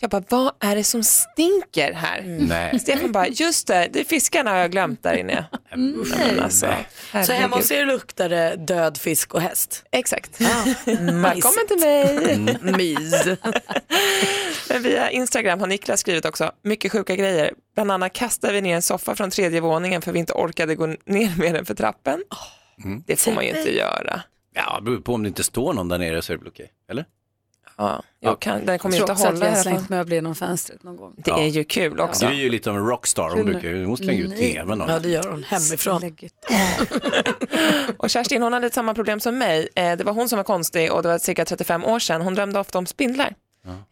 Jag 0.00 0.10
bara, 0.10 0.22
vad 0.28 0.52
är 0.60 0.76
det 0.76 0.84
som 0.84 1.02
stinker 1.04 1.92
här? 1.92 2.22
Nej. 2.22 2.78
Stefan 2.78 3.12
bara, 3.12 3.28
just 3.28 3.66
det, 3.66 3.88
det 3.92 4.00
är 4.00 4.04
fiskarna 4.04 4.50
har 4.50 4.58
jag 4.58 4.70
glömt 4.70 5.02
där 5.02 5.14
inne. 5.14 5.44
Mm. 5.72 6.04
Men 6.18 6.40
alltså, 6.40 6.74
Så 7.26 7.32
hemma 7.32 7.56
hos 7.56 7.70
er 7.70 7.86
luktar 7.86 8.28
det 8.28 8.56
död 8.56 8.98
fisk 8.98 9.34
och 9.34 9.40
häst? 9.40 9.84
Exakt. 9.92 10.40
Välkommen 10.96 11.66
till 11.68 11.78
mig. 11.80 12.58
Mys. 12.62 13.24
Men 14.68 14.82
via 14.82 15.10
Instagram 15.10 15.60
har 15.60 15.66
Niklas 15.66 16.00
skrivit 16.00 16.24
också 16.24 16.52
mycket 16.62 16.92
sjuka 16.92 17.16
grejer. 17.16 17.54
Bland 17.74 17.92
annat 17.92 18.12
kastade 18.12 18.52
vi 18.52 18.60
ner 18.60 18.76
en 18.76 18.82
soffa 18.82 19.14
från 19.14 19.30
tredje 19.30 19.60
våningen 19.60 20.02
för 20.02 20.12
vi 20.12 20.18
inte 20.18 20.32
orkade 20.32 20.74
gå 20.74 20.86
ner 20.86 21.38
med 21.38 21.54
den 21.54 21.66
för 21.66 21.74
trappen. 21.74 22.22
Mm. 22.84 23.02
Det 23.06 23.16
får 23.16 23.32
man 23.32 23.44
ju 23.44 23.50
inte 23.50 23.76
göra. 23.76 24.22
Ja, 24.54 24.76
det 24.76 24.82
beror 24.82 25.00
på 25.00 25.14
om 25.14 25.22
det 25.22 25.28
inte 25.28 25.42
står 25.44 25.72
någon 25.72 25.88
där 25.88 25.98
nere 25.98 26.22
så 26.22 26.32
är 26.32 26.36
det 26.36 26.42
väl 26.42 26.48
okej. 26.52 26.72
Eller? 26.90 27.04
Ja, 27.76 28.02
jag 28.20 28.40
kan, 28.40 28.66
den 28.66 28.78
kommer 28.78 28.94
Jag 28.96 28.98
ju 28.98 29.02
inte 29.02 29.12
att 29.12 29.20
vi 29.20 29.24
hålla 29.24 29.36
i 29.46 29.48
har 29.48 29.54
alla 29.54 29.62
slängt 29.62 29.88
möbler 29.88 30.14
genom 30.16 30.34
fönstret 30.34 30.82
någon 30.82 30.96
gång. 30.96 31.14
Det 31.16 31.30
är 31.30 31.46
ju 31.46 31.64
kul 31.64 32.00
också. 32.00 32.26
Du 32.26 32.32
är 32.32 32.36
ju 32.36 32.50
lite 32.50 32.70
av 32.70 32.76
en 32.76 32.86
rockstar. 32.86 33.30
Hon, 33.30 33.44
brukar, 33.44 33.68
ju- 33.68 33.84
hon 33.84 33.96
slänger 33.96 34.24
ut 34.24 34.36
tvn. 34.36 34.80
Och 34.80 34.90
Ja, 34.90 34.98
det 34.98 35.08
gör 35.08 35.30
hon 35.30 35.42
hemifrån. 35.42 36.02
Och 37.96 38.10
Kerstin 38.10 38.42
hon 38.42 38.52
hade 38.52 38.70
samma 38.70 38.94
problem 38.94 39.20
som 39.20 39.38
mig. 39.38 39.68
Eh, 39.74 39.96
det 39.96 40.04
var 40.04 40.12
hon 40.12 40.28
som 40.28 40.36
var 40.36 40.44
konstig 40.44 40.92
och 40.92 41.02
det 41.02 41.08
var 41.08 41.18
cirka 41.18 41.44
35 41.44 41.84
år 41.84 41.98
sedan. 41.98 42.22
Hon 42.22 42.34
drömde 42.34 42.60
ofta 42.60 42.78
om 42.78 42.86
spindlar. 42.86 43.34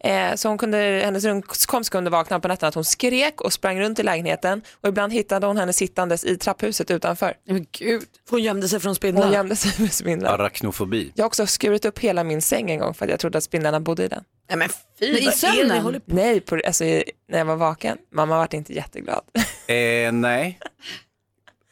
Eh, 0.05 0.35
så 0.35 0.49
hon 0.49 0.59
kunde, 0.59 0.79
hennes 1.05 1.25
rumskomst 1.25 1.91
kunde 1.91 2.11
vakna 2.11 2.41
på 2.41 2.49
nätterna 2.49 2.68
att 2.68 2.75
hon 2.75 2.85
skrek 2.85 3.41
och 3.41 3.53
sprang 3.53 3.81
runt 3.81 3.99
i 3.99 4.03
lägenheten 4.03 4.62
och 4.81 4.89
ibland 4.89 5.12
hittade 5.12 5.47
hon 5.47 5.57
henne 5.57 5.73
sittandes 5.73 6.25
i 6.25 6.37
trapphuset 6.37 6.91
utanför. 6.91 7.35
Men 7.47 7.66
gud. 7.73 8.03
Hon 8.31 8.43
gömde 8.43 8.68
sig 8.68 8.81
från 8.81 8.95
spindlar. 8.95 9.25
Hon 9.25 9.33
gömde 9.33 9.57
sig 9.57 9.73
med 9.79 9.93
spindlar. 9.93 10.35
Arachnofobi. 10.35 11.12
Jag 11.14 11.25
har 11.25 11.27
också 11.27 11.47
skurit 11.47 11.85
upp 11.85 11.99
hela 11.99 12.25
min 12.25 12.43
säng 12.43 12.71
en 12.71 12.79
gång 12.79 12.95
för 12.95 13.05
att 13.05 13.11
jag 13.11 13.21
trodde 13.21 13.39
att 13.39 13.45
spindlarna 13.45 13.81
bodde 13.81 14.05
i 14.05 14.09
den. 14.09 14.25
Nej 14.49 14.59
men 14.59 14.68
fy, 14.99 15.07
I 15.07 15.33
sömnen? 15.33 15.83
på 15.83 16.01
Nej, 16.05 16.41
på, 16.41 16.61
alltså, 16.66 16.85
när 16.85 17.39
jag 17.39 17.45
var 17.45 17.57
vaken. 17.57 17.99
Mamma 18.12 18.37
var 18.37 18.55
inte 18.55 18.73
jätteglad. 18.73 19.23
Eh, 19.66 20.12
nej. 20.12 20.59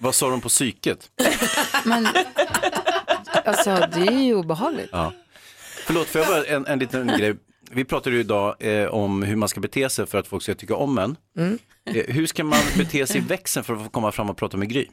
Vad 0.00 0.14
sa 0.14 0.30
de 0.30 0.40
på 0.40 0.48
psyket? 0.48 1.10
Men 1.84 2.08
alltså 3.44 3.88
det 3.92 4.06
är 4.06 4.22
ju 4.22 4.34
obehagligt. 4.34 4.88
Ja. 4.92 5.12
Förlåt, 5.86 6.06
får 6.06 6.20
jag 6.20 6.28
bara 6.28 6.44
en, 6.44 6.66
en 6.66 6.78
liten 6.78 7.06
grej. 7.06 7.36
Vi 7.70 7.84
pratade 7.84 8.16
ju 8.16 8.20
idag 8.20 8.54
eh, 8.60 8.86
om 8.86 9.22
hur 9.22 9.36
man 9.36 9.48
ska 9.48 9.60
bete 9.60 9.90
sig 9.90 10.06
för 10.06 10.18
att 10.18 10.26
folk 10.26 10.42
ska 10.42 10.54
tycka 10.54 10.74
om 10.76 10.98
en. 10.98 11.16
Mm. 11.38 11.58
Eh, 11.84 12.04
hur 12.14 12.26
ska 12.26 12.44
man 12.44 12.60
bete 12.78 13.06
sig 13.06 13.16
i 13.16 13.20
växeln 13.20 13.64
för 13.64 13.74
att 13.74 13.82
få 13.84 13.88
komma 13.88 14.12
fram 14.12 14.30
och 14.30 14.36
prata 14.36 14.56
med 14.56 14.68
Gry? 14.68 14.86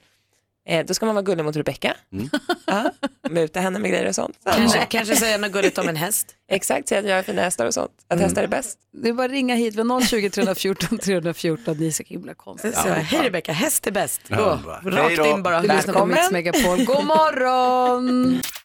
Eh, 0.67 0.85
då 0.85 0.93
ska 0.93 1.05
man 1.05 1.15
vara 1.15 1.23
gullig 1.23 1.45
mot 1.45 1.55
Rebecka. 1.55 1.95
Mm. 2.13 2.29
Ja, 2.67 2.91
muta 3.29 3.59
henne 3.59 3.79
med 3.79 3.91
grejer 3.91 4.07
och 4.07 4.15
sånt. 4.15 4.37
Kanske, 4.45 4.85
kanske 4.85 5.15
säga 5.15 5.37
något 5.37 5.51
gulligt 5.51 5.77
om 5.77 5.89
en 5.89 5.95
häst. 5.95 6.35
Exakt, 6.49 6.87
säga 6.87 6.99
att 7.01 7.07
jag 7.07 7.17
är 7.19 7.23
fina 7.23 7.41
hästar 7.41 7.65
och 7.65 7.73
sånt. 7.73 7.91
Att 8.07 8.13
Mm. 8.13 8.23
hästar 8.23 8.43
är 8.43 8.47
bäst. 8.47 8.77
Det 8.91 9.09
är 9.09 9.13
bara 9.13 9.25
att 9.25 9.31
ringa 9.31 9.55
hit 9.55 9.75
vid 9.75 9.85
020 10.07 10.29
314 10.29 10.97
314. 10.97 11.75
Det 11.77 11.87
är 11.87 11.91
så 11.91 12.03
himla 12.05 12.33
konstigt. 12.33 12.75
Så, 12.75 12.89
Hej 12.89 13.21
Rebecka, 13.23 13.51
häst 13.51 13.87
är 13.87 13.91
bäst. 13.91 14.21
Ja, 14.27 14.59
hej 14.83 14.91
rakt 14.91 15.25
in 15.27 15.43
bara. 15.43 15.61
Du 15.61 15.67
lyssnar 15.67 15.93
på 15.93 16.05
Mix 16.05 16.31
Megapol. 16.31 16.85
God 16.85 17.05
morgon! 17.05 18.39